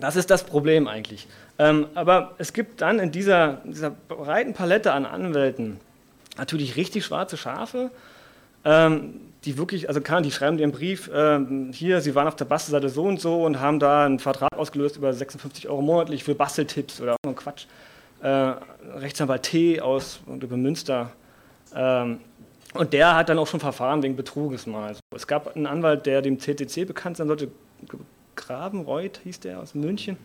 Das 0.00 0.16
ist 0.16 0.30
das 0.30 0.44
Problem 0.44 0.88
eigentlich. 0.88 1.26
Ähm, 1.58 1.86
aber 1.94 2.34
es 2.38 2.52
gibt 2.52 2.80
dann 2.80 2.98
in 2.98 3.12
dieser, 3.12 3.60
dieser, 3.64 3.90
breiten 3.90 4.54
Palette 4.54 4.92
an 4.92 5.06
Anwälten 5.06 5.80
natürlich 6.38 6.76
richtig 6.76 7.04
schwarze 7.04 7.36
Schafe, 7.36 7.90
ähm, 8.64 9.20
die 9.44 9.56
wirklich, 9.56 9.88
also 9.88 10.00
kann, 10.00 10.22
die 10.22 10.30
schreiben 10.30 10.56
dir 10.56 10.64
einen 10.64 10.72
Brief, 10.72 11.10
ähm, 11.14 11.70
hier, 11.72 12.00
sie 12.00 12.14
waren 12.14 12.28
auf 12.28 12.36
der 12.36 12.44
Bastelseite 12.44 12.88
so 12.88 13.04
und 13.04 13.20
so 13.20 13.44
und 13.44 13.60
haben 13.60 13.78
da 13.78 14.04
einen 14.04 14.18
Vertrag 14.18 14.52
ausgelöst 14.56 14.96
über 14.96 15.12
56 15.12 15.68
Euro 15.68 15.82
monatlich 15.82 16.24
für 16.24 16.34
Basteltipps 16.34 17.00
oder 17.00 17.16
so 17.24 17.32
Quatsch. 17.32 17.66
Äh, 18.22 18.54
Rechtsanwalt 18.96 19.44
T 19.44 19.80
aus 19.80 20.20
über 20.26 20.56
Münster. 20.56 21.10
Ähm, 21.74 22.20
und 22.74 22.92
der 22.92 23.16
hat 23.16 23.28
dann 23.28 23.38
auch 23.38 23.46
schon 23.46 23.60
Verfahren 23.60 24.02
wegen 24.02 24.14
Betruges 24.14 24.66
mal. 24.66 24.88
Also 24.88 25.00
es 25.14 25.26
gab 25.26 25.56
einen 25.56 25.66
Anwalt, 25.66 26.06
der 26.06 26.22
dem 26.22 26.38
CCC 26.38 26.84
bekannt 26.84 27.16
sein 27.16 27.26
sollte, 27.26 27.48
Grabenreuth 28.40 29.20
hieß 29.24 29.40
der 29.40 29.60
aus 29.60 29.74
München. 29.74 30.16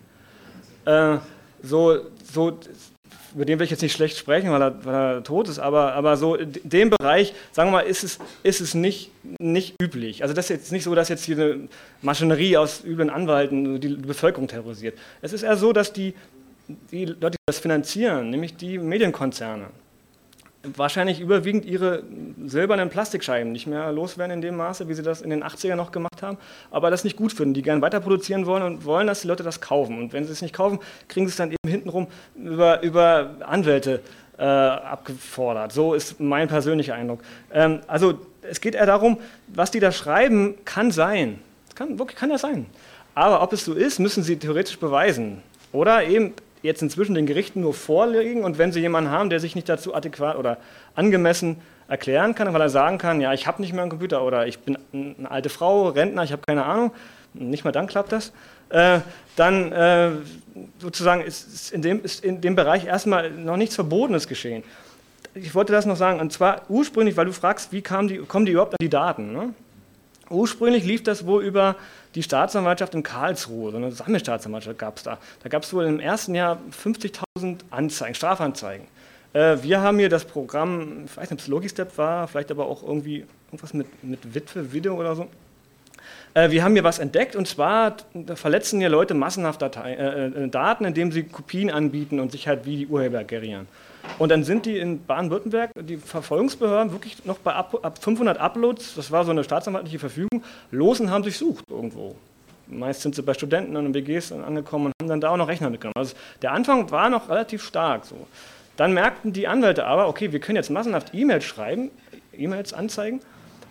Äh, 0.84 1.18
so, 1.62 1.98
so, 2.32 2.58
über 3.34 3.44
den 3.44 3.58
will 3.58 3.64
ich 3.64 3.70
jetzt 3.70 3.82
nicht 3.82 3.92
schlecht 3.92 4.16
sprechen, 4.16 4.50
weil 4.50 4.62
er, 4.62 4.84
weil 4.84 4.94
er 4.94 5.22
tot 5.22 5.48
ist, 5.48 5.58
aber, 5.58 5.92
aber 5.92 6.16
so 6.16 6.34
in 6.34 6.52
dem 6.64 6.90
Bereich, 6.90 7.34
sagen 7.52 7.68
wir 7.68 7.78
mal, 7.78 7.80
ist 7.80 8.04
es, 8.04 8.18
ist 8.42 8.60
es 8.60 8.74
nicht, 8.74 9.10
nicht 9.38 9.74
üblich. 9.80 10.22
Also 10.22 10.34
das 10.34 10.46
ist 10.46 10.56
jetzt 10.56 10.72
nicht 10.72 10.84
so, 10.84 10.94
dass 10.94 11.08
jetzt 11.08 11.24
hier 11.24 11.36
eine 11.36 11.68
Maschinerie 12.02 12.56
aus 12.56 12.82
üblen 12.84 13.10
Anwalten 13.10 13.80
die 13.80 13.88
Bevölkerung 13.88 14.48
terrorisiert. 14.48 14.98
Es 15.20 15.32
ist 15.32 15.42
eher 15.42 15.56
so, 15.56 15.72
dass 15.72 15.92
die, 15.92 16.14
die 16.90 17.04
Leute, 17.04 17.32
die 17.32 17.46
das 17.46 17.58
finanzieren, 17.58 18.30
nämlich 18.30 18.56
die 18.56 18.78
Medienkonzerne, 18.78 19.66
wahrscheinlich 20.74 21.20
überwiegend 21.20 21.64
ihre 21.64 22.02
silbernen 22.44 22.88
Plastikscheiben 22.88 23.52
nicht 23.52 23.66
mehr 23.66 23.92
loswerden 23.92 24.34
in 24.34 24.40
dem 24.40 24.56
Maße, 24.56 24.88
wie 24.88 24.94
sie 24.94 25.02
das 25.02 25.22
in 25.22 25.30
den 25.30 25.44
80er 25.44 25.76
noch 25.76 25.92
gemacht 25.92 26.22
haben, 26.22 26.38
aber 26.70 26.90
das 26.90 27.04
nicht 27.04 27.16
gut 27.16 27.32
finden, 27.32 27.54
die 27.54 27.62
gerne 27.62 27.82
weiter 27.82 28.00
produzieren 28.00 28.46
wollen 28.46 28.62
und 28.62 28.84
wollen, 28.84 29.06
dass 29.06 29.22
die 29.22 29.28
Leute 29.28 29.42
das 29.42 29.60
kaufen. 29.60 29.98
Und 29.98 30.12
wenn 30.12 30.24
sie 30.24 30.32
es 30.32 30.42
nicht 30.42 30.54
kaufen, 30.54 30.78
kriegen 31.08 31.26
sie 31.26 31.30
es 31.30 31.36
dann 31.36 31.50
eben 31.50 31.70
hintenrum 31.70 32.06
über, 32.34 32.82
über 32.82 33.36
Anwälte 33.44 34.00
äh, 34.38 34.42
abgefordert. 34.44 35.72
So 35.72 35.94
ist 35.94 36.20
mein 36.20 36.48
persönlicher 36.48 36.94
Eindruck. 36.94 37.20
Ähm, 37.52 37.80
also 37.86 38.20
es 38.42 38.60
geht 38.60 38.74
eher 38.74 38.86
darum, 38.86 39.18
was 39.48 39.70
die 39.70 39.80
da 39.80 39.92
schreiben, 39.92 40.54
kann 40.64 40.90
sein. 40.90 41.38
Kann, 41.74 41.98
wirklich, 41.98 42.18
kann 42.18 42.30
ja 42.30 42.38
sein. 42.38 42.66
Aber 43.14 43.42
ob 43.42 43.52
es 43.52 43.64
so 43.64 43.72
ist, 43.72 43.98
müssen 43.98 44.22
sie 44.22 44.38
theoretisch 44.38 44.78
beweisen. 44.78 45.42
Oder 45.72 46.04
eben 46.04 46.34
jetzt 46.62 46.82
inzwischen 46.82 47.14
den 47.14 47.26
Gerichten 47.26 47.60
nur 47.60 47.74
vorlegen 47.74 48.44
und 48.44 48.58
wenn 48.58 48.72
sie 48.72 48.80
jemanden 48.80 49.10
haben, 49.10 49.30
der 49.30 49.40
sich 49.40 49.54
nicht 49.54 49.68
dazu 49.68 49.94
adäquat 49.94 50.36
oder 50.36 50.58
angemessen 50.94 51.56
erklären 51.88 52.34
kann, 52.34 52.52
weil 52.52 52.60
er 52.60 52.68
sagen 52.68 52.98
kann, 52.98 53.20
ja, 53.20 53.32
ich 53.32 53.46
habe 53.46 53.62
nicht 53.62 53.72
mehr 53.72 53.82
einen 53.82 53.90
Computer 53.90 54.24
oder 54.24 54.46
ich 54.46 54.58
bin 54.58 54.78
eine 54.92 55.30
alte 55.30 55.48
Frau, 55.48 55.88
Rentner, 55.88 56.24
ich 56.24 56.32
habe 56.32 56.42
keine 56.46 56.64
Ahnung, 56.64 56.92
nicht 57.34 57.64
mal 57.64 57.72
dann 57.72 57.86
klappt 57.86 58.12
das, 58.12 58.32
äh, 58.70 59.00
dann 59.36 59.72
äh, 59.72 60.10
sozusagen 60.78 61.22
ist, 61.22 61.46
ist, 61.46 61.72
in 61.72 61.82
dem, 61.82 62.02
ist 62.02 62.24
in 62.24 62.40
dem 62.40 62.56
Bereich 62.56 62.86
erstmal 62.86 63.30
noch 63.30 63.56
nichts 63.56 63.74
Verbotenes 63.74 64.26
geschehen. 64.26 64.64
Ich 65.34 65.54
wollte 65.54 65.72
das 65.72 65.86
noch 65.86 65.96
sagen, 65.96 66.18
und 66.18 66.32
zwar 66.32 66.62
ursprünglich, 66.68 67.16
weil 67.16 67.26
du 67.26 67.32
fragst, 67.32 67.70
wie 67.72 67.82
die, 67.82 68.18
kommen 68.18 68.46
die 68.46 68.52
überhaupt 68.52 68.72
an 68.72 68.78
die 68.80 68.88
Daten? 68.88 69.32
Ne? 69.32 69.54
Ursprünglich 70.28 70.84
lief 70.84 71.02
das 71.02 71.26
wohl 71.26 71.44
über 71.44 71.76
die 72.14 72.22
Staatsanwaltschaft 72.22 72.94
in 72.94 73.02
Karlsruhe, 73.02 73.70
so 73.70 73.76
eine 73.76 73.92
Sammelstaatsanwaltschaft 73.92 74.78
gab 74.78 74.96
es 74.96 75.02
da. 75.04 75.18
Da 75.42 75.48
gab 75.48 75.62
es 75.62 75.72
wohl 75.72 75.84
im 75.84 76.00
ersten 76.00 76.34
Jahr 76.34 76.58
50.000 76.82 77.58
Anzeigen, 77.70 78.14
Strafanzeigen. 78.14 78.86
Äh, 79.32 79.58
wir 79.62 79.80
haben 79.80 79.98
hier 79.98 80.08
das 80.08 80.24
Programm, 80.24 81.04
ich 81.04 81.16
weiß 81.16 81.30
nicht, 81.30 81.32
ob 81.32 81.38
es 81.40 81.46
Logistep 81.46 81.98
war, 81.98 82.26
vielleicht 82.26 82.50
aber 82.50 82.66
auch 82.66 82.82
irgendwie 82.82 83.24
irgendwas 83.48 83.74
mit, 83.74 84.02
mit 84.02 84.34
Witwe, 84.34 84.72
Video 84.72 84.94
oder 84.94 85.14
so. 85.14 85.28
Äh, 86.34 86.50
wir 86.50 86.64
haben 86.64 86.72
hier 86.72 86.84
was 86.84 86.98
entdeckt 86.98 87.36
und 87.36 87.46
zwar 87.46 87.96
verletzen 88.34 88.80
hier 88.80 88.88
Leute 88.88 89.14
massenhaft 89.14 89.62
Datei, 89.62 89.94
äh, 89.94 90.26
äh, 90.26 90.48
Daten, 90.48 90.84
indem 90.84 91.12
sie 91.12 91.22
Kopien 91.22 91.70
anbieten 91.70 92.20
und 92.20 92.32
sich 92.32 92.48
halt 92.48 92.66
wie 92.66 92.78
die 92.78 92.86
Urheber 92.86 93.24
gerieren. 93.24 93.68
Und 94.18 94.30
dann 94.30 94.44
sind 94.44 94.64
die 94.64 94.78
in 94.78 95.04
Baden-Württemberg, 95.04 95.72
die 95.80 95.98
Verfolgungsbehörden, 95.98 96.92
wirklich 96.92 97.24
noch 97.24 97.38
bei 97.38 97.52
ab, 97.52 97.78
ab 97.82 98.02
500 98.02 98.38
Uploads, 98.38 98.94
das 98.94 99.10
war 99.10 99.24
so 99.24 99.30
eine 99.30 99.44
staatsanwaltliche 99.44 99.98
Verfügung, 99.98 100.42
los 100.70 101.00
und 101.00 101.10
haben 101.10 101.22
durchsucht 101.22 101.64
irgendwo. 101.68 102.16
Meist 102.66 103.02
sind 103.02 103.14
sie 103.14 103.22
bei 103.22 103.34
Studenten 103.34 103.76
und 103.76 103.94
WGs 103.94 104.32
angekommen 104.32 104.86
und 104.86 104.92
haben 105.00 105.08
dann 105.08 105.20
da 105.20 105.30
auch 105.30 105.36
noch 105.36 105.48
Rechner 105.48 105.70
mitgenommen. 105.70 105.94
Also 105.96 106.14
der 106.42 106.52
Anfang 106.52 106.90
war 106.90 107.10
noch 107.10 107.28
relativ 107.28 107.62
stark 107.62 108.04
so. 108.04 108.26
Dann 108.76 108.92
merkten 108.92 109.32
die 109.32 109.46
Anwälte 109.48 109.86
aber, 109.86 110.08
okay, 110.08 110.32
wir 110.32 110.40
können 110.40 110.56
jetzt 110.56 110.70
massenhaft 110.70 111.14
E-Mails 111.14 111.44
schreiben, 111.44 111.90
E-Mails 112.36 112.72
anzeigen 112.72 113.20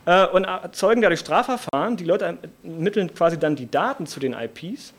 äh, 0.06 0.26
und 0.28 0.46
erzeugen 0.46 1.02
dadurch 1.02 1.20
Strafverfahren. 1.20 1.98
Die 1.98 2.06
Leute 2.06 2.38
ermitteln 2.64 3.14
quasi 3.14 3.38
dann 3.38 3.56
die 3.56 3.70
Daten 3.70 4.08
zu 4.08 4.20
den 4.20 4.34
IPs 4.34 4.94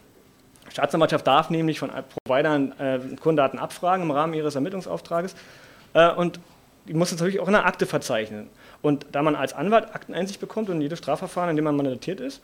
Staatsanwaltschaft 0.76 1.26
darf 1.26 1.48
nämlich 1.48 1.78
von 1.78 1.90
Providern 2.26 2.72
äh, 2.78 2.98
Kundendaten 3.16 3.58
abfragen 3.58 4.02
im 4.02 4.10
Rahmen 4.10 4.34
ihres 4.34 4.56
Ermittlungsauftrages 4.56 5.34
äh, 5.94 6.10
und 6.10 6.38
muss 6.92 7.12
es 7.12 7.18
natürlich 7.18 7.40
auch 7.40 7.48
in 7.48 7.54
einer 7.54 7.64
Akte 7.64 7.86
verzeichnen. 7.86 8.50
Und 8.82 9.06
da 9.12 9.22
man 9.22 9.36
als 9.36 9.54
Anwalt 9.54 9.94
Akteneinsicht 9.94 10.38
bekommt 10.38 10.68
und 10.68 10.82
jedes 10.82 10.98
Strafverfahren, 10.98 11.48
in 11.48 11.56
dem 11.56 11.64
man 11.64 11.76
mandatiert 11.76 12.20
ist, 12.20 12.42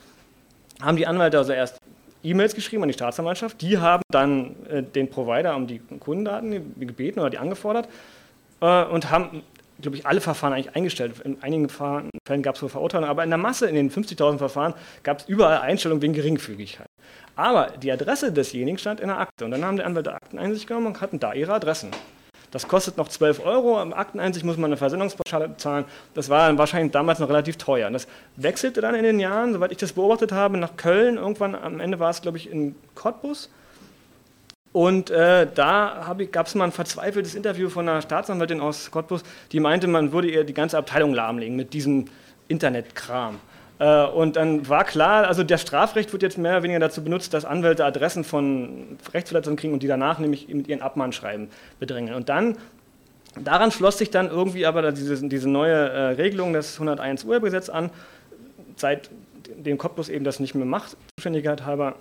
haben 0.80 0.96
die 0.96 1.06
Anwälte 1.06 1.36
also 1.36 1.52
erst 1.52 1.76
E-Mails 2.24 2.54
geschrieben 2.54 2.82
an 2.82 2.88
die 2.88 2.94
Staatsanwaltschaft, 2.94 3.60
die 3.60 3.76
haben 3.76 4.02
dann 4.10 4.56
äh, 4.66 4.82
den 4.82 5.10
Provider 5.10 5.54
um 5.54 5.66
die 5.66 5.80
Kundendaten 6.00 6.74
gebeten 6.80 7.20
oder 7.20 7.28
die 7.28 7.38
angefordert 7.38 7.86
äh, 8.62 8.84
und 8.84 9.10
haben, 9.10 9.42
glaube 9.82 9.98
ich, 9.98 10.06
alle 10.06 10.22
Verfahren 10.22 10.54
eigentlich 10.54 10.74
eingestellt. 10.74 11.20
In 11.22 11.42
einigen 11.42 11.68
Fällen 11.68 12.10
gab 12.40 12.54
es 12.54 12.62
wohl 12.62 12.70
Verurteilungen, 12.70 13.10
aber 13.10 13.24
in 13.24 13.30
der 13.30 13.38
Masse, 13.38 13.68
in 13.68 13.74
den 13.74 13.90
50.000 13.90 14.38
Verfahren, 14.38 14.72
gab 15.02 15.18
es 15.18 15.28
überall 15.28 15.58
Einstellungen 15.58 16.00
wegen 16.00 16.14
Geringfügigkeit. 16.14 16.88
Aber 17.36 17.68
die 17.82 17.90
Adresse 17.90 18.32
desjenigen 18.32 18.78
stand 18.78 19.00
in 19.00 19.08
der 19.08 19.18
Akte. 19.18 19.44
Und 19.44 19.52
dann 19.52 19.64
haben 19.64 19.76
die 19.76 19.82
Anwälte 19.82 20.12
Akteneinsicht 20.12 20.66
genommen 20.66 20.88
und 20.88 21.00
hatten 21.00 21.18
da 21.18 21.32
ihre 21.32 21.54
Adressen. 21.54 21.90
Das 22.50 22.68
kostet 22.68 22.98
noch 22.98 23.08
12 23.08 23.44
Euro. 23.44 23.80
Im 23.80 23.94
Akteneinsicht 23.94 24.44
muss 24.44 24.58
man 24.58 24.66
eine 24.66 24.76
Versendungspauschale 24.76 25.56
zahlen. 25.56 25.86
Das 26.12 26.28
war 26.28 26.46
dann 26.46 26.58
wahrscheinlich 26.58 26.92
damals 26.92 27.18
noch 27.18 27.30
relativ 27.30 27.56
teuer. 27.56 27.86
Und 27.86 27.94
das 27.94 28.06
wechselte 28.36 28.82
dann 28.82 28.94
in 28.94 29.04
den 29.04 29.18
Jahren, 29.18 29.54
soweit 29.54 29.72
ich 29.72 29.78
das 29.78 29.94
beobachtet 29.94 30.32
habe, 30.32 30.58
nach 30.58 30.76
Köln. 30.76 31.16
Irgendwann 31.16 31.54
am 31.54 31.80
Ende 31.80 31.98
war 31.98 32.10
es, 32.10 32.20
glaube 32.20 32.36
ich, 32.36 32.50
in 32.50 32.74
Cottbus. 32.94 33.48
Und 34.72 35.10
äh, 35.10 35.46
da 35.54 36.14
gab 36.30 36.46
es 36.46 36.54
mal 36.54 36.64
ein 36.64 36.72
verzweifeltes 36.72 37.34
Interview 37.34 37.68
von 37.68 37.88
einer 37.88 38.00
Staatsanwältin 38.00 38.60
aus 38.60 38.90
Cottbus, 38.90 39.22
die 39.52 39.60
meinte, 39.60 39.86
man 39.86 40.12
würde 40.12 40.30
ihr 40.30 40.44
die 40.44 40.54
ganze 40.54 40.78
Abteilung 40.78 41.12
lahmlegen 41.12 41.56
mit 41.56 41.74
diesem 41.74 42.06
Internetkram. 42.48 43.38
Äh, 43.82 44.06
und 44.06 44.36
dann 44.36 44.68
war 44.68 44.84
klar, 44.84 45.26
also 45.26 45.42
das 45.42 45.60
Strafrecht 45.60 46.12
wird 46.12 46.22
jetzt 46.22 46.38
mehr 46.38 46.52
oder 46.52 46.62
weniger 46.62 46.78
dazu 46.78 47.02
benutzt, 47.02 47.34
dass 47.34 47.44
Anwälte 47.44 47.84
Adressen 47.84 48.22
von 48.22 48.96
Rechtsverletzungen 49.12 49.56
kriegen 49.56 49.72
und 49.72 49.82
die 49.82 49.88
danach 49.88 50.20
nämlich 50.20 50.46
mit 50.48 50.68
ihren 50.68 50.82
Abmahnschreiben 50.82 51.48
bedrängen. 51.80 52.14
Und 52.14 52.28
dann, 52.28 52.56
daran 53.40 53.72
schloss 53.72 53.98
sich 53.98 54.10
dann 54.10 54.28
irgendwie 54.28 54.66
aber 54.66 54.92
diese, 54.92 55.28
diese 55.28 55.50
neue 55.50 55.74
äh, 55.74 56.00
Regelung 56.12 56.52
des 56.52 56.74
101 56.74 57.24
Urhebergesetz 57.24 57.68
an, 57.68 57.90
seit 58.76 59.10
dem 59.56 59.78
Cottbus 59.78 60.08
eben 60.08 60.24
das 60.24 60.38
nicht 60.38 60.54
mehr 60.54 60.64
macht, 60.64 60.96
Zuständigkeit 61.18 61.66
halber, 61.66 61.96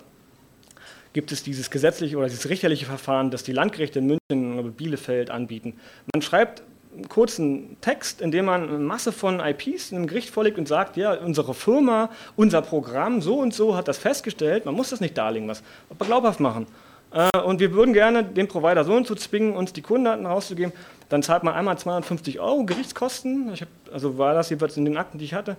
gibt 1.12 1.32
es 1.32 1.42
dieses 1.42 1.68
gesetzliche 1.68 2.16
oder 2.16 2.28
dieses 2.28 2.48
richterliche 2.48 2.86
Verfahren, 2.86 3.32
das 3.32 3.42
die 3.42 3.52
Landgerichte 3.52 3.98
in 3.98 4.06
München 4.06 4.58
oder 4.58 4.68
Bielefeld 4.68 5.30
anbieten. 5.30 5.74
Man 6.14 6.22
schreibt 6.22 6.62
kurzen 7.08 7.76
Text, 7.80 8.20
in 8.20 8.30
dem 8.30 8.46
man 8.46 8.68
eine 8.68 8.78
Masse 8.78 9.12
von 9.12 9.40
IPs 9.40 9.92
einem 9.92 10.06
Gericht 10.06 10.30
vorlegt 10.30 10.58
und 10.58 10.68
sagt, 10.68 10.96
ja, 10.96 11.14
unsere 11.14 11.54
Firma, 11.54 12.10
unser 12.36 12.62
Programm, 12.62 13.22
so 13.22 13.38
und 13.38 13.54
so 13.54 13.76
hat 13.76 13.88
das 13.88 13.98
festgestellt, 13.98 14.66
man 14.66 14.74
muss 14.74 14.90
das 14.90 15.00
nicht 15.00 15.16
darlegen, 15.16 15.48
was 15.48 15.62
aber 15.90 16.04
glaubhaft 16.04 16.40
machen. 16.40 16.66
Äh, 17.12 17.38
und 17.40 17.60
wir 17.60 17.72
würden 17.72 17.92
gerne 17.92 18.24
den 18.24 18.48
Provider 18.48 18.84
so 18.84 18.94
und 18.94 19.06
so 19.06 19.14
zwingen, 19.14 19.54
uns 19.54 19.72
die 19.72 19.82
Kundendaten 19.82 20.26
rauszugeben. 20.26 20.72
dann 21.08 21.22
zahlt 21.22 21.44
man 21.44 21.54
einmal 21.54 21.78
250 21.78 22.40
Euro 22.40 22.64
Gerichtskosten, 22.64 23.52
hab, 23.52 23.68
also 23.92 24.18
war 24.18 24.34
das 24.34 24.50
jeweils 24.50 24.76
in 24.76 24.84
den 24.84 24.96
Akten, 24.96 25.18
die 25.18 25.24
ich 25.24 25.34
hatte, 25.34 25.56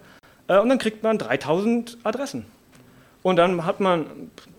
äh, 0.48 0.60
und 0.60 0.70
dann 0.70 0.78
kriegt 0.78 1.04
man 1.04 1.18
3000 1.18 1.98
Adressen. 2.04 2.46
Und 3.22 3.38
dann 3.38 3.66
hat 3.66 3.80
man 3.80 4.06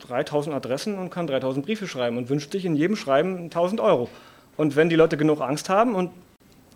3000 0.08 0.56
Adressen 0.56 0.98
und 0.98 1.10
kann 1.10 1.26
3000 1.26 1.66
Briefe 1.66 1.86
schreiben 1.86 2.16
und 2.16 2.30
wünscht 2.30 2.50
sich 2.52 2.64
in 2.64 2.74
jedem 2.74 2.96
Schreiben 2.96 3.44
1000 3.44 3.80
Euro. 3.80 4.08
Und 4.56 4.76
wenn 4.76 4.88
die 4.88 4.96
Leute 4.96 5.16
genug 5.16 5.40
Angst 5.42 5.68
haben 5.68 5.94
und 5.94 6.10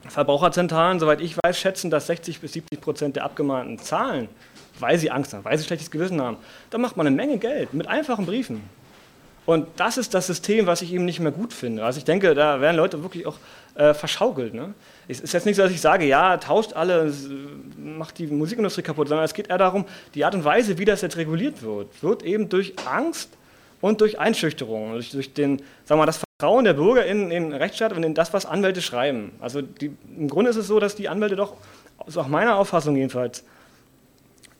Verbraucherzentralen, 0.07 1.01
soweit 1.01 1.21
ich 1.21 1.37
weiß, 1.37 1.59
schätzen, 1.59 1.91
dass 1.91 2.07
60 2.07 2.41
bis 2.41 2.53
70 2.53 2.81
Prozent 2.81 3.17
der 3.17 3.25
Abgemahnten 3.25 3.79
zahlen, 3.79 4.29
weil 4.79 4.99
sie 4.99 5.11
Angst 5.11 5.35
haben, 5.35 5.45
weil 5.45 5.59
sie 5.59 5.65
schlechtes 5.65 5.91
Gewissen 5.91 6.21
haben, 6.21 6.37
dann 6.71 6.81
macht 6.81 6.97
man 6.97 7.07
eine 7.07 7.17
Menge 7.17 7.39
Geld 7.39 7.75
mit 7.75 7.87
einfachen 7.89 8.27
Briefen. 8.27 8.63
Und 9.49 9.67
das 9.77 9.97
ist 9.97 10.13
das 10.13 10.27
System, 10.27 10.67
was 10.67 10.83
ich 10.83 10.93
eben 10.93 11.07
nicht 11.07 11.21
mehr 11.21 11.33
gut 11.33 11.55
finde. 11.55 11.83
Also 11.83 11.99
ich 11.99 12.05
denke, 12.05 12.35
da 12.35 12.61
werden 12.61 12.77
Leute 12.77 13.03
wirklich 13.03 13.27
auch 13.27 13.37
äh, 13.77 13.95
verschaukelt. 13.95 14.53
Ne? 14.53 14.75
Es 15.09 15.21
ist 15.21 15.33
jetzt 15.33 15.47
nicht 15.47 15.57
so, 15.57 15.63
dass 15.63 15.73
ich 15.73 15.81
sage, 15.81 16.05
ja, 16.05 16.37
tauscht 16.37 16.75
alle, 16.75 17.11
macht 17.79 18.19
die 18.19 18.27
Musikindustrie 18.27 18.83
kaputt, 18.83 19.09
sondern 19.09 19.25
es 19.25 19.33
geht 19.33 19.49
eher 19.49 19.57
darum, 19.57 19.87
die 20.15 20.25
Art 20.27 20.35
und 20.35 20.45
Weise, 20.45 20.77
wie 20.77 20.85
das 20.85 21.01
jetzt 21.01 21.17
reguliert 21.17 21.63
wird, 21.63 22.03
wird 22.03 22.25
eben 22.25 22.51
durch 22.51 22.75
Angst 22.87 23.31
und 23.81 24.03
durch 24.03 24.19
Einschüchterung, 24.19 24.93
durch, 24.93 25.13
durch 25.13 25.33
den, 25.33 25.59
sagen 25.59 25.93
wir 25.93 25.97
mal, 25.97 26.07
das 26.07 26.21
Vertrauen 26.41 26.65
der 26.65 26.75
Bürger 26.75 27.05
in 27.05 27.31
den 27.31 27.53
Rechtsstaat 27.53 27.93
und 27.93 28.05
in 28.05 28.15
das, 28.15 28.33
was 28.33 28.47
Anwälte 28.47 28.81
schreiben. 28.81 29.33
Also 29.41 29.61
die, 29.61 29.91
im 30.17 30.29
Grunde 30.29 30.51
ist 30.51 30.57
es 30.57 30.69
so, 30.69 30.79
dass 30.79 30.95
die 30.95 31.09
Anwälte 31.09 31.35
doch, 31.35 31.55
also 31.99 32.21
auch 32.21 32.29
meiner 32.29 32.59
Auffassung 32.59 32.95
jedenfalls, 32.95 33.43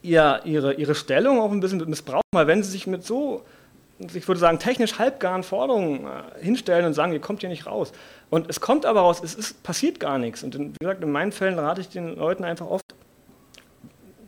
ihr, 0.01 0.41
ihre, 0.43 0.73
ihre 0.73 0.93
Stellung 0.93 1.39
auch 1.39 1.53
ein 1.53 1.61
bisschen 1.61 1.89
missbrauchen, 1.89 2.27
weil 2.33 2.47
wenn 2.47 2.63
sie 2.63 2.69
sich 2.69 2.85
mit 2.85 3.05
so 3.05 3.45
ich 4.13 4.27
würde 4.27 4.39
sagen, 4.39 4.59
technisch 4.59 4.99
halbgaren 4.99 5.43
Forderungen 5.43 6.05
äh, 6.05 6.43
hinstellen 6.43 6.85
und 6.85 6.93
sagen, 6.93 7.13
ihr 7.13 7.19
kommt 7.21 7.39
hier 7.41 7.49
nicht 7.49 7.65
raus. 7.65 7.93
Und 8.29 8.49
es 8.49 8.59
kommt 8.59 8.85
aber 8.85 8.99
raus, 8.99 9.21
es 9.23 9.35
ist, 9.35 9.63
passiert 9.63 10.01
gar 10.01 10.17
nichts. 10.17 10.43
Und 10.43 10.55
in, 10.55 10.73
wie 10.73 10.77
gesagt, 10.79 11.01
in 11.01 11.11
meinen 11.11 11.31
Fällen 11.31 11.59
rate 11.59 11.79
ich 11.79 11.87
den 11.87 12.15
Leuten 12.17 12.43
einfach 12.43 12.67
oft, 12.67 12.83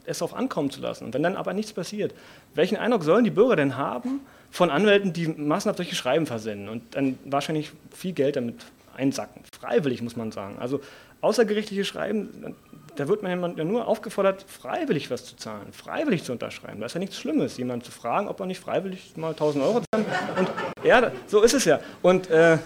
es 0.05 0.19
darauf 0.19 0.33
ankommen 0.33 0.71
zu 0.71 0.79
lassen. 0.79 1.05
Und 1.05 1.13
wenn 1.13 1.23
dann 1.23 1.35
aber 1.35 1.53
nichts 1.53 1.73
passiert, 1.73 2.13
welchen 2.53 2.77
Eindruck 2.77 3.03
sollen 3.03 3.25
die 3.25 3.29
Bürger 3.29 3.57
denn 3.57 3.75
haben 3.75 4.21
von 4.51 4.69
Anwälten, 4.69 5.13
die 5.13 5.27
massenhaft 5.27 5.77
solche 5.77 5.95
Schreiben 5.95 6.25
versenden 6.25 6.69
und 6.69 6.95
dann 6.95 7.17
wahrscheinlich 7.25 7.71
viel 7.91 8.13
Geld 8.13 8.35
damit 8.35 8.55
einsacken? 8.95 9.43
Freiwillig, 9.59 10.01
muss 10.01 10.15
man 10.15 10.31
sagen. 10.31 10.57
Also 10.59 10.81
außergerichtliche 11.21 11.85
Schreiben, 11.85 12.55
da 12.95 13.07
wird 13.07 13.23
man 13.23 13.57
ja 13.57 13.63
nur 13.63 13.87
aufgefordert, 13.87 14.45
freiwillig 14.47 15.09
was 15.09 15.25
zu 15.25 15.35
zahlen, 15.37 15.71
freiwillig 15.71 16.23
zu 16.23 16.33
unterschreiben. 16.33 16.79
Da 16.79 16.87
ist 16.87 16.93
ja 16.93 16.99
nichts 16.99 17.17
Schlimmes, 17.17 17.57
jemanden 17.57 17.85
zu 17.85 17.91
fragen, 17.91 18.27
ob 18.27 18.39
er 18.39 18.45
nicht 18.45 18.59
freiwillig 18.59 19.15
mal 19.15 19.29
1000 19.29 19.63
Euro 19.63 19.81
zahlen 19.91 20.05
Und 20.37 20.51
ja, 20.83 21.11
so 21.27 21.41
ist 21.41 21.53
es 21.53 21.65
ja. 21.65 21.79
Und 22.01 22.29
äh, 22.29 22.57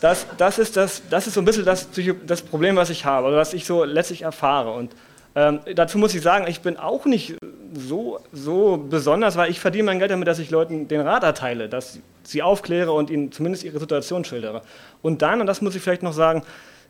das, 0.00 0.26
das, 0.36 0.58
ist 0.58 0.76
das, 0.76 1.02
das 1.08 1.26
ist 1.26 1.34
so 1.34 1.40
ein 1.40 1.44
bisschen 1.44 1.64
das, 1.64 1.88
das 2.26 2.42
Problem, 2.42 2.76
was 2.76 2.90
ich 2.90 3.04
habe, 3.04 3.28
oder 3.28 3.36
was 3.36 3.54
ich 3.54 3.64
so 3.64 3.84
letztlich 3.84 4.22
erfahre. 4.22 4.72
Und 4.72 4.94
ähm, 5.40 5.60
dazu 5.74 5.96
muss 5.96 6.14
ich 6.14 6.20
sagen, 6.20 6.46
ich 6.48 6.60
bin 6.60 6.76
auch 6.76 7.06
nicht 7.06 7.36
so, 7.72 8.20
so 8.30 8.76
besonders, 8.76 9.36
weil 9.36 9.50
ich 9.50 9.58
verdiene 9.58 9.84
mein 9.84 9.98
Geld 9.98 10.10
damit, 10.10 10.28
dass 10.28 10.38
ich 10.38 10.50
Leuten 10.50 10.86
den 10.86 11.00
Rat 11.00 11.22
erteile, 11.22 11.68
dass 11.68 11.98
sie 12.24 12.42
aufkläre 12.42 12.92
und 12.92 13.08
ihnen 13.08 13.32
zumindest 13.32 13.64
ihre 13.64 13.78
Situation 13.78 14.24
schildere. 14.24 14.60
Und 15.00 15.22
dann, 15.22 15.40
und 15.40 15.46
das 15.46 15.62
muss 15.62 15.74
ich 15.74 15.82
vielleicht 15.82 16.02
noch 16.02 16.12
sagen, 16.12 16.42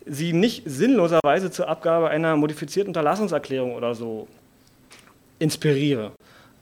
sie 0.05 0.33
nicht 0.33 0.65
sinnloserweise 0.67 1.53
zur 1.53 1.69
Abgabe 1.69 2.09
einer 2.09 2.35
modifizierten 2.35 2.91
Unterlassungserklärung 2.91 3.75
oder 3.75 3.95
so 3.95 4.27
inspiriere. 5.39 6.11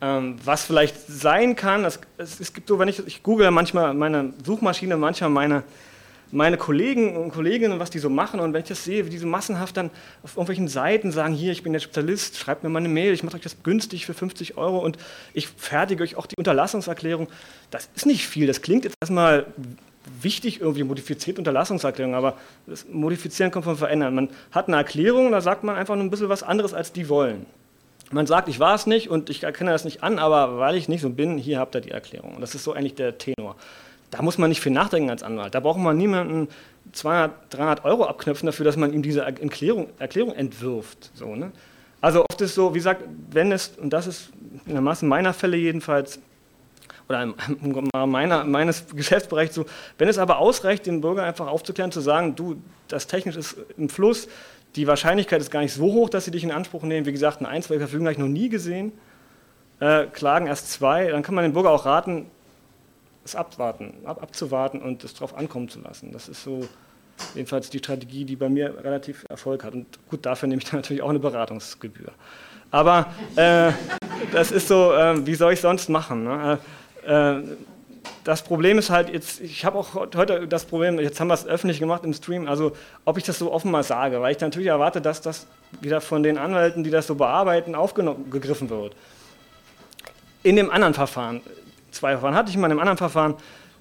Ähm, 0.01 0.37
was 0.45 0.65
vielleicht 0.65 0.95
sein 1.09 1.57
kann, 1.57 1.85
es, 1.85 2.01
es, 2.19 2.53
gibt 2.53 2.69
so, 2.69 2.79
wenn 2.79 2.89
ich, 2.89 3.05
ich 3.07 3.23
google 3.23 3.51
manchmal 3.51 3.95
meine 3.95 4.35
Suchmaschine, 4.45 4.97
manchmal 4.97 5.31
meine, 5.31 5.63
meine 6.31 6.57
Kollegen 6.57 7.17
und 7.17 7.33
Kolleginnen, 7.33 7.79
was 7.79 7.91
die 7.91 7.99
so 7.99 8.11
machen 8.11 8.41
und 8.41 8.53
wenn 8.53 8.63
ich 8.63 8.69
das 8.69 8.85
sehe, 8.85 9.07
wie 9.07 9.11
diese 9.11 9.27
massenhaft 9.27 9.77
dann 9.77 9.91
auf 10.23 10.33
irgendwelchen 10.33 10.69
Seiten 10.69 11.13
sagen, 11.13 11.35
hier, 11.35 11.53
ich 11.53 11.63
bin 11.63 11.73
der 11.73 11.81
Spezialist, 11.81 12.37
schreibt 12.37 12.63
mir 12.63 12.69
mal 12.69 12.81
eine 12.81 12.89
Mail, 12.89 13.13
ich 13.13 13.23
mache 13.23 13.37
euch 13.37 13.43
das 13.43 13.63
günstig 13.63 14.07
für 14.07 14.15
50 14.15 14.57
Euro 14.57 14.79
und 14.79 14.99
ich 15.35 15.49
fertige 15.49 16.03
euch 16.03 16.17
auch 16.17 16.27
die 16.27 16.37
Unterlassungserklärung, 16.37 17.29
das 17.71 17.89
ist 17.95 18.07
nicht 18.07 18.27
viel, 18.27 18.47
das 18.47 18.63
klingt 18.63 18.85
jetzt 18.85 18.95
erstmal 19.01 19.47
wichtig, 20.23 20.61
irgendwie 20.61 20.85
modifiziert 20.85 21.39
Unterlassungserklärung, 21.39 22.15
aber 22.15 22.37
das 22.67 22.87
Modifizieren 22.89 23.51
kommt 23.51 23.65
von 23.65 23.77
Verändern. 23.77 24.15
Man 24.15 24.29
hat 24.53 24.69
eine 24.69 24.77
Erklärung, 24.77 25.31
da 25.33 25.41
sagt 25.41 25.65
man 25.65 25.77
einfach 25.77 25.95
nur 25.95 26.05
ein 26.05 26.11
bisschen 26.11 26.29
was 26.29 26.43
anderes, 26.43 26.75
als 26.75 26.93
die 26.93 27.09
wollen. 27.09 27.47
Man 28.11 28.27
sagt, 28.27 28.49
ich 28.49 28.59
war 28.59 28.75
es 28.75 28.87
nicht 28.87 29.11
und 29.11 29.29
ich 29.29 29.43
erkenne 29.43 29.71
das 29.71 29.85
nicht 29.85 30.03
an, 30.03 30.19
aber 30.19 30.59
weil 30.59 30.77
ich 30.77 30.89
nicht 30.89 31.03
so 31.03 31.11
bin, 31.11 31.37
hier 31.37 31.59
habt 31.59 31.75
ihr 31.75 31.83
die 31.83 31.91
Erklärung. 31.91 32.37
Und 32.37 32.41
das 32.41 32.55
ist 32.55 32.65
so 32.65 32.73
eigentlich 32.73 32.95
der 32.95 33.19
Tenor. 33.19 33.57
Da 34.11 34.23
muss 34.23 34.39
man 34.39 34.49
nicht 34.49 34.61
viel 34.61 34.73
nachdenken 34.73 35.11
als 35.11 35.23
Anwalt. 35.23 35.55
Da 35.55 35.61
braucht 35.61 35.79
man 35.79 35.97
niemanden 35.97 36.49
200, 36.93 37.33
300 37.51 37.85
Euro 37.85 38.05
abknöpfen 38.07 38.47
dafür, 38.47 38.65
dass 38.65 38.77
man 38.77 38.93
ihm 38.93 39.03
diese 39.03 39.23
Erklärung, 39.23 39.89
Erklärung 39.99 40.35
entwirft. 40.35 41.11
So, 41.15 41.35
ne? 41.35 41.53
Also 42.01 42.25
oft 42.31 42.41
ist 42.41 42.55
so, 42.55 42.75
wie 42.75 42.79
gesagt, 42.79 43.03
wenn 43.31 43.53
es, 43.53 43.77
und 43.77 43.93
das 43.93 44.07
ist 44.07 44.31
in 44.67 44.73
der 44.73 44.81
Masse 44.81 45.05
meiner 45.05 45.35
Fälle 45.35 45.57
jedenfalls, 45.57 46.21
oder 47.09 47.35
meiner, 48.07 48.45
meines 48.45 48.85
Geschäftsbereichs 48.95 49.55
so. 49.55 49.65
Wenn 49.97 50.09
es 50.09 50.19
aber 50.19 50.39
ausreicht, 50.39 50.87
den 50.87 51.01
Bürger 51.01 51.25
einfach 51.25 51.47
aufzuklären, 51.47 51.91
zu 51.91 52.01
sagen, 52.01 52.37
du, 52.37 52.57
das 52.87 53.07
technisch 53.07 53.37
ist 53.37 53.57
im 53.77 53.89
Fluss, 53.89 54.29
die 54.77 54.87
Wahrscheinlichkeit 54.87 55.41
ist 55.41 55.51
gar 55.51 55.61
nicht 55.61 55.73
so 55.73 55.85
hoch, 55.85 56.11
dass 56.11 56.27
sie 56.27 56.31
dich 56.31 56.45
in 56.45 56.53
Anspruch 56.53 56.83
nehmen. 56.83 57.07
Wie 57.07 57.13
gesagt, 57.13 57.45
eine 57.45 57.63
Verfügung 57.63 58.07
habe 58.07 58.13
ich 58.13 58.19
noch 58.19 58.29
nie 58.29 58.51
gesehen. 58.51 58.93
Äh, 59.81 60.07
klagen 60.07 60.47
erst 60.47 60.71
zwei, 60.71 61.09
dann 61.09 61.23
kann 61.23 61.35
man 61.35 61.45
den 61.45 61.55
Bürger 61.55 61.71
auch 61.71 61.87
raten, 61.87 62.27
es 63.29 63.37
abwarten, 63.37 63.95
ab, 64.05 64.23
abzuwarten 64.23 64.81
und 64.81 65.05
es 65.05 65.15
darauf 65.15 65.37
ankommen 65.37 65.69
zu 65.69 65.81
lassen. 65.81 66.13
Das 66.13 66.29
ist 66.29 66.43
so 66.43 66.67
jedenfalls 67.35 67.71
die 67.71 67.79
Strategie, 67.79 68.25
die 68.25 68.37
bei 68.37 68.49
mir 68.49 68.75
relativ 68.83 69.25
Erfolg 69.29 69.65
hat. 69.65 69.75
Und 69.75 69.87
gut, 70.09 70.25
dafür 70.25 70.49
nehme 70.49 70.63
ich 70.63 70.69
dann 70.69 70.81
natürlich 70.81 71.03
auch 71.03 71.11
eine 71.11 71.19
Beratungsgebühr. 71.19 72.13
Aber 72.71 73.07
äh, 73.37 73.73
das 74.33 74.51
ist 74.51 74.69
so, 74.69 74.93
äh, 74.93 75.27
wie 75.27 75.35
soll 75.35 75.53
ich 75.53 75.61
sonst 75.61 75.89
machen? 75.89 76.25
Ne? 76.25 76.59
Äh, 77.07 77.41
das 78.25 78.43
Problem 78.43 78.79
ist 78.79 78.91
halt 78.91 79.11
jetzt, 79.11 79.41
ich 79.41 79.65
habe 79.65 79.79
auch 79.79 79.95
heute 79.95 80.47
das 80.47 80.65
Problem, 80.65 80.99
jetzt 80.99 81.19
haben 81.19 81.29
wir 81.29 81.35
es 81.35 81.47
öffentlich 81.47 81.79
gemacht 81.79 82.05
im 82.05 82.13
Stream, 82.13 82.47
also 82.47 82.73
ob 83.05 83.17
ich 83.17 83.25
das 83.25 83.39
so 83.39 83.53
offen 83.53 83.71
mal 83.71 83.83
sage, 83.83 84.21
weil 84.21 84.33
ich 84.35 84.41
natürlich 84.41 84.69
erwarte, 84.69 85.01
dass 85.01 85.21
das 85.21 85.47
wieder 85.81 86.01
von 86.01 86.23
den 86.23 86.39
Anwälten, 86.39 86.85
die 86.85 86.91
das 86.91 87.07
so 87.07 87.15
bearbeiten, 87.15 87.75
aufgegriffen 87.75 88.71
wird. 88.71 88.95
In 90.43 90.57
dem 90.57 90.71
anderen 90.71 90.95
Verfahren, 90.95 91.41
zwei 91.91 92.13
Verfahren 92.13 92.35
hatte 92.35 92.51
ich 92.51 92.57
mal, 92.57 92.67
in 92.67 92.77
dem 92.77 92.81
anderen 92.81 92.99
Verfahren 92.99 93.35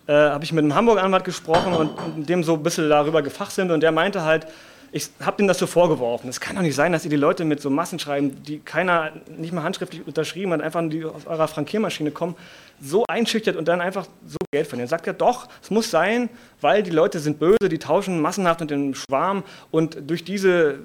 äh, 0.07 0.13
habe 0.13 0.43
ich 0.43 0.53
mit 0.53 0.63
einem 0.63 0.75
Hamburg-Anwalt 0.75 1.23
gesprochen 1.23 1.73
und 1.73 2.29
dem 2.29 2.43
so 2.43 2.53
ein 2.53 2.63
bisschen 2.63 2.89
darüber 2.89 3.21
gefachsimpelt 3.21 3.75
und 3.75 3.81
der 3.81 3.91
meinte 3.91 4.23
halt, 4.23 4.47
ich 4.91 5.09
habe 5.19 5.37
denen 5.37 5.47
das 5.47 5.59
so 5.59 5.67
vorgeworfen. 5.67 6.29
Es 6.29 6.39
kann 6.39 6.55
doch 6.55 6.61
nicht 6.61 6.75
sein, 6.75 6.91
dass 6.93 7.03
ihr 7.03 7.09
die 7.09 7.17
Leute 7.17 7.43
mit 7.43 7.61
so 7.61 7.69
Massen 7.69 7.99
schreiben, 7.99 8.41
die 8.43 8.59
keiner 8.59 9.11
nicht 9.37 9.53
mal 9.53 9.63
handschriftlich 9.63 10.07
unterschrieben 10.07 10.53
hat, 10.53 10.61
einfach 10.61 10.81
die 10.89 11.03
aus 11.03 11.27
eurer 11.27 11.47
Frankiermaschine 11.47 12.11
kommen, 12.11 12.35
so 12.81 13.03
einschüchtert 13.07 13.57
und 13.57 13.67
dann 13.67 13.81
einfach 13.81 14.05
so 14.25 14.37
Geld 14.51 14.67
verdienen. 14.67 14.87
Sagt 14.87 15.07
er 15.07 15.13
doch, 15.13 15.49
es 15.61 15.69
muss 15.71 15.91
sein, 15.91 16.29
weil 16.61 16.83
die 16.83 16.91
Leute 16.91 17.19
sind 17.19 17.37
böse, 17.37 17.69
die 17.69 17.79
tauschen 17.79 18.21
massenhaft 18.21 18.61
mit 18.61 18.71
dem 18.71 18.95
Schwarm 18.95 19.43
und 19.71 19.97
durch 20.09 20.23
diese 20.23 20.79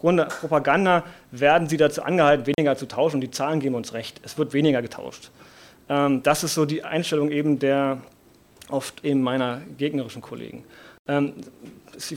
Grunde 0.00 0.26
Propaganda 0.26 1.04
werden 1.30 1.68
sie 1.68 1.76
dazu 1.76 2.02
angehalten, 2.02 2.46
weniger 2.46 2.76
zu 2.76 2.86
tauschen. 2.86 3.20
Die 3.20 3.30
Zahlen 3.30 3.60
geben 3.60 3.74
uns 3.74 3.92
recht. 3.92 4.20
Es 4.22 4.36
wird 4.38 4.52
weniger 4.52 4.82
getauscht. 4.82 5.30
Ähm, 5.88 6.22
das 6.22 6.44
ist 6.44 6.54
so 6.54 6.64
die 6.64 6.84
Einstellung 6.84 7.30
eben 7.30 7.58
der 7.58 7.98
oft 8.68 9.04
eben 9.04 9.22
meiner 9.22 9.62
gegnerischen 9.78 10.22
Kollegen. 10.22 10.64
Ähm, 11.08 11.34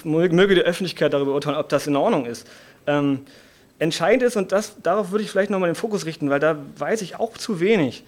möge 0.04 0.56
die 0.56 0.62
Öffentlichkeit 0.62 1.14
darüber 1.14 1.34
urteilen, 1.34 1.58
ob 1.58 1.70
das 1.70 1.88
in 1.88 1.96
Ordnung 1.96 2.26
ist. 2.26 2.48
Ähm, 2.88 3.22
entscheidend 3.78 4.24
ist, 4.24 4.36
und 4.36 4.52
das, 4.52 4.82
darauf 4.82 5.12
würde 5.12 5.24
ich 5.24 5.32
vielleicht 5.32 5.52
nochmal 5.52 5.70
den 5.70 5.76
Fokus 5.76 6.06
richten, 6.06 6.30
weil 6.30 6.40
da 6.40 6.58
weiß 6.78 7.02
ich 7.02 7.18
auch 7.18 7.38
zu 7.38 7.60
wenig. 7.60 8.04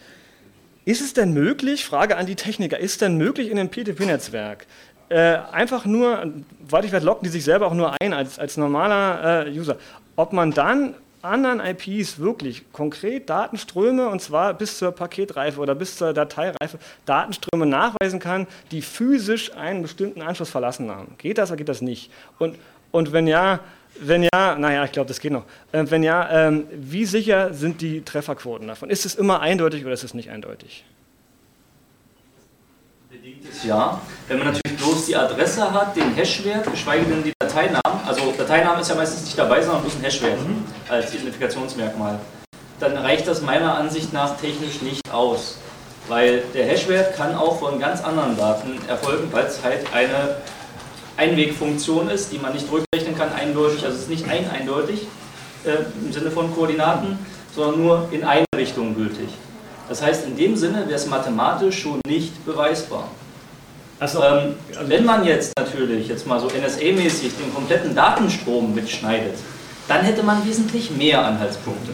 Ist 0.84 1.02
es 1.02 1.14
denn 1.14 1.34
möglich, 1.34 1.86
Frage 1.86 2.18
an 2.18 2.26
die 2.26 2.36
Techniker, 2.36 2.80
ist 2.80 2.94
es 2.94 2.98
denn 2.98 3.16
möglich 3.16 3.52
in 3.52 3.60
einem 3.60 3.70
PTP-Netzwerk, 3.70 4.66
äh, 5.10 5.38
einfach 5.52 5.86
nur, 5.86 6.34
weil 6.68 6.86
ich 6.86 6.92
werde, 6.92 7.06
locken 7.06 7.26
die 7.26 7.30
sich 7.30 7.44
selber 7.44 7.68
auch 7.68 7.74
nur 7.74 7.96
ein 8.02 8.14
als, 8.14 8.40
als 8.40 8.58
normaler 8.58 9.46
äh, 9.46 9.52
User, 9.52 9.78
ob 10.16 10.34
man 10.34 10.52
dann 10.52 10.96
anderen 11.24 11.60
IPs 11.60 12.20
wirklich 12.20 12.72
konkret 12.72 13.30
Datenströme, 13.30 14.10
und 14.10 14.22
zwar 14.22 14.54
bis 14.54 14.78
zur 14.78 14.92
Paketreife 14.92 15.60
oder 15.60 15.76
bis 15.76 15.98
zur 15.98 16.14
Dateireife, 16.14 16.80
Datenströme 17.06 17.66
nachweisen 17.66 18.20
kann, 18.20 18.48
die 18.72 18.82
physisch 18.82 19.54
einen 19.56 19.82
bestimmten 19.82 20.22
Anschluss 20.22 20.50
verlassen 20.50 20.90
haben. 20.90 21.16
Geht 21.18 21.38
das 21.38 21.50
oder 21.50 21.58
geht 21.58 21.70
das 21.70 21.82
nicht? 21.82 22.12
Und, 22.40 22.58
und 22.92 23.12
wenn 23.12 23.28
ja, 23.28 23.60
wenn 24.00 24.24
ja, 24.24 24.56
naja, 24.56 24.86
ich 24.86 24.92
glaube, 24.92 25.08
das 25.08 25.20
geht 25.20 25.32
noch. 25.32 25.46
Äh, 25.72 25.86
wenn 25.90 26.04
ja, 26.04 26.48
ähm, 26.48 26.66
wie 26.72 27.06
sicher 27.06 27.54
sind 27.54 27.82
die 27.82 28.02
Trefferquoten 28.02 28.68
davon? 28.68 28.90
Ist 28.90 29.06
es 29.06 29.16
immer 29.16 29.42
eindeutig 29.42 29.84
oder 29.84 29.94
ist 29.94 30.04
es 30.04 30.14
nicht 30.14 30.30
eindeutig? 30.30 30.86
Bedingtes 33.22 33.64
Ja. 33.64 34.02
Wenn 34.28 34.40
man 34.40 34.48
natürlich 34.48 34.80
bloß 34.80 35.06
die 35.06 35.16
Adresse 35.16 35.72
hat, 35.72 35.96
den 35.96 36.16
Hashwert, 36.16 36.72
geschweige 36.72 37.06
denn 37.06 37.24
die 37.24 37.34
Dateinamen, 37.40 38.08
also 38.08 38.34
Dateinamen 38.36 38.82
ist 38.82 38.90
ja 38.90 38.96
meistens 38.96 39.26
nicht 39.26 39.38
dabei, 39.38 39.62
sondern 39.62 39.84
bloß 39.84 39.98
ein 39.98 40.04
Hashwert 40.04 40.40
mhm. 40.40 40.66
als 40.90 41.14
Identifikationsmerkmal, 41.14 42.20
dann 42.80 42.98
reicht 42.98 43.28
das 43.28 43.44
meiner 43.44 43.76
Ansicht 43.78 44.12
nach 44.12 44.38
technisch 44.38 44.82
nicht 44.82 45.14
aus. 45.14 45.60
Weil 46.08 46.42
der 46.56 46.66
Hashwert 46.66 47.16
kann 47.16 47.36
auch 47.36 47.60
von 47.60 47.80
ganz 47.80 48.04
anderen 48.04 48.36
Daten 48.36 48.80
erfolgen, 48.88 49.28
weil 49.32 49.46
es 49.46 49.64
halt 49.64 49.86
eine 49.94 50.38
Einwegfunktion 51.16 52.10
ist, 52.10 52.32
die 52.32 52.40
man 52.40 52.54
nicht 52.54 52.66
rückrechnen 52.72 53.16
kann 53.16 53.32
eindeutig, 53.34 53.84
also 53.84 53.98
es 53.98 54.04
ist 54.04 54.10
nicht 54.10 54.28
ein 54.28 54.50
eindeutig 54.50 55.06
äh, 55.64 55.84
im 56.04 56.12
Sinne 56.12 56.32
von 56.32 56.52
Koordinaten, 56.56 57.20
sondern 57.54 57.84
nur 57.84 58.08
in 58.12 58.24
eine 58.24 58.46
Richtung 58.56 58.96
gültig. 58.96 59.30
Das 59.90 60.02
heißt, 60.02 60.26
in 60.26 60.38
dem 60.38 60.56
Sinne 60.56 60.86
wäre 60.88 60.96
es 60.96 61.08
mathematisch 61.08 61.82
schon 61.82 62.00
nicht 62.08 62.46
beweisbar. 62.46 63.08
Also, 64.00 64.24
ähm, 64.24 64.56
also 64.76 64.90
wenn 64.90 65.06
man 65.06 65.26
jetzt 65.26 65.54
natürlich, 65.58 66.08
jetzt 66.08 66.26
mal 66.26 66.40
so 66.40 66.48
NSA-mäßig, 66.48 67.38
den 67.38 67.54
kompletten 67.54 67.94
Datenstrom 67.94 68.74
mitschneidet, 68.74 69.36
dann 69.88 70.02
hätte 70.02 70.24
man 70.24 70.46
wesentlich 70.46 70.90
mehr 70.92 71.24
Anhaltspunkte. 71.24 71.92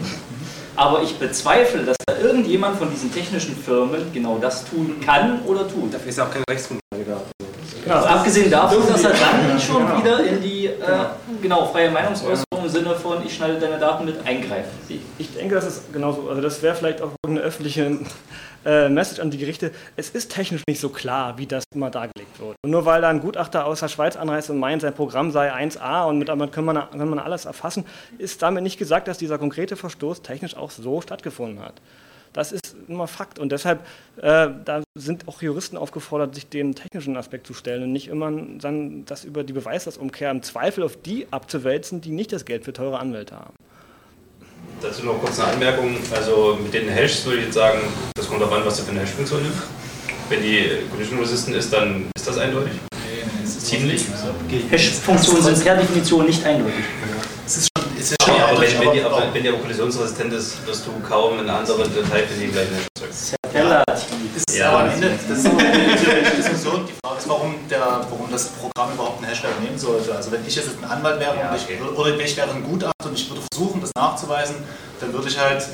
Aber 0.76 1.02
ich 1.02 1.18
bezweifle, 1.18 1.84
dass 1.84 1.96
da 2.06 2.16
irgendjemand 2.16 2.78
von 2.78 2.90
diesen 2.90 3.12
technischen 3.12 3.56
Firmen 3.56 4.12
genau 4.14 4.38
das 4.38 4.64
tun 4.64 5.00
kann 5.04 5.40
oder 5.42 5.68
tut. 5.68 5.92
Dafür 5.92 6.08
ist 6.08 6.18
ja 6.18 6.24
auch 6.24 6.30
keine 6.30 6.44
Rechtsgrundlage 6.48 7.04
da. 7.06 7.20
Genau. 7.84 7.96
Also 7.96 8.08
abgesehen 8.08 8.50
davon, 8.50 8.86
dass 8.88 9.02
er 9.02 9.10
dann 9.10 9.60
schon 9.60 9.86
genau. 9.86 9.98
wieder 9.98 10.24
in 10.24 10.40
die 10.40 10.66
äh, 10.66 10.70
genau, 11.42 11.66
freie 11.66 11.90
Meinungsäußerung 11.90 12.47
Sinne 12.68 12.94
von, 12.94 13.24
ich 13.24 13.34
schneide 13.34 13.58
deine 13.58 13.78
Daten 13.78 14.04
mit 14.04 14.26
eingreift. 14.26 14.70
Ich 15.18 15.34
denke, 15.34 15.54
das 15.54 15.66
ist 15.66 15.92
genauso. 15.92 16.28
Also 16.28 16.40
das 16.40 16.62
wäre 16.62 16.74
vielleicht 16.74 17.02
auch 17.02 17.12
eine 17.26 17.40
öffentliche 17.40 17.98
äh, 18.64 18.88
Message 18.88 19.20
an 19.20 19.30
die 19.30 19.38
Gerichte. 19.38 19.72
Es 19.96 20.10
ist 20.10 20.32
technisch 20.32 20.62
nicht 20.68 20.80
so 20.80 20.88
klar, 20.88 21.38
wie 21.38 21.46
das 21.46 21.64
immer 21.74 21.90
dargelegt 21.90 22.38
wird. 22.40 22.56
Und 22.62 22.70
nur 22.70 22.84
weil 22.84 23.02
da 23.02 23.08
ein 23.08 23.20
Gutachter 23.20 23.64
aus 23.66 23.80
der 23.80 23.88
Schweiz 23.88 24.16
anreist 24.16 24.50
und 24.50 24.58
meint, 24.58 24.82
sein 24.82 24.94
Programm 24.94 25.30
sei 25.30 25.52
1a 25.52 26.06
und 26.08 26.18
mit 26.18 26.28
damit 26.28 26.52
kann 26.52 26.64
man, 26.64 26.76
kann 26.90 27.08
man 27.08 27.18
alles 27.18 27.44
erfassen, 27.44 27.84
ist 28.18 28.42
damit 28.42 28.62
nicht 28.62 28.78
gesagt, 28.78 29.08
dass 29.08 29.18
dieser 29.18 29.38
konkrete 29.38 29.76
Verstoß 29.76 30.22
technisch 30.22 30.56
auch 30.56 30.70
so 30.70 31.00
stattgefunden 31.00 31.64
hat. 31.64 31.74
Das 32.32 32.52
ist 32.52 32.76
immer 32.88 33.06
Fakt 33.06 33.38
und 33.38 33.52
deshalb 33.52 33.80
äh, 34.20 34.48
da 34.64 34.82
sind 34.96 35.28
auch 35.28 35.42
Juristen 35.42 35.76
aufgefordert, 35.76 36.34
sich 36.34 36.48
den 36.48 36.74
technischen 36.74 37.16
Aspekt 37.16 37.46
zu 37.46 37.54
stellen 37.54 37.84
und 37.84 37.92
nicht 37.92 38.08
immer 38.08 38.30
dann 38.30 39.04
das 39.06 39.24
über 39.24 39.44
die 39.44 39.52
Beweislastumkehr 39.52 40.30
im 40.30 40.42
Zweifel 40.42 40.82
auf 40.82 40.96
die 40.96 41.26
abzuwälzen, 41.30 42.00
die 42.00 42.10
nicht 42.10 42.32
das 42.32 42.44
Geld 42.44 42.64
für 42.64 42.72
teure 42.72 42.98
Anwälte 42.98 43.36
haben. 43.36 43.54
Dazu 44.80 45.04
noch 45.04 45.20
kurz 45.20 45.38
eine 45.40 45.52
Anmerkung. 45.52 45.96
Also 46.14 46.58
mit 46.62 46.74
den 46.74 46.88
Hashes 46.88 47.24
würde 47.26 47.38
ich 47.38 47.44
jetzt 47.46 47.54
sagen, 47.54 47.80
das 48.16 48.28
kommt 48.28 48.40
darauf 48.40 48.54
an, 48.54 48.64
was 48.64 48.76
du 48.76 48.82
für 48.84 48.90
eine 48.90 49.00
Hash-Funktion 49.00 49.42
nimmst. 49.42 49.62
Wenn 50.28 50.42
die 50.42 50.68
Collision 50.90 51.18
Resistant 51.20 51.56
ist, 51.56 51.72
dann 51.72 52.10
ist 52.16 52.26
das 52.26 52.38
eindeutig. 52.38 52.72
Ziemlich. 53.44 54.04
Hash-Funktionen 54.70 55.42
sind 55.42 55.64
per 55.64 55.76
Definition 55.76 56.26
nicht 56.26 56.44
eindeutig. 56.44 56.84
Ist 58.10 58.16
schon, 58.24 58.34
es 58.34 58.40
ist 58.40 58.40
schon 58.40 58.40
aber, 58.40 58.52
aber, 58.52 58.60
wenn, 58.60 58.80
wenn, 58.80 58.92
die, 58.92 59.02
aber 59.02 59.34
wenn 59.34 59.42
die 59.42 59.48
aber 59.48 59.58
kollisionsresistent 59.58 60.32
ist, 60.32 60.66
wirst 60.66 60.86
du 60.86 60.92
kaum 61.06 61.34
in 61.34 61.40
einer 61.40 61.58
anderen 61.58 61.94
Datei 61.94 62.22
für 62.22 62.40
die 62.40 62.46
gleichen 62.46 62.74
Hash 62.74 62.86
erzeugen. 63.02 63.38
Relativ. 63.52 64.56
Ja, 64.56 64.70
aber 64.70 64.78
am 64.80 64.90
Ende, 64.90 65.10
das 65.28 65.38
ist 65.38 65.44
so 65.44 65.50
eine 65.50 66.36
Diskussion. 66.36 66.86
Die 66.86 66.94
Frage 67.04 67.18
ist, 67.18 67.28
warum, 67.28 67.54
der, 67.68 67.80
warum 68.08 68.30
das 68.30 68.48
Programm 68.48 68.94
überhaupt 68.94 69.18
einen 69.18 69.28
Hashtag 69.28 69.60
nehmen 69.60 69.78
sollte. 69.78 70.14
Also 70.14 70.32
wenn 70.32 70.46
ich 70.46 70.56
jetzt 70.56 70.70
ein 70.82 70.88
Anwalt 70.88 71.20
wäre 71.20 71.36
ja, 71.36 71.52
okay. 71.52 71.78
ich, 71.78 71.98
oder 71.98 72.18
ich 72.18 72.36
wäre 72.36 72.50
ein 72.50 72.64
Gutachter 72.64 73.08
und 73.08 73.14
ich 73.14 73.28
würde 73.28 73.42
versuchen, 73.52 73.80
das 73.80 73.90
nachzuweisen, 73.94 74.56
dann 75.00 75.12
würde 75.12 75.28
ich 75.28 75.38
halt 75.38 75.66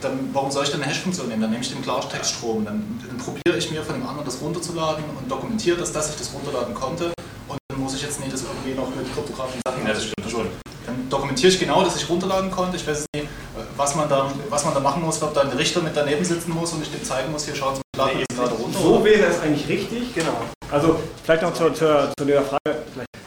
dann, 0.00 0.30
warum 0.32 0.50
soll 0.50 0.64
ich 0.64 0.70
dann 0.70 0.82
eine 0.82 0.90
Hash-Funktion 0.90 1.28
nehmen? 1.28 1.42
Dann 1.42 1.50
nehme 1.50 1.62
ich 1.62 1.72
den 1.72 1.82
Klartextstrom, 1.82 2.64
dann, 2.64 3.00
dann 3.06 3.18
probiere 3.18 3.56
ich 3.56 3.70
mir 3.70 3.82
von 3.82 3.94
dem 3.94 4.06
anderen 4.06 4.26
das 4.26 4.40
runterzuladen 4.40 5.04
und 5.18 5.30
dokumentiere 5.30 5.76
das, 5.76 5.92
dass 5.92 6.10
ich 6.10 6.16
das 6.16 6.32
runterladen 6.34 6.74
konnte. 6.74 7.12
Und 7.48 7.58
dann 7.68 7.80
muss 7.80 7.94
ich 7.94 8.02
jetzt 8.02 8.20
nicht 8.20 8.32
das 8.32 8.42
irgendwie 8.42 8.74
noch 8.74 8.88
mit 8.94 9.12
kryptografischen 9.14 9.60
Sachen. 9.66 9.86
Ja, 9.86 9.94
das 9.94 10.04
stimmt 10.04 10.30
schon. 10.30 10.46
Dann 10.86 11.08
dokumentiere 11.10 11.52
ich 11.52 11.58
genau, 11.58 11.82
dass 11.82 11.96
ich 11.96 12.08
runterladen 12.08 12.50
konnte. 12.50 12.76
Ich 12.76 12.86
weiß 12.86 13.04
nicht, 13.14 13.28
was 13.76 13.94
man 13.96 14.08
da, 14.08 14.32
was 14.48 14.64
man 14.64 14.72
da 14.72 14.80
machen 14.80 15.02
muss, 15.02 15.22
ob 15.22 15.34
da 15.34 15.42
ein 15.42 15.48
Richter 15.50 15.82
mit 15.82 15.96
daneben 15.96 16.24
sitzen 16.24 16.52
muss 16.52 16.72
und 16.72 16.82
ich 16.82 16.90
dem 16.90 17.02
zeigen 17.02 17.32
muss, 17.32 17.44
hier 17.44 17.54
schaut 17.54 17.80
mal, 17.96 18.14
nee, 18.14 18.24
gerade 18.34 18.54
runter. 18.54 18.78
So 18.78 19.04
wäre 19.04 19.26
es 19.26 19.40
eigentlich 19.40 19.68
richtig, 19.68 20.14
genau. 20.14 20.36
Also 20.70 21.00
vielleicht 21.24 21.42
noch 21.42 21.52
zu, 21.52 21.70
zu, 21.70 22.10
zu 22.18 22.24
der 22.24 22.42
Frage, 22.42 22.82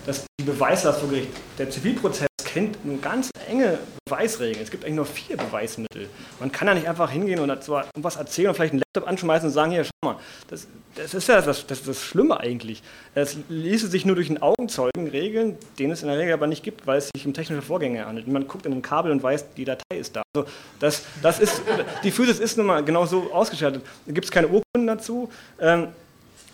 dass 0.06 0.26
die 0.40 0.46
Beweislast 0.46 1.00
vor 1.00 1.10
Gericht, 1.10 1.30
der 1.58 1.70
Zivilprozess 1.70 2.28
kennt 2.46 2.78
eine 2.84 2.98
ganz 2.98 3.30
enge 3.48 3.78
Beweisregeln. 4.06 4.64
Es 4.64 4.72
gibt 4.72 4.84
eigentlich 4.84 4.96
nur 4.96 5.06
vier 5.06 5.38
Beweismittel. 5.38 6.10
Man 6.40 6.52
kann 6.52 6.68
ja 6.68 6.74
nicht 6.74 6.88
einfach 6.88 7.12
hingehen 7.12 7.40
und 7.40 7.70
was 7.96 8.16
erzählen 8.16 8.50
und 8.50 8.56
vielleicht 8.56 8.74
einen 8.74 8.82
Laptop 8.96 9.08
anschmeißen 9.08 9.48
und 9.48 9.54
sagen, 9.54 9.72
hier, 9.72 9.84
schau 9.84 9.92
mal, 10.04 10.16
das, 10.48 10.68
das 10.96 11.14
ist 11.14 11.28
ja 11.28 11.42
das, 11.42 11.66
das, 11.68 11.84
das 11.84 12.04
Schlimme 12.04 12.40
eigentlich. 12.40 12.82
Es 13.16 13.38
ließe 13.48 13.88
sich 13.88 14.06
nur 14.06 14.16
durch 14.16 14.30
einen 14.30 14.42
Augenzeugen 14.42 15.08
regeln, 15.08 15.58
den 15.78 15.92
es 15.92 16.02
in 16.02 16.08
der 16.10 16.18
Regel 16.18 16.34
aber 16.34 16.48
nicht 16.48 16.64
gibt, 16.64 16.88
weil 16.88 16.98
es 16.98 17.10
sich 17.16 17.26
um 17.26 17.34
technische 17.34 17.62
Vorgänge 17.62 18.06
handelt. 18.06 18.28
Man 18.28 18.48
guckt 18.48 18.66
in 18.66 18.74
ein 18.74 18.82
Kabel 18.82 19.12
und 19.12 19.24
weiß, 19.24 19.54
die 19.56 19.66
Datei 19.66 19.98
ist 19.98 20.16
da. 20.16 20.24
Also 20.36 20.48
das, 20.80 21.04
das 21.22 21.40
ist, 21.40 21.62
die 22.04 22.12
Physis 22.12 22.40
ist 22.40 22.58
nun 22.58 22.66
mal 22.66 22.84
genau 22.84 23.06
so 23.06 23.32
ausgestattet. 23.32 23.84
Da 24.06 24.14
gibt 24.14 24.26
es 24.26 24.32
keine 24.32 24.48
Urkunden 24.48 24.88
dazu. 24.88 25.30
Ähm, 25.60 25.88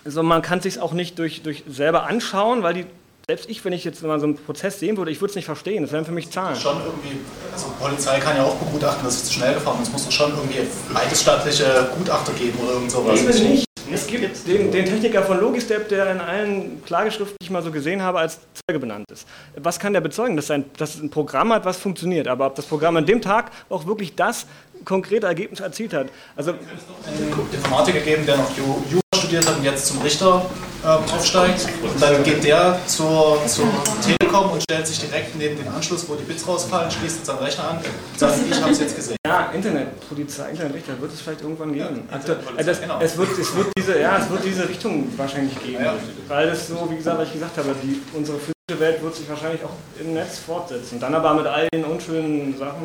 also 0.04 0.22
man 0.22 0.42
kann 0.42 0.60
es 0.60 0.64
sich 0.64 0.80
auch 0.80 0.94
nicht 0.94 1.18
durch, 1.18 1.42
durch 1.42 1.64
selber 1.68 2.06
anschauen, 2.06 2.62
weil 2.62 2.74
die 2.76 2.86
selbst 3.28 3.50
ich, 3.50 3.66
wenn 3.66 3.74
ich 3.74 3.84
jetzt 3.84 4.04
mal 4.04 4.20
so 4.20 4.28
einen 4.28 4.38
Prozess 4.38 4.80
sehen 4.80 4.98
würde, 4.98 5.10
ich 5.10 5.20
würde 5.20 5.32
es 5.32 5.36
nicht 5.36 5.46
verstehen. 5.46 5.82
Das 5.82 5.92
wären 5.92 6.06
für 6.06 6.12
mich 6.12 6.30
Zahlen. 6.30 6.56
Schon 6.56 6.78
irgendwie, 6.78 7.18
also 7.52 7.74
Polizei 7.80 8.20
kann 8.20 8.38
ja 8.38 8.44
auch 8.44 8.56
begutachten, 8.58 9.04
dass 9.04 9.16
es 9.16 9.26
zu 9.26 9.34
schnell 9.34 9.56
gefahren 9.56 9.82
ist. 9.82 9.88
Es 9.88 9.94
muss 9.94 10.06
doch 10.06 10.12
schon 10.12 10.32
irgendwie 10.32 10.60
eidesstattliche 10.94 11.90
Gutachter 11.98 12.34
geben 12.34 12.60
oder 12.60 12.74
irgend 12.74 12.92
sowas. 12.92 13.20
Eben 13.20 13.50
nicht. 13.50 13.66
Es 13.92 14.08
gibt 14.08 14.48
den, 14.48 14.72
den, 14.72 14.86
Techniker 14.86 15.24
von 15.24 15.40
Logistep, 15.40 15.90
der 15.90 16.12
in 16.12 16.20
allen 16.20 16.84
Klageschriften, 16.84 17.36
die 17.40 17.46
ich 17.46 17.52
mal 17.52 17.62
so 17.62 17.72
gesehen 17.72 18.02
habe, 18.02 18.20
als 18.20 18.40
Zeuge 18.68 18.80
benannt 18.80 19.06
ist. 19.12 19.28
Was 19.58 19.80
kann 19.80 19.94
der 19.94 20.02
bezeugen? 20.02 20.36
Dass, 20.36 20.50
ein, 20.50 20.66
dass 20.78 21.00
ein 21.00 21.10
Programm 21.10 21.54
hat, 21.54 21.66
was 21.66 21.78
funktioniert. 21.78 22.28
Aber 22.28 22.48
ob 22.48 22.56
das 22.56 22.66
Programm 22.66 22.98
an 22.98 23.06
dem 23.06 23.22
Tag 23.22 23.52
auch 23.70 23.86
wirklich 23.86 24.16
das 24.16 24.48
konkrete 24.84 25.28
Ergebnis 25.28 25.60
erzielt 25.60 25.94
hat. 25.94 26.08
Also, 26.36 26.52
es 26.52 27.08
einen 27.08 27.54
Informatiker 27.54 28.00
geben, 28.00 28.26
der 28.26 28.38
noch 28.38 28.50
Jura 28.58 29.02
studiert 29.16 29.48
hat 29.48 29.58
und 29.58 29.64
jetzt 29.64 29.88
zum 29.88 30.02
Richter 30.02 30.46
äh, 30.86 31.16
aufsteigt. 31.16 31.68
Und 31.82 32.02
dann 32.02 32.24
geht 32.24 32.44
der 32.44 32.80
zur, 32.86 33.40
zur 33.48 33.66
Telekom 34.04 34.52
und 34.52 34.62
stellt 34.62 34.86
sich 34.86 35.00
direkt 35.00 35.36
neben 35.36 35.58
den 35.58 35.68
Anschluss, 35.68 36.08
wo 36.08 36.16
die 36.16 36.24
Bits 36.24 36.48
rausfallen, 36.48 36.92
schließt 36.92 37.26
seinen 37.26 37.40
Rechner 37.40 37.70
an 37.70 37.78
und 37.78 38.20
sagt, 38.20 38.36
ich 38.50 38.62
habe 38.62 38.72
es 38.72 38.80
jetzt 38.80 38.96
gesehen. 38.96 39.18
Ja, 39.26 39.50
Internet, 39.52 40.08
Polizei, 40.08 40.52
Internetrichter 40.52 41.00
wird 41.02 41.14
es 41.14 41.22
vielleicht 41.22 41.42
irgendwann 41.42 41.74
geben. 41.74 42.08
Ja, 42.10 42.18
also, 42.18 42.36
das, 42.64 42.82
genau. 42.82 43.00
es, 43.02 43.18
wird, 43.18 43.38
es, 43.38 43.56
wird 43.56 43.68
diese, 43.78 44.00
ja, 44.00 44.18
es 44.18 44.30
wird 44.30 44.46
diese 44.46 44.70
Richtung 44.70 45.12
wahrscheinlich 45.18 45.60
geben. 45.64 45.84
Ja. 45.84 45.96
Weil 46.28 46.50
es 46.50 46.68
so, 46.68 46.88
wie 46.90 46.98
gesagt, 46.98 47.18
was 47.18 47.28
ich 47.28 47.34
gesagt 47.34 47.58
habe, 47.58 47.76
die, 47.82 48.02
unsere 48.14 48.38
physische 48.38 48.80
Welt 48.80 49.02
wird 49.02 49.16
sich 49.16 49.30
wahrscheinlich 49.30 49.64
auch 49.64 50.00
im 50.00 50.14
Netz 50.14 50.40
fortsetzen. 50.40 51.00
Dann 51.00 51.16
aber 51.16 51.34
mit 51.34 51.48
all 51.48 51.68
den 51.74 51.84
unschönen 51.84 52.58
Sachen, 52.58 52.84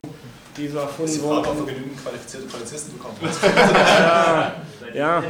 die 0.57 0.69
so 0.69 0.79
erfunden 0.79 1.23
wurden. 1.23 1.67
Wir 1.67 1.75
genügend 1.75 2.03
qualifizierte 2.03 2.47
Polizisten 2.47 2.97
bekommen. 2.97 3.17
ja, 3.43 4.55
ja. 4.95 5.23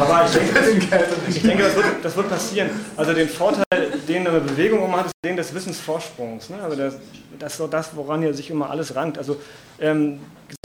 Aber 0.00 0.24
ich 0.26 0.32
denke, 0.32 1.06
ich 1.28 1.42
denke 1.42 1.62
das, 1.64 1.74
wird, 1.74 1.86
das, 2.02 2.16
wird, 2.16 2.28
passieren. 2.28 2.70
Also 2.96 3.12
den 3.12 3.28
Vorteil, 3.28 3.64
den 4.06 4.26
eine 4.26 4.40
Bewegung 4.40 4.82
um 4.82 4.96
hat, 4.96 5.06
ist 5.06 5.14
den 5.24 5.36
des 5.36 5.52
Wissensvorsprungs. 5.54 6.50
Ne? 6.50 6.62
Also 6.62 6.76
das, 6.76 6.98
das 7.38 7.52
ist 7.52 7.58
so 7.58 7.66
das, 7.66 7.96
woran 7.96 8.22
hier 8.22 8.32
sich 8.34 8.50
immer 8.50 8.70
alles 8.70 8.94
rankt. 8.94 9.18
Also 9.18 9.36
ähm, 9.80 10.20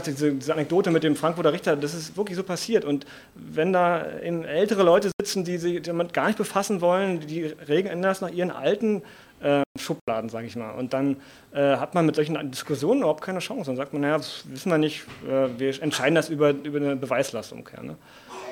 diese, 0.06 0.32
diese, 0.32 0.52
Anekdote 0.52 0.90
mit 0.90 1.02
dem 1.02 1.16
Frankfurter 1.16 1.52
Richter, 1.52 1.76
das 1.76 1.94
ist 1.94 2.16
wirklich 2.16 2.36
so 2.36 2.44
passiert. 2.44 2.84
Und 2.84 3.06
wenn 3.34 3.72
da 3.72 4.02
ältere 4.02 4.82
Leute 4.82 5.10
sitzen, 5.20 5.44
die 5.44 5.58
sich 5.58 5.82
damit 5.82 6.12
gar 6.12 6.26
nicht 6.26 6.38
befassen 6.38 6.80
wollen, 6.80 7.20
die 7.20 7.44
regeln 7.44 8.02
das 8.02 8.20
nach 8.20 8.30
ihren 8.30 8.50
alten 8.50 9.02
äh, 9.40 9.62
Schubladen, 9.78 10.30
sage 10.30 10.46
ich 10.46 10.56
mal. 10.56 10.70
Und 10.72 10.92
dann 10.92 11.16
äh, 11.52 11.76
hat 11.76 11.94
man 11.94 12.06
mit 12.06 12.14
solchen 12.14 12.50
Diskussionen 12.50 13.00
überhaupt 13.00 13.22
keine 13.22 13.40
Chance. 13.40 13.66
Dann 13.66 13.76
sagt 13.76 13.92
man, 13.92 14.02
naja, 14.02 14.16
das 14.16 14.44
wissen 14.46 14.70
wir 14.70 14.78
nicht, 14.78 15.04
äh, 15.28 15.48
wir 15.58 15.82
entscheiden 15.82 16.14
das 16.14 16.28
über, 16.28 16.50
über 16.50 16.78
eine 16.78 16.96
Beweislastumkehr. 16.96 17.82
Ne? 17.82 17.96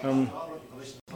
Ähm, 0.04 0.28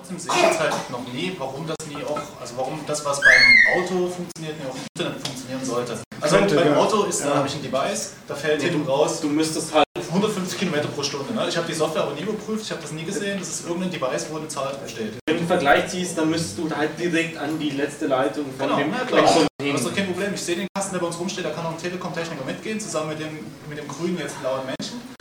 Trotzdem 0.07 0.19
sehe 0.19 0.33
ich 0.37 0.43
jetzt 0.43 0.61
halt 0.61 0.91
noch 0.91 1.05
nie, 1.13 1.35
warum 1.39 1.67
das 1.67 1.77
nie 1.89 2.03
auch, 2.05 2.21
also 2.41 2.55
warum 2.57 2.79
das, 2.87 3.05
was 3.05 3.21
beim 3.21 3.83
Auto 3.83 4.09
funktioniert, 4.09 4.57
nicht 4.59 4.71
auch 4.71 4.75
im 4.75 4.83
Internet 4.97 5.27
funktionieren 5.27 5.65
sollte. 5.65 5.99
Also 6.21 6.37
Könnte, 6.37 6.55
beim 6.55 6.73
ja. 6.73 6.77
Auto 6.77 7.05
ist, 7.05 7.21
ja. 7.21 7.31
da 7.31 7.37
habe 7.37 7.49
ich 7.49 7.55
ein 7.55 7.63
Device, 7.63 8.13
da 8.29 8.35
fällt 8.35 8.63
nee, 8.63 8.69
hinten 8.69 8.89
raus. 8.89 9.21
Du 9.21 9.29
müsstest 9.29 9.75
halt 9.75 9.85
150 10.09 10.59
Kilometer 10.59 10.89
pro 10.89 11.03
Stunde. 11.03 11.33
Ne? 11.35 11.47
Ich 11.49 11.57
habe 11.57 11.67
die 11.67 11.75
Software 11.75 12.03
aber 12.03 12.13
nie 12.13 12.23
überprüft, 12.23 12.65
ich 12.65 12.71
habe 12.71 12.83
das 12.83 12.93
nie 12.93 13.05
gesehen. 13.05 13.39
Das 13.39 13.49
ist 13.49 13.67
irgendein 13.67 13.91
Device, 13.91 14.27
wo 14.31 14.37
eine 14.37 14.49
Zahl 14.49 14.79
steht. 14.87 15.15
Wenn 15.27 15.35
du 15.35 15.39
einen 15.39 15.49
Vergleich 15.49 15.89
ziehst, 15.89 16.17
dann 16.17 16.31
müsstest 16.31 16.59
du 16.59 16.71
halt 16.71 16.91
direkt 17.01 17.37
an 17.39 17.59
die 17.59 17.71
letzte 17.71 18.07
Leitung 18.07 18.45
von 18.57 18.69
genau, 18.69 18.79
dem 18.79 18.93
ja, 18.93 18.99
klar. 19.01 19.23
Das 19.59 19.81
ist 19.81 19.87
doch 19.87 19.95
kein 19.95 20.07
Problem. 20.07 20.35
Ich 20.35 20.43
sehe 20.43 20.57
den 20.57 20.69
Kasten, 20.75 20.93
der 20.93 21.01
bei 21.01 21.07
uns 21.07 21.19
rumsteht, 21.19 21.45
da 21.45 21.51
kann 21.51 21.67
auch 21.67 21.73
ein 21.73 21.79
Telekom-Techniker 21.79 22.45
mitgehen, 22.45 22.79
zusammen 22.79 23.09
mit 23.09 23.21
dem, 23.21 23.39
mit 23.69 23.79
dem 23.79 23.89
grünen, 23.89 24.19
jetzt 24.19 24.41
blauen 24.41 24.63
Menschen. 24.67 25.16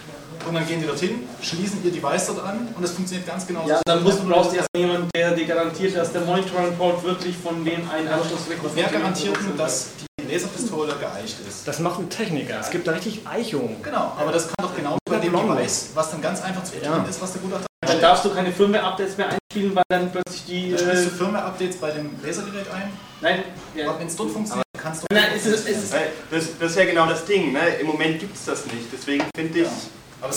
Und 0.47 0.53
dann 0.53 0.67
gehen 0.67 0.79
die 0.79 0.87
dorthin, 0.87 1.27
schließen 1.41 1.83
ihr 1.83 1.91
Device 1.91 2.27
dort 2.27 2.43
an 2.43 2.67
und 2.75 2.83
es 2.83 2.91
funktioniert 2.91 3.27
ganz 3.27 3.47
genau 3.47 3.67
ja, 3.67 3.77
so. 3.77 3.81
dann 3.85 4.03
musst, 4.03 4.27
brauchst 4.27 4.51
du 4.51 4.57
erst 4.57 4.69
jemanden, 4.75 5.09
der 5.15 5.31
dir 5.31 5.45
garantiert, 5.45 5.95
dass 5.95 6.11
der 6.11 6.21
Monitoring-Port 6.21 7.03
wirklich 7.03 7.35
von 7.35 7.65
dem 7.65 7.89
einen 7.89 8.07
Anschluss 8.07 8.47
weg 8.49 8.59
Wer 8.73 8.87
garantiert, 8.87 9.37
dass 9.57 9.89
die 10.19 10.31
Laserpistole 10.31 10.93
geeicht 10.95 11.37
ist? 11.47 11.67
Das 11.67 11.79
macht 11.79 11.99
ein 11.99 12.09
Techniker. 12.09 12.59
Es 12.59 12.69
gibt 12.69 12.87
da 12.87 12.91
richtig 12.91 13.21
Eichungen. 13.25 13.81
Genau, 13.81 14.13
aber 14.17 14.31
das 14.31 14.47
kann 14.47 14.55
doch 14.61 14.75
genau 14.75 14.97
bei 15.09 15.17
dem 15.17 15.33
Device, 15.33 15.89
was 15.95 16.11
dann 16.11 16.21
ganz 16.21 16.41
einfach 16.43 16.63
zu 16.63 16.73
bedienen 16.73 17.03
ja. 17.03 17.09
ist, 17.09 17.21
was 17.21 17.33
der 17.33 17.41
Gutachter 17.41 17.65
dann 17.87 18.01
darfst 18.01 18.25
du 18.25 18.29
keine 18.29 18.51
Firmware-Updates 18.51 19.17
mehr 19.17 19.29
einspielen, 19.29 19.75
weil 19.75 19.83
dann 19.89 20.11
plötzlich 20.11 20.45
die. 20.45 20.71
Da 20.71 20.77
spielst 20.79 21.05
du 21.05 21.09
äh, 21.09 21.11
Firmware-Updates 21.11 21.77
bei 21.77 21.91
dem 21.91 22.09
Lasergerät 22.23 22.65
ein? 22.71 22.91
Nein. 23.21 23.43
Ja. 23.75 23.97
Wenn 23.99 24.07
es 24.07 24.15
dort 24.15 24.31
funktioniert, 24.31 24.65
kannst 24.77 25.03
du. 25.03 25.07
Nein, 25.13 25.35
ist 25.35 25.45
es, 25.45 25.65
ist 25.65 25.83
es 25.83 25.89
das, 26.31 26.57
das, 26.59 26.71
ist 26.71 26.77
ja 26.77 26.85
genau 26.85 27.05
das 27.05 27.25
Ding. 27.25 27.53
Ne? 27.53 27.59
Im 27.79 27.87
Moment 27.87 28.19
gibt 28.19 28.35
es 28.35 28.45
das 28.45 28.65
nicht. 28.65 28.87
Deswegen 28.91 29.25
finde 29.35 29.59
ich. 29.59 29.65
Ja. 29.65 29.71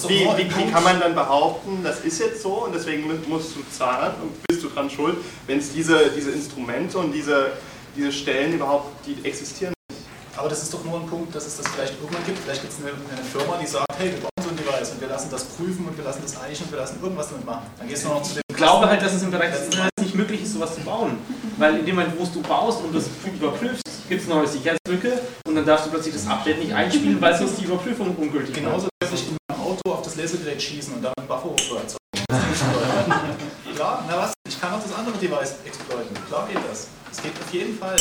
Wie, 0.06 0.26
wie, 0.36 0.56
wie, 0.56 0.70
kann 0.70 0.84
man 0.84 1.00
dann 1.00 1.14
behaupten, 1.14 1.82
das 1.82 2.00
ist 2.00 2.20
jetzt 2.20 2.42
so 2.42 2.64
und 2.64 2.74
deswegen 2.74 3.06
musst 3.28 3.56
du 3.56 3.60
zahlen 3.70 4.14
und 4.22 4.46
bist 4.46 4.62
du 4.62 4.68
dran 4.68 4.90
schuld, 4.90 5.16
wenn 5.46 5.58
es 5.58 5.72
diese, 5.72 6.10
diese 6.16 6.30
Instrumente 6.30 6.98
und 6.98 7.12
diese, 7.12 7.52
diese 7.96 8.12
Stellen 8.12 8.54
überhaupt, 8.54 9.06
die 9.06 9.26
existieren 9.26 9.72
aber 10.38 10.48
das 10.48 10.62
ist 10.62 10.72
doch 10.72 10.84
nur 10.84 11.00
ein 11.00 11.06
Punkt, 11.06 11.34
dass 11.34 11.46
es 11.46 11.56
das 11.56 11.66
vielleicht 11.66 11.94
irgendwann 12.00 12.24
gibt. 12.24 12.38
Vielleicht 12.38 12.60
gibt 12.60 12.72
es 12.72 12.78
eine, 12.78 12.92
eine, 12.92 13.24
Firma, 13.26 13.58
die 13.60 13.66
sagt, 13.66 13.86
hey, 13.98 14.12
wir 14.12 14.20
bauen 14.20 14.30
so 14.40 14.50
ein 14.50 14.56
Device 14.56 14.92
und 14.92 15.00
wir 15.00 15.08
lassen 15.08 15.28
das 15.32 15.44
prüfen 15.44 15.84
und 15.88 15.96
wir 15.96 16.04
lassen 16.04 16.22
das 16.22 16.40
eichen 16.40 16.64
und 16.64 16.72
wir 16.72 16.78
lassen 16.78 16.98
irgendwas 17.02 17.30
damit 17.30 17.44
machen. 17.44 17.66
Dann 17.76 17.88
gehst 17.88 18.04
du 18.04 18.08
noch 18.08 18.22
zu 18.22 18.34
dem. 18.34 18.42
Ich 18.48 18.56
glaube 18.56 18.86
halt, 18.86 19.02
dass 19.02 19.14
es 19.14 19.22
im 19.24 19.32
Bereich 19.32 19.50
des 19.50 19.64
Internets 19.64 20.00
nicht 20.00 20.14
möglich 20.14 20.42
ist, 20.42 20.54
sowas 20.54 20.76
zu 20.76 20.80
bauen. 20.82 21.18
Weil 21.56 21.80
in 21.80 21.86
dem 21.86 21.96
Moment, 21.96 22.14
wo 22.16 22.24
du 22.24 22.40
baust 22.42 22.82
und 22.84 22.94
das 22.94 23.06
überprüfst, 23.26 23.82
gibt 24.08 24.22
es 24.22 24.30
eine 24.30 24.38
neue 24.38 24.48
Sicherheitslücke 24.48 25.20
und 25.44 25.56
dann 25.56 25.66
darfst 25.66 25.86
du 25.86 25.90
plötzlich 25.90 26.14
das 26.14 26.26
Update 26.28 26.60
nicht 26.60 26.72
einspielen, 26.72 27.20
weil 27.20 27.36
sonst 27.36 27.58
die 27.58 27.64
Überprüfung 27.64 28.14
ungültig 28.14 28.50
ist. 28.50 28.62
Genauso 28.62 28.88
dass 29.00 29.12
ich 29.12 29.26
auf 29.92 30.02
das 30.02 30.16
Lasergerät 30.16 30.60
schießen 30.60 30.94
und 30.94 31.02
damit 31.02 31.28
Buffer 31.28 31.50
erzeugen. 31.76 31.98
Klar, 33.74 34.04
na 34.08 34.16
was? 34.18 34.32
Ich 34.48 34.60
kann 34.60 34.72
auch 34.72 34.82
das 34.82 34.92
andere 34.92 35.16
Device 35.18 35.56
exploiten. 35.64 36.16
Klar 36.26 36.48
geht 36.48 36.58
das. 36.68 36.88
Es 37.10 37.22
geht 37.22 37.32
auf 37.40 37.52
jeden 37.52 37.78
Fall. 37.78 37.96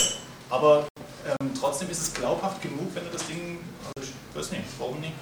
Aber 0.50 0.88
ähm, 1.26 1.52
trotzdem 1.60 1.90
ist 1.90 2.02
es 2.02 2.14
glaubhaft 2.14 2.62
genug, 2.62 2.88
wenn 2.94 3.04
du 3.04 3.10
das 3.12 3.28
Ding, 3.28 3.60
also 3.84 4.10
ich 4.10 4.38
weiß 4.38 4.52
nicht, 4.52 4.64
warum 4.80 5.00
nicht? 5.00 5.14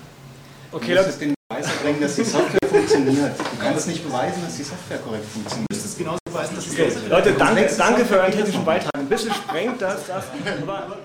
Okay, 0.72 0.94
du 0.94 1.02
musst 1.02 1.10
es 1.10 1.20
den 1.20 1.34
Beweis 1.50 1.68
erbringen, 1.68 2.02
dass 2.02 2.16
die 2.16 2.24
Software 2.24 2.70
funktioniert. 2.70 3.40
Du 3.40 3.58
kannst 3.60 3.88
nicht 3.88 4.04
beweisen, 4.04 4.44
dass 4.44 4.58
die 4.58 4.64
Software 4.64 4.98
korrekt 5.00 5.26
funktioniert. 5.26 5.70
Du 5.70 5.76
müsstest 5.76 5.98
genauso 5.98 6.20
beweisen, 6.26 6.56
dass 6.56 6.68
es 6.68 6.74
okay. 6.74 6.92
Leute, 7.10 7.34
danke, 7.34 7.74
danke 7.78 8.06
für 8.06 8.20
euren 8.20 8.32
technischen 8.32 8.66
Beitrag. 8.66 8.92
Ein 8.96 9.10
bisschen 9.10 9.34
sprengt 9.34 9.82
das, 9.82 10.08
das 10.08 10.26
aber 10.62 10.98